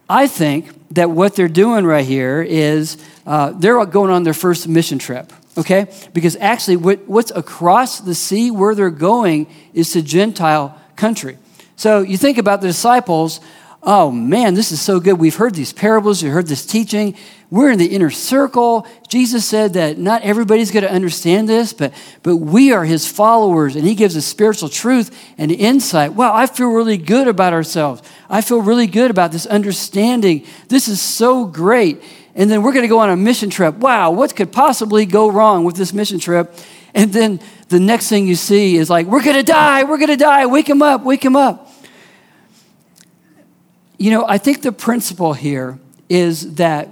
I 0.09 0.29
think 0.29 0.71
that 0.93 1.11
what 1.11 1.35
they're 1.35 1.49
doing 1.49 1.85
right 1.85 2.05
here 2.05 2.41
is 2.43 2.97
uh, 3.27 3.51
they're 3.53 3.85
going 3.87 4.11
on 4.11 4.23
their 4.23 4.35
first 4.35 4.69
mission 4.69 4.99
trip, 4.99 5.33
okay? 5.59 5.93
Because 6.13 6.37
actually, 6.37 6.77
what, 6.77 7.09
what's 7.09 7.33
across 7.33 8.01
the 8.01 8.15
sea 8.15 8.53
where 8.53 8.75
they're 8.75 8.91
going 8.91 9.49
is 9.75 9.91
to 9.93 10.03
Gentile 10.03 10.81
country. 10.95 11.39
So 11.75 12.03
you 12.03 12.17
think 12.17 12.39
about 12.39 12.61
the 12.61 12.69
disciples, 12.69 13.41
oh 13.83 14.11
man, 14.11 14.55
this 14.55 14.73
is 14.73 14.81
so 14.81 15.01
good. 15.01 15.19
We've 15.19 15.37
heard 15.37 15.55
these 15.55 15.73
parables, 15.73 16.23
we've 16.23 16.33
heard 16.33 16.47
this 16.47 16.67
teaching. 16.67 17.17
We're 17.49 17.71
in 17.71 17.79
the 17.79 17.87
inner 17.87 18.11
circle. 18.11 18.89
Jesus 19.09 19.45
said 19.45 19.75
that 19.75 19.99
not 19.99 20.23
everybody's 20.23 20.73
going 20.73 20.83
to 20.83 20.91
understand 20.91 21.49
this, 21.49 21.73
but, 21.73 21.93
but 22.25 22.39
we 22.39 22.73
are 22.73 22.85
his 22.85 23.07
followers, 23.07 23.77
and 23.77 23.85
he 23.85 23.95
gives 23.95 24.17
us 24.17 24.27
spiritual 24.27 24.69
truth 24.69 25.17
and 25.39 25.53
insight. 25.53 26.15
Wow, 26.15 26.35
I 26.35 26.47
feel 26.47 26.69
really 26.69 26.97
good 26.97 27.29
about 27.29 27.53
ourselves. 27.53 28.03
I 28.29 28.41
feel 28.41 28.61
really 28.61 28.89
good 28.89 29.13
about 29.13 29.31
this 29.31 29.47
understanding. 29.47 30.45
This 30.69 30.89
is 30.89 31.01
so 31.01 31.45
great. 31.45 32.03
And 32.35 32.51
then 32.51 32.63
we're 32.63 32.73
going 32.73 32.83
to 32.83 32.89
go 32.89 32.99
on 32.99 33.11
a 33.11 33.17
mission 33.17 33.49
trip. 33.49 33.77
Wow, 33.77 34.11
what 34.11 34.35
could 34.35 34.51
possibly 34.51 35.07
go 35.07 35.31
wrong 35.31 35.65
with 35.65 35.77
this 35.77 35.95
mission 35.95 36.19
trip? 36.19 36.53
And 36.95 37.13
then 37.13 37.41
the 37.69 37.79
next 37.79 38.09
thing 38.09 38.27
you 38.27 38.35
see 38.35 38.77
is 38.77 38.91
like, 38.91 39.07
we're 39.07 39.23
going 39.23 39.37
to 39.37 39.43
die, 39.43 39.85
we're 39.85 39.99
going 39.99 40.09
to 40.09 40.17
die, 40.17 40.47
wake 40.47 40.69
him 40.69 40.83
up, 40.83 41.05
wake 41.05 41.25
him 41.25 41.37
up. 41.37 41.71
You 43.99 44.11
know, 44.11 44.27
I 44.29 44.39
think 44.39 44.63
the 44.63 44.73
principle 44.73 45.33
here 45.33 45.79
is 46.09 46.57
that 46.57 46.89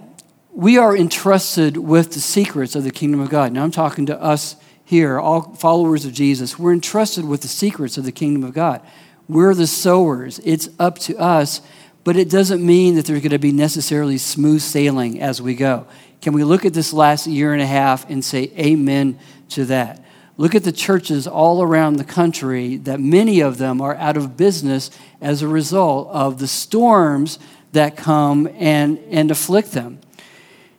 we 0.53 0.79
are 0.79 0.97
entrusted 0.97 1.77
with 1.77 2.13
the 2.13 2.21
secrets 2.21 2.75
of 2.75 2.85
the 2.85 2.91
kingdom 2.91 3.21
of 3.21 3.29
God. 3.29 3.53
Now, 3.53 3.65
I'm 3.65 3.71
talking 3.71 4.07
to 4.07 4.21
us 4.23 4.57
here, 4.85 5.19
all 5.19 5.55
followers 5.55 6.05
of 6.05 6.13
Jesus. 6.13 6.59
We're 6.59 6.73
entrusted 6.73 7.25
with 7.25 7.43
the 7.43 7.49
secrets 7.49 7.99
of 7.99 8.05
the 8.05 8.13
kingdom 8.13 8.45
of 8.45 8.55
God. 8.55 8.81
We're 9.29 9.55
the 9.55 9.67
sowers. 9.67 10.41
It's 10.45 10.69
up 10.79 10.99
to 11.01 11.17
us, 11.19 11.61
but 12.05 12.17
it 12.17 12.31
doesn't 12.31 12.65
mean 12.65 12.95
that 12.95 13.07
there's 13.07 13.21
going 13.21 13.31
to 13.31 13.39
be 13.39 13.53
necessarily 13.53 14.19
smooth 14.19 14.61
sailing 14.61 15.21
as 15.21 15.43
we 15.43 15.55
go. 15.55 15.87
Can 16.21 16.33
we 16.33 16.45
look 16.45 16.65
at 16.65 16.75
this 16.75 16.93
last 16.93 17.27
year 17.27 17.53
and 17.53 17.61
a 17.61 17.67
half 17.67 18.09
and 18.09 18.25
say 18.25 18.51
amen 18.59 19.19
to 19.51 19.65
that? 19.67 20.04
Look 20.37 20.55
at 20.55 20.65
the 20.65 20.73
churches 20.73 21.29
all 21.29 21.63
around 21.63 21.97
the 21.97 22.05
country 22.05 22.77
that 22.79 22.99
many 22.99 23.41
of 23.41 23.59
them 23.59 23.81
are 23.81 23.95
out 23.95 24.17
of 24.17 24.37
business 24.37 24.91
as 25.21 25.43
a 25.43 25.49
result 25.49 26.09
of 26.09 26.39
the 26.39 26.49
storms 26.49 27.39
that 27.73 27.97
come 27.97 28.49
and, 28.59 28.99
and 29.11 29.31
afflict 29.31 29.73
them. 29.73 30.01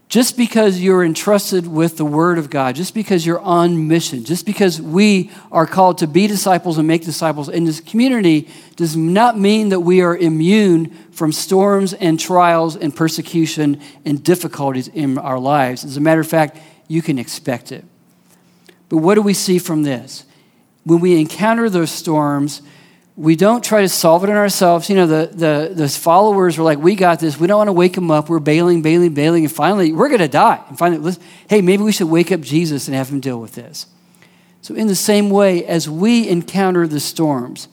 Just 0.08 0.38
because 0.38 0.80
you're 0.82 1.04
entrusted 1.04 1.68
with 1.68 1.98
the 1.98 2.06
Word 2.06 2.38
of 2.38 2.50
God, 2.50 2.76
just 2.76 2.94
because 2.94 3.26
you're 3.26 3.40
on 3.40 3.88
mission, 3.88 4.24
just 4.24 4.46
because 4.46 4.80
we 4.80 5.32
are 5.52 5.66
called 5.66 5.98
to 5.98 6.08
be 6.08 6.28
disciples 6.28 6.78
and 6.78 6.88
make 6.88 7.04
disciples 7.04 7.50
in 7.50 7.66
this 7.66 7.80
community, 7.80 8.48
does 8.76 8.96
not 8.96 9.38
mean 9.40 9.70
that 9.70 9.80
we 9.80 10.02
are 10.02 10.16
immune 10.16 10.92
from 11.12 11.32
storms 11.32 11.94
and 11.94 12.20
trials 12.20 12.76
and 12.76 12.96
persecution 12.96 13.82
and 14.06 14.24
difficulties 14.24 14.90
in 14.90 15.18
our 15.18 15.40
lives. 15.40 15.84
As 15.84 15.98
a 15.98 16.02
matter 16.02 16.22
of 16.22 16.28
fact, 16.28 16.60
you 16.88 17.02
can 17.02 17.18
expect 17.18 17.72
it. 17.72 17.84
But 18.90 18.98
what 18.98 19.16
do 19.16 19.22
we 19.22 19.34
see 19.34 19.60
from 19.60 19.84
this? 19.84 20.26
When 20.84 21.00
we 21.00 21.20
encounter 21.20 21.70
those 21.70 21.92
storms, 21.92 22.62
we 23.18 23.36
don't 23.36 23.64
try 23.64 23.82
to 23.82 23.90
solve 23.90 24.24
it 24.24 24.30
in 24.30 24.36
ourselves. 24.36 24.90
You 24.90 24.98
know, 24.98 25.08
the, 25.08 25.30
the, 25.34 25.74
the 25.74 25.90
followers 25.90 26.58
were 26.58 26.64
like, 26.64 26.80
we 26.80 26.96
got 26.96 27.20
this. 27.20 27.40
We 27.40 27.48
don't 27.48 27.58
want 27.58 27.70
to 27.70 27.74
wake 27.74 27.94
them 27.94 28.12
up. 28.12 28.30
We're 28.30 28.40
bailing, 28.40 28.82
bailing, 28.82 29.14
bailing. 29.14 29.46
And 29.46 29.52
finally, 29.52 29.94
we're 29.94 30.10
going 30.10 30.20
to 30.20 30.28
die. 30.28 30.62
And 30.68 30.78
finally, 30.78 31.14
hey, 31.50 31.62
maybe 31.62 31.84
we 31.84 31.92
should 31.92 32.10
wake 32.10 32.32
up 32.32 32.42
Jesus 32.42 32.88
and 32.88 32.96
have 32.96 33.10
him 33.10 33.22
deal 33.22 33.40
with 33.40 33.56
this. 33.56 33.88
So, 34.62 34.74
in 34.76 34.88
the 34.88 34.96
same 34.96 35.30
way, 35.30 35.64
as 35.66 35.88
we 35.88 36.28
encounter 36.28 36.88
the 36.88 37.00
storms, 37.00 37.68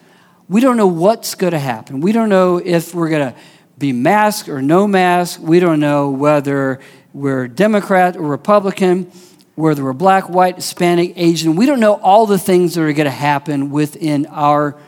we 0.49 0.61
don't 0.61 0.77
know 0.77 0.87
what's 0.87 1.35
going 1.35 1.53
to 1.53 1.59
happen. 1.59 2.01
We 2.01 2.13
don't 2.13 2.29
know 2.29 2.59
if 2.59 2.95
we're 2.95 3.09
going 3.09 3.33
to 3.33 3.39
be 3.79 3.93
masked 3.93 4.49
or 4.49 4.61
no 4.61 4.87
mask. 4.87 5.41
We 5.43 5.59
don't 5.59 5.81
know 5.81 6.11
whether 6.11 6.81
we're 7.15 7.49
Democrat 7.49 8.17
or 8.17 8.23
Republican, 8.23 9.11
whether 9.55 9.85
we're 9.85 9.93
black, 9.93 10.29
white, 10.29 10.57
Hispanic, 10.57 11.13
Asian. 11.17 11.57
We 11.57 11.67
don't 11.67 11.81
know 11.81 11.95
all 11.95 12.27
the 12.27 12.39
things 12.39 12.75
that 12.75 12.83
are 12.83 12.93
going 12.93 13.05
to 13.05 13.11
happen 13.11 13.71
within 13.71 14.27
our 14.27 14.79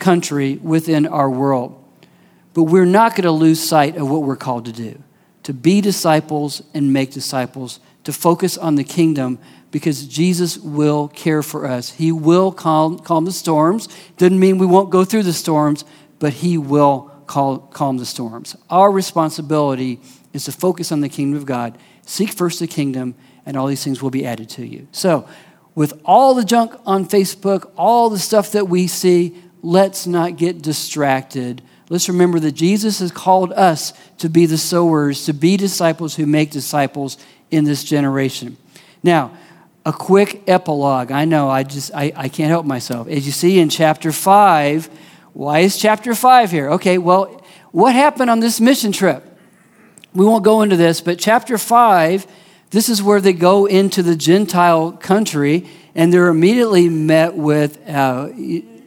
country 0.00 0.56
within 0.56 1.06
our 1.06 1.30
world. 1.30 1.76
But 2.54 2.64
we're 2.64 2.86
not 2.86 3.12
going 3.12 3.24
to 3.24 3.30
lose 3.30 3.62
sight 3.62 3.96
of 3.96 4.10
what 4.10 4.22
we're 4.22 4.36
called 4.36 4.64
to 4.64 4.72
do 4.72 5.00
to 5.42 5.54
be 5.54 5.80
disciples 5.80 6.62
and 6.74 6.92
make 6.92 7.12
disciples, 7.12 7.80
to 8.04 8.12
focus 8.12 8.58
on 8.58 8.74
the 8.74 8.84
kingdom 8.84 9.38
because 9.70 10.06
Jesus 10.06 10.58
will 10.58 11.08
care 11.08 11.42
for 11.42 11.66
us. 11.66 11.92
He 11.92 12.12
will 12.12 12.52
calm, 12.52 12.98
calm 12.98 13.24
the 13.24 13.32
storms. 13.32 13.88
Doesn't 14.18 14.38
mean 14.38 14.58
we 14.58 14.66
won't 14.66 14.90
go 14.90 15.02
through 15.02 15.22
the 15.22 15.32
storms, 15.32 15.86
but 16.18 16.34
He 16.34 16.58
will 16.58 17.10
calm, 17.26 17.62
calm 17.70 17.96
the 17.96 18.04
storms. 18.04 18.54
Our 18.68 18.92
responsibility 18.92 19.98
is 20.34 20.44
to 20.44 20.52
focus 20.52 20.92
on 20.92 21.00
the 21.00 21.08
kingdom 21.08 21.38
of 21.38 21.46
God, 21.46 21.78
seek 22.04 22.32
first 22.32 22.60
the 22.60 22.66
kingdom, 22.66 23.14
and 23.46 23.56
all 23.56 23.66
these 23.66 23.82
things 23.84 24.02
will 24.02 24.10
be 24.10 24.26
added 24.26 24.48
to 24.50 24.66
you. 24.66 24.86
So, 24.92 25.28
with 25.74 26.00
all 26.04 26.34
the 26.34 26.44
junk 26.44 26.74
on 26.84 27.06
Facebook, 27.06 27.70
all 27.76 28.10
the 28.10 28.18
stuff 28.18 28.52
that 28.52 28.68
we 28.68 28.86
see, 28.86 29.36
let's 29.62 30.06
not 30.06 30.36
get 30.36 30.62
distracted. 30.62 31.62
Let's 31.88 32.08
remember 32.08 32.38
that 32.40 32.52
Jesus 32.52 33.00
has 33.00 33.10
called 33.12 33.52
us 33.52 33.92
to 34.18 34.28
be 34.28 34.46
the 34.46 34.58
sowers, 34.58 35.24
to 35.26 35.32
be 35.32 35.56
disciples 35.56 36.16
who 36.16 36.26
make 36.26 36.50
disciples 36.50 37.18
in 37.50 37.64
this 37.64 37.84
generation. 37.84 38.56
Now, 39.02 39.32
a 39.86 39.92
quick 39.92 40.42
epilogue. 40.46 41.10
I 41.10 41.24
know 41.24 41.48
I 41.48 41.62
just 41.62 41.90
I, 41.94 42.12
I 42.14 42.28
can't 42.28 42.50
help 42.50 42.66
myself. 42.66 43.08
As 43.08 43.26
you 43.26 43.32
see 43.32 43.58
in 43.58 43.68
chapter 43.68 44.12
five, 44.12 44.88
why 45.32 45.60
is 45.60 45.78
chapter 45.78 46.14
five 46.14 46.50
here? 46.50 46.70
Okay, 46.72 46.98
well, 46.98 47.42
what 47.72 47.94
happened 47.94 48.30
on 48.30 48.40
this 48.40 48.60
mission 48.60 48.92
trip? 48.92 49.26
We 50.12 50.24
won't 50.24 50.44
go 50.44 50.62
into 50.62 50.76
this, 50.76 51.00
but 51.00 51.18
chapter 51.18 51.56
five, 51.56 52.26
this 52.70 52.88
is 52.88 53.02
where 53.02 53.20
they 53.20 53.32
go 53.32 53.66
into 53.66 54.02
the 54.02 54.16
Gentile 54.16 54.92
country 54.92 55.68
and 55.94 56.12
they're 56.12 56.28
immediately 56.28 56.88
met 56.88 57.34
with 57.34 57.78
uh, 57.88 58.28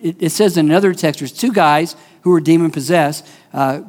it, 0.03 0.21
it 0.21 0.29
says 0.29 0.57
in 0.57 0.69
another 0.69 0.93
text, 0.93 1.19
there's 1.19 1.31
two 1.31 1.51
guys 1.51 1.95
who 2.21 2.31
were 2.31 2.41
demon 2.41 2.71
possessed. 2.71 3.27
Uh, 3.53 3.81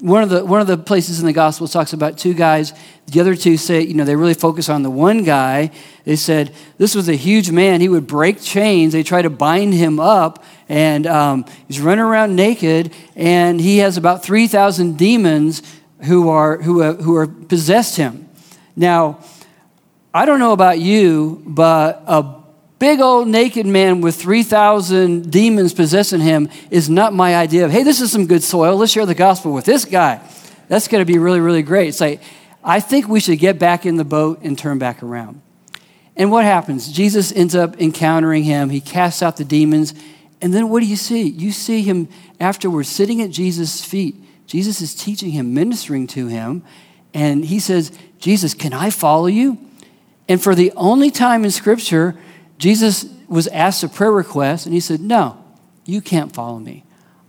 one 0.00 0.22
of 0.22 0.28
the 0.28 0.44
one 0.44 0.60
of 0.60 0.66
the 0.66 0.76
places 0.76 1.20
in 1.20 1.26
the 1.26 1.32
gospel 1.32 1.66
talks 1.66 1.94
about 1.94 2.18
two 2.18 2.34
guys. 2.34 2.74
The 3.06 3.20
other 3.20 3.34
two 3.34 3.56
say 3.56 3.80
you 3.80 3.94
know 3.94 4.04
they 4.04 4.14
really 4.14 4.34
focus 4.34 4.68
on 4.68 4.82
the 4.82 4.90
one 4.90 5.24
guy. 5.24 5.70
They 6.04 6.16
said 6.16 6.54
this 6.76 6.94
was 6.94 7.08
a 7.08 7.14
huge 7.14 7.50
man. 7.50 7.80
He 7.80 7.88
would 7.88 8.06
break 8.06 8.42
chains. 8.42 8.92
They 8.92 9.02
try 9.02 9.22
to 9.22 9.30
bind 9.30 9.72
him 9.72 9.98
up 9.98 10.44
and 10.68 11.06
um, 11.06 11.46
he's 11.66 11.80
running 11.80 12.04
around 12.04 12.36
naked 12.36 12.92
and 13.14 13.58
he 13.58 13.78
has 13.78 13.96
about 13.96 14.22
3000 14.22 14.98
demons 14.98 15.62
who 16.02 16.28
are 16.28 16.58
who, 16.58 16.82
uh, 16.82 16.94
who 16.96 17.16
are 17.16 17.26
possessed 17.26 17.96
him 17.96 18.25
now 18.76 19.18
i 20.14 20.24
don't 20.24 20.38
know 20.38 20.52
about 20.52 20.78
you 20.78 21.42
but 21.46 22.02
a 22.06 22.36
big 22.78 23.00
old 23.00 23.28
naked 23.28 23.66
man 23.66 24.00
with 24.00 24.16
3,000 24.16 25.30
demons 25.30 25.72
possessing 25.72 26.20
him 26.20 26.48
is 26.70 26.90
not 26.90 27.14
my 27.14 27.34
idea 27.34 27.64
of, 27.64 27.70
hey, 27.70 27.82
this 27.82 28.00
is 28.00 28.12
some 28.12 28.26
good 28.26 28.42
soil. 28.42 28.76
Let's 28.76 28.92
share 28.92 29.06
the 29.06 29.14
gospel 29.14 29.52
with 29.52 29.64
this 29.64 29.84
guy. 29.84 30.20
That's 30.68 30.88
going 30.88 31.00
to 31.00 31.10
be 31.10 31.18
really, 31.18 31.40
really 31.40 31.62
great. 31.62 31.88
It's 31.88 32.00
like, 32.00 32.20
I 32.62 32.80
think 32.80 33.08
we 33.08 33.20
should 33.20 33.38
get 33.38 33.58
back 33.58 33.86
in 33.86 33.96
the 33.96 34.04
boat 34.04 34.40
and 34.42 34.58
turn 34.58 34.78
back 34.78 35.02
around. 35.02 35.40
And 36.16 36.30
what 36.30 36.44
happens? 36.44 36.90
Jesus 36.90 37.32
ends 37.32 37.54
up 37.54 37.80
encountering 37.80 38.44
him. 38.44 38.70
He 38.70 38.80
casts 38.80 39.22
out 39.22 39.36
the 39.36 39.44
demons. 39.44 39.94
And 40.40 40.52
then 40.52 40.68
what 40.68 40.80
do 40.80 40.86
you 40.86 40.96
see? 40.96 41.28
You 41.28 41.52
see 41.52 41.82
him 41.82 42.08
afterwards 42.40 42.88
sitting 42.88 43.22
at 43.22 43.30
Jesus' 43.30 43.84
feet. 43.84 44.16
Jesus 44.46 44.80
is 44.80 44.94
teaching 44.94 45.30
him, 45.30 45.54
ministering 45.54 46.06
to 46.08 46.26
him. 46.26 46.62
And 47.16 47.46
he 47.46 47.60
says, 47.60 47.98
Jesus, 48.18 48.52
can 48.52 48.74
I 48.74 48.90
follow 48.90 49.24
you? 49.24 49.56
And 50.28 50.42
for 50.42 50.54
the 50.54 50.70
only 50.76 51.10
time 51.10 51.46
in 51.46 51.50
Scripture, 51.50 52.14
Jesus 52.58 53.06
was 53.26 53.46
asked 53.48 53.82
a 53.82 53.88
prayer 53.88 54.12
request, 54.12 54.66
and 54.66 54.74
he 54.74 54.80
said, 54.80 55.00
No, 55.00 55.42
you 55.86 56.02
can't 56.02 56.34
follow 56.34 56.58
me. 56.58 56.84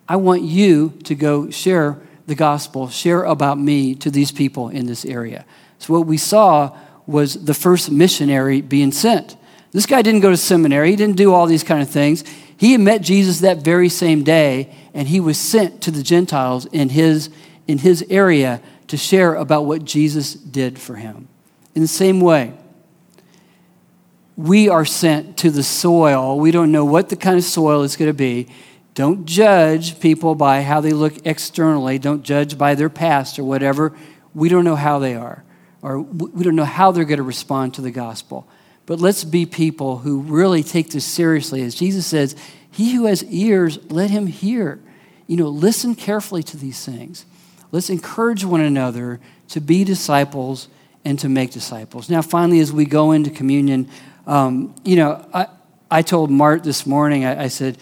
I 0.06 0.18
want 0.18 0.42
you 0.42 0.90
to 1.06 1.16
go 1.16 1.50
share 1.52 2.02
the 2.26 2.36
gospel, 2.36 2.90
share 2.90 3.24
about 3.24 3.58
me 3.58 3.96
to 3.96 4.12
these 4.12 4.30
people 4.30 4.68
in 4.68 4.88
this 4.88 5.06
area. 5.06 5.46
So, 5.80 5.94
what 5.94 6.06
we 6.06 6.18
saw 6.18 6.78
was 7.06 7.46
the 7.46 7.54
first 7.54 7.90
missionary 7.90 8.60
being 8.60 8.92
sent. 8.92 9.38
This 9.72 9.86
guy 9.86 10.02
didn't 10.02 10.20
go 10.20 10.32
to 10.32 10.38
seminary, 10.38 10.90
he 10.90 10.98
didn't 10.98 11.16
do 11.16 11.34
all 11.34 11.46
these 11.46 11.64
kind 11.64 11.82
of 11.82 11.90
things. 11.90 12.26
He 12.58 12.74
had 12.74 12.82
met 12.82 13.04
Jesus 13.04 13.40
that 13.40 13.64
very 13.64 13.88
same 13.88 14.26
day, 14.26 14.76
and 14.94 15.08
he 15.08 15.22
was 15.22 15.38
sent 15.38 15.80
to 15.84 15.92
the 15.92 16.04
Gentiles 16.04 16.66
in 16.66 16.90
his, 16.90 17.30
in 17.70 17.78
his 17.78 18.04
area 18.10 18.62
to 18.88 18.98
share 18.98 19.36
about 19.36 19.66
what 19.66 19.84
Jesus 19.84 20.34
did 20.34 20.80
for 20.80 20.96
him. 20.96 21.28
In 21.76 21.82
the 21.82 21.88
same 21.88 22.22
way, 22.22 22.54
we 24.36 24.70
are 24.70 24.86
sent 24.86 25.38
to 25.38 25.50
the 25.50 25.64
soil. 25.64 26.40
We 26.40 26.52
don't 26.52 26.72
know 26.72 26.86
what 26.86 27.10
the 27.10 27.16
kind 27.16 27.38
of 27.38 27.44
soil 27.44 27.84
is 27.84 27.96
going 27.96 28.10
to 28.10 28.14
be. 28.14 28.48
Don't 28.94 29.26
judge 29.26 30.00
people 30.00 30.36
by 30.36 30.62
how 30.62 30.82
they 30.82 30.92
look 30.92 31.26
externally. 31.26 32.00
Don't 32.00 32.24
judge 32.24 32.58
by 32.58 32.76
their 32.76 32.90
past 32.90 33.38
or 33.38 33.44
whatever. 33.44 33.96
We 34.34 34.50
don't 34.50 34.64
know 34.64 34.76
how 34.76 35.00
they 35.00 35.16
are, 35.16 35.44
or 35.82 36.00
we 36.00 36.44
don't 36.44 36.56
know 36.56 36.66
how 36.66 36.92
they're 36.92 37.06
going 37.06 37.18
to 37.18 37.24
respond 37.24 37.74
to 37.76 37.82
the 37.82 37.92
gospel. 37.92 38.48
But 38.86 39.00
let's 39.00 39.24
be 39.24 39.46
people 39.46 40.00
who 40.00 40.22
really 40.22 40.64
take 40.64 40.90
this 40.92 41.06
seriously. 41.06 41.62
As 41.62 41.76
Jesus 41.76 42.08
says, 42.08 42.36
He 42.72 42.94
who 42.96 43.06
has 43.06 43.24
ears, 43.26 43.80
let 43.92 44.10
him 44.10 44.28
hear. 44.28 44.80
You 45.28 45.36
know, 45.36 45.50
listen 45.50 45.94
carefully 45.94 46.42
to 46.44 46.58
these 46.58 46.84
things. 46.86 47.26
Let's 47.72 47.90
encourage 47.90 48.46
one 48.46 48.62
another 48.62 49.20
to 49.50 49.62
be 49.62 49.84
disciples 49.84 50.68
and 51.04 51.18
to 51.20 51.30
make 51.30 51.52
disciples. 51.52 52.10
Now, 52.10 52.22
finally, 52.22 52.60
as 52.60 52.72
we 52.72 52.86
go 52.86 53.12
into 53.12 53.30
communion, 53.30 53.90
um, 54.26 54.76
you 54.84 54.96
know, 54.96 55.26
I, 55.34 55.48
I 55.90 56.02
told 56.02 56.30
Mart 56.30 56.64
this 56.64 56.86
morning, 56.86 57.26
I, 57.26 57.44
I, 57.44 57.48
said, 57.48 57.78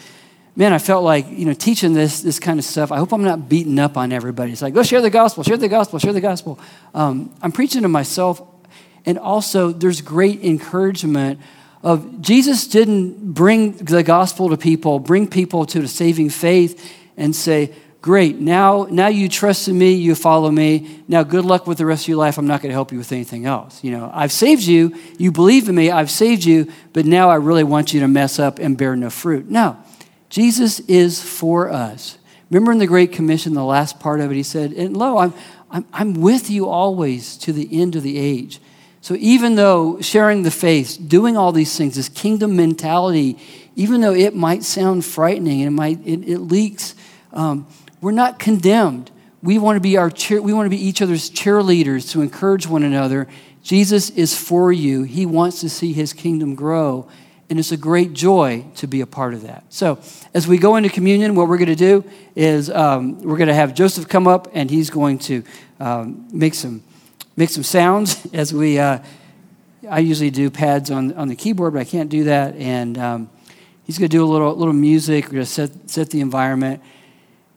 man, 0.55 0.73
I 0.73 0.77
felt 0.77 1.03
like, 1.03 1.27
you 1.29 1.45
know, 1.45 1.53
teaching 1.53 1.93
this, 1.93 2.21
this 2.21 2.39
kind 2.39 2.59
of 2.59 2.65
stuff, 2.65 2.91
I 2.91 2.97
hope 2.97 3.11
I'm 3.11 3.23
not 3.23 3.49
beating 3.49 3.79
up 3.79 3.97
on 3.97 4.11
everybody. 4.11 4.51
It's 4.51 4.61
like, 4.61 4.73
go 4.73 4.83
share 4.83 5.01
the 5.01 5.09
gospel, 5.09 5.43
share 5.43 5.57
the 5.57 5.67
gospel, 5.67 5.97
share 5.99 6.13
the 6.13 6.21
gospel. 6.21 6.59
Um, 6.93 7.33
I'm 7.41 7.51
preaching 7.51 7.81
to 7.81 7.87
myself, 7.87 8.41
and 9.05 9.17
also 9.17 9.71
there's 9.71 10.01
great 10.01 10.43
encouragement 10.43 11.39
of 11.85 12.19
Jesus 12.21 12.67
didn't 12.67 13.33
bring 13.33 13.73
the 13.73 14.01
gospel 14.01 14.49
to 14.49 14.57
people, 14.57 14.99
bring 14.99 15.27
people 15.27 15.65
to 15.67 15.79
the 15.79 15.87
saving 15.87 16.29
faith 16.31 16.91
and 17.15 17.35
say, 17.35 17.71
Great. 18.05 18.39
Now, 18.39 18.85
now 18.87 19.07
you 19.07 19.27
trust 19.27 19.67
in 19.67 19.79
me, 19.79 19.93
you 19.93 20.13
follow 20.13 20.51
me. 20.51 21.01
Now, 21.07 21.23
good 21.23 21.43
luck 21.43 21.65
with 21.65 21.79
the 21.79 21.87
rest 21.87 22.03
of 22.03 22.09
your 22.09 22.17
life. 22.17 22.37
I'm 22.37 22.45
not 22.45 22.61
going 22.61 22.69
to 22.69 22.75
help 22.75 22.91
you 22.91 22.99
with 22.99 23.11
anything 23.11 23.47
else. 23.47 23.83
You 23.83 23.89
know, 23.89 24.11
I've 24.13 24.31
saved 24.31 24.61
you. 24.61 24.95
You 25.17 25.31
believe 25.31 25.67
in 25.69 25.73
me. 25.73 25.89
I've 25.89 26.11
saved 26.11 26.45
you. 26.45 26.71
But 26.93 27.07
now 27.07 27.31
I 27.31 27.37
really 27.37 27.63
want 27.63 27.95
you 27.95 28.01
to 28.01 28.07
mess 28.07 28.37
up 28.37 28.59
and 28.59 28.77
bear 28.77 28.95
no 28.95 29.09
fruit. 29.09 29.49
No, 29.49 29.75
Jesus 30.29 30.81
is 30.81 31.19
for 31.19 31.71
us. 31.71 32.19
Remember 32.51 32.71
in 32.71 32.77
the 32.77 32.85
Great 32.85 33.11
Commission, 33.11 33.55
the 33.55 33.63
last 33.63 33.99
part 33.99 34.19
of 34.21 34.29
it, 34.29 34.35
he 34.35 34.43
said, 34.43 34.71
And 34.73 34.95
lo, 34.95 35.17
I'm, 35.17 35.33
I'm, 35.71 35.87
I'm 35.91 36.13
with 36.13 36.51
you 36.51 36.69
always 36.69 37.35
to 37.37 37.51
the 37.51 37.67
end 37.81 37.95
of 37.95 38.03
the 38.03 38.19
age. 38.19 38.59
So 39.01 39.15
even 39.15 39.55
though 39.55 39.99
sharing 39.99 40.43
the 40.43 40.51
faith, 40.51 40.99
doing 41.07 41.37
all 41.37 41.51
these 41.51 41.75
things, 41.75 41.95
this 41.95 42.09
kingdom 42.09 42.55
mentality, 42.55 43.39
even 43.75 44.01
though 44.01 44.13
it 44.13 44.35
might 44.35 44.61
sound 44.61 45.05
frightening 45.05 45.61
and 45.61 45.69
it 45.69 45.75
might 45.75 46.05
it, 46.05 46.29
it 46.29 46.37
leaks. 46.37 46.93
Um, 47.33 47.65
we're 48.01 48.11
not 48.11 48.39
condemned. 48.39 49.11
We 49.41 49.59
want 49.59 49.75
to 49.75 49.79
be 49.79 49.97
our 49.97 50.09
cheer, 50.09 50.41
we 50.41 50.53
want 50.53 50.65
to 50.65 50.69
be 50.69 50.83
each 50.83 51.01
other's 51.01 51.29
cheerleaders 51.29 52.09
to 52.11 52.21
encourage 52.21 52.67
one 52.67 52.83
another. 52.83 53.27
Jesus 53.61 54.09
is 54.11 54.37
for 54.37 54.71
you. 54.71 55.03
He 55.03 55.25
wants 55.25 55.61
to 55.61 55.69
see 55.69 55.91
his 55.91 56.13
kingdom 56.13 56.55
grow, 56.55 57.07
and 57.49 57.57
it's 57.57 57.71
a 57.71 57.77
great 57.77 58.13
joy 58.13 58.65
to 58.75 58.87
be 58.87 59.01
a 59.01 59.07
part 59.07 59.33
of 59.33 59.41
that. 59.41 59.63
So, 59.69 59.99
as 60.33 60.47
we 60.47 60.57
go 60.57 60.75
into 60.75 60.89
communion, 60.89 61.33
what 61.35 61.47
we're 61.47 61.57
going 61.57 61.69
to 61.69 61.75
do 61.75 62.03
is 62.35 62.69
um, 62.69 63.19
we're 63.21 63.37
going 63.37 63.47
to 63.47 63.55
have 63.55 63.73
Joseph 63.73 64.07
come 64.07 64.27
up, 64.27 64.49
and 64.53 64.69
he's 64.69 64.89
going 64.89 65.19
to 65.19 65.43
um, 65.79 66.27
make 66.31 66.53
some 66.53 66.83
make 67.35 67.49
some 67.49 67.63
sounds 67.63 68.27
as 68.33 68.53
we. 68.53 68.79
Uh, 68.79 68.99
I 69.89 69.99
usually 69.99 70.31
do 70.31 70.49
pads 70.49 70.89
on 70.91 71.13
on 71.13 71.27
the 71.27 71.35
keyboard, 71.35 71.73
but 71.73 71.79
I 71.79 71.85
can't 71.85 72.09
do 72.09 72.25
that, 72.25 72.55
and 72.55 72.97
um, 72.97 73.29
he's 73.83 73.97
going 73.97 74.09
to 74.09 74.15
do 74.15 74.23
a 74.23 74.29
little 74.29 74.55
little 74.55 74.73
music. 74.73 75.25
We're 75.25 75.31
going 75.31 75.45
to 75.45 75.51
set 75.51 75.71
set 75.89 76.09
the 76.09 76.21
environment. 76.21 76.81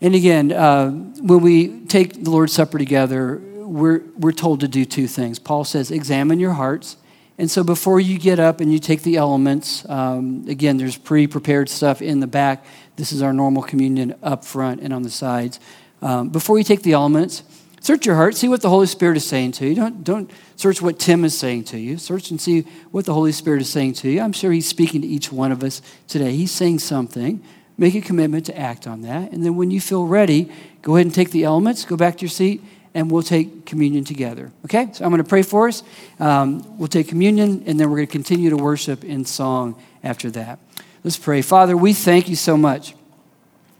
And 0.00 0.14
again, 0.14 0.52
uh, 0.52 0.90
when 0.90 1.40
we 1.40 1.80
take 1.86 2.22
the 2.22 2.30
Lord's 2.30 2.52
Supper 2.52 2.78
together, 2.78 3.42
we're, 3.68 4.02
we're 4.16 4.32
told 4.32 4.60
to 4.60 4.68
do 4.68 4.84
two 4.84 5.08
things. 5.08 5.38
Paul 5.38 5.64
says, 5.64 5.90
examine 5.90 6.38
your 6.38 6.52
hearts. 6.52 6.96
And 7.36 7.50
so 7.50 7.62
before 7.62 8.00
you 8.00 8.18
get 8.18 8.40
up 8.40 8.60
and 8.60 8.72
you 8.72 8.78
take 8.78 9.02
the 9.02 9.16
elements, 9.16 9.88
um, 9.88 10.44
again, 10.48 10.76
there's 10.76 10.96
pre 10.96 11.26
prepared 11.26 11.68
stuff 11.68 12.02
in 12.02 12.20
the 12.20 12.26
back. 12.26 12.64
This 12.96 13.12
is 13.12 13.22
our 13.22 13.32
normal 13.32 13.62
communion 13.62 14.14
up 14.22 14.44
front 14.44 14.80
and 14.80 14.92
on 14.92 15.02
the 15.02 15.10
sides. 15.10 15.60
Um, 16.02 16.30
before 16.30 16.58
you 16.58 16.64
take 16.64 16.82
the 16.82 16.92
elements, 16.92 17.44
search 17.80 18.06
your 18.06 18.16
heart, 18.16 18.36
see 18.36 18.48
what 18.48 18.62
the 18.62 18.68
Holy 18.68 18.86
Spirit 18.86 19.16
is 19.16 19.26
saying 19.26 19.52
to 19.52 19.68
you. 19.68 19.74
Don't, 19.76 20.02
don't 20.02 20.30
search 20.56 20.82
what 20.82 20.98
Tim 20.98 21.24
is 21.24 21.38
saying 21.38 21.64
to 21.64 21.78
you. 21.78 21.96
Search 21.96 22.30
and 22.32 22.40
see 22.40 22.62
what 22.90 23.04
the 23.04 23.14
Holy 23.14 23.32
Spirit 23.32 23.62
is 23.62 23.70
saying 23.70 23.94
to 23.94 24.10
you. 24.10 24.20
I'm 24.20 24.32
sure 24.32 24.50
he's 24.50 24.68
speaking 24.68 25.02
to 25.02 25.06
each 25.06 25.30
one 25.30 25.52
of 25.52 25.62
us 25.62 25.80
today. 26.08 26.32
He's 26.32 26.50
saying 26.52 26.80
something 26.80 27.42
make 27.78 27.94
a 27.94 28.00
commitment 28.00 28.44
to 28.46 28.58
act 28.58 28.86
on 28.86 29.02
that. 29.02 29.32
And 29.32 29.44
then 29.44 29.56
when 29.56 29.70
you 29.70 29.80
feel 29.80 30.04
ready, 30.04 30.52
go 30.82 30.96
ahead 30.96 31.06
and 31.06 31.14
take 31.14 31.30
the 31.30 31.44
elements, 31.44 31.84
go 31.84 31.96
back 31.96 32.18
to 32.18 32.22
your 32.22 32.30
seat, 32.30 32.62
and 32.92 33.10
we'll 33.10 33.22
take 33.22 33.64
communion 33.64 34.04
together. 34.04 34.50
Okay? 34.64 34.90
So 34.92 35.04
I'm 35.04 35.10
going 35.10 35.22
to 35.22 35.28
pray 35.28 35.42
for 35.42 35.68
us. 35.68 35.84
Um, 36.18 36.76
we'll 36.76 36.88
take 36.88 37.08
communion, 37.08 37.62
and 37.66 37.78
then 37.78 37.88
we're 37.88 37.98
going 37.98 38.08
to 38.08 38.12
continue 38.12 38.50
to 38.50 38.56
worship 38.56 39.04
in 39.04 39.24
song 39.24 39.80
after 40.02 40.30
that. 40.32 40.58
Let's 41.04 41.16
pray. 41.16 41.40
Father, 41.42 41.76
we 41.76 41.92
thank 41.92 42.28
you 42.28 42.36
so 42.36 42.56
much 42.56 42.94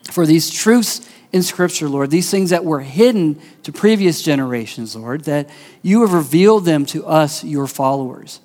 for 0.05 0.25
these 0.25 0.51
truths 0.51 1.09
in 1.33 1.43
Scripture, 1.43 1.89
Lord, 1.89 2.11
these 2.11 2.31
things 2.31 2.51
that 2.51 2.65
were 2.65 2.81
hidden 2.81 3.39
to 3.65 3.73
previous 3.73 4.23
generations, 4.23 4.97
Lord, 4.97 5.25
that 5.25 5.51
you 5.83 6.01
have 6.01 6.15
revealed 6.15 6.65
them 6.65 6.87
to 6.87 7.05
us, 7.05 7.45
your 7.45 7.67
followers. 7.67 8.41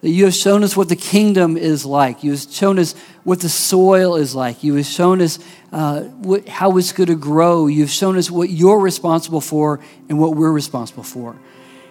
That 0.00 0.10
you 0.10 0.26
have 0.26 0.34
shown 0.34 0.62
us 0.62 0.76
what 0.76 0.88
the 0.88 0.96
kingdom 0.96 1.56
is 1.56 1.84
like. 1.84 2.22
You 2.22 2.30
have 2.30 2.40
shown 2.40 2.78
us 2.78 2.94
what 3.24 3.40
the 3.40 3.48
soil 3.48 4.14
is 4.14 4.34
like. 4.34 4.62
You 4.62 4.76
have 4.76 4.86
shown 4.86 5.20
us 5.20 5.40
uh, 5.72 6.02
what, 6.02 6.48
how 6.48 6.76
it's 6.76 6.92
going 6.92 7.08
to 7.08 7.16
grow. 7.16 7.66
You've 7.66 7.90
shown 7.90 8.16
us 8.16 8.30
what 8.30 8.48
you're 8.48 8.78
responsible 8.78 9.40
for 9.40 9.80
and 10.08 10.18
what 10.18 10.36
we're 10.36 10.52
responsible 10.52 11.02
for. 11.02 11.36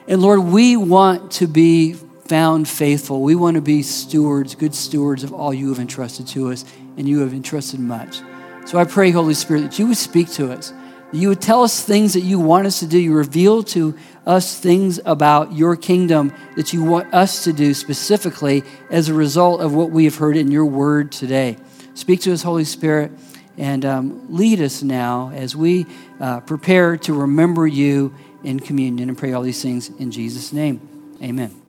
And 0.07 0.21
Lord, 0.21 0.39
we 0.39 0.77
want 0.77 1.31
to 1.33 1.47
be 1.47 1.93
found 1.93 2.67
faithful. 2.67 3.21
We 3.21 3.35
want 3.35 3.55
to 3.55 3.61
be 3.61 3.83
stewards, 3.83 4.55
good 4.55 4.73
stewards 4.73 5.23
of 5.23 5.33
all 5.33 5.53
you 5.53 5.69
have 5.69 5.79
entrusted 5.79 6.27
to 6.27 6.51
us, 6.51 6.63
and 6.97 7.07
you 7.07 7.19
have 7.19 7.33
entrusted 7.33 7.79
much. 7.79 8.21
So 8.65 8.77
I 8.77 8.85
pray, 8.85 9.11
Holy 9.11 9.33
Spirit, 9.33 9.61
that 9.61 9.79
you 9.79 9.87
would 9.87 9.97
speak 9.97 10.29
to 10.31 10.51
us, 10.51 10.73
you 11.11 11.29
would 11.29 11.41
tell 11.41 11.63
us 11.63 11.81
things 11.81 12.13
that 12.13 12.21
you 12.21 12.39
want 12.39 12.67
us 12.67 12.79
to 12.79 12.87
do. 12.87 12.99
You 12.99 13.13
reveal 13.13 13.63
to 13.63 13.97
us 14.25 14.59
things 14.59 14.99
about 15.05 15.53
your 15.53 15.75
kingdom 15.75 16.33
that 16.55 16.73
you 16.73 16.83
want 16.83 17.13
us 17.13 17.45
to 17.45 17.53
do 17.53 17.73
specifically 17.73 18.63
as 18.89 19.07
a 19.07 19.13
result 19.13 19.61
of 19.61 19.73
what 19.73 19.89
we 19.89 20.03
have 20.03 20.15
heard 20.15 20.35
in 20.35 20.51
your 20.51 20.65
word 20.65 21.11
today. 21.11 21.57
Speak 21.93 22.21
to 22.21 22.33
us, 22.33 22.43
Holy 22.43 22.65
Spirit, 22.65 23.11
and 23.57 23.85
um, 23.85 24.25
lead 24.29 24.61
us 24.61 24.83
now 24.83 25.31
as 25.33 25.55
we 25.55 25.85
uh, 26.19 26.41
prepare 26.41 26.97
to 26.97 27.13
remember 27.13 27.65
you 27.65 28.13
in 28.43 28.59
communion 28.59 29.09
and 29.09 29.17
pray 29.17 29.33
all 29.33 29.41
these 29.41 29.61
things 29.61 29.89
in 29.89 30.11
Jesus' 30.11 30.53
name. 30.53 31.15
Amen. 31.23 31.66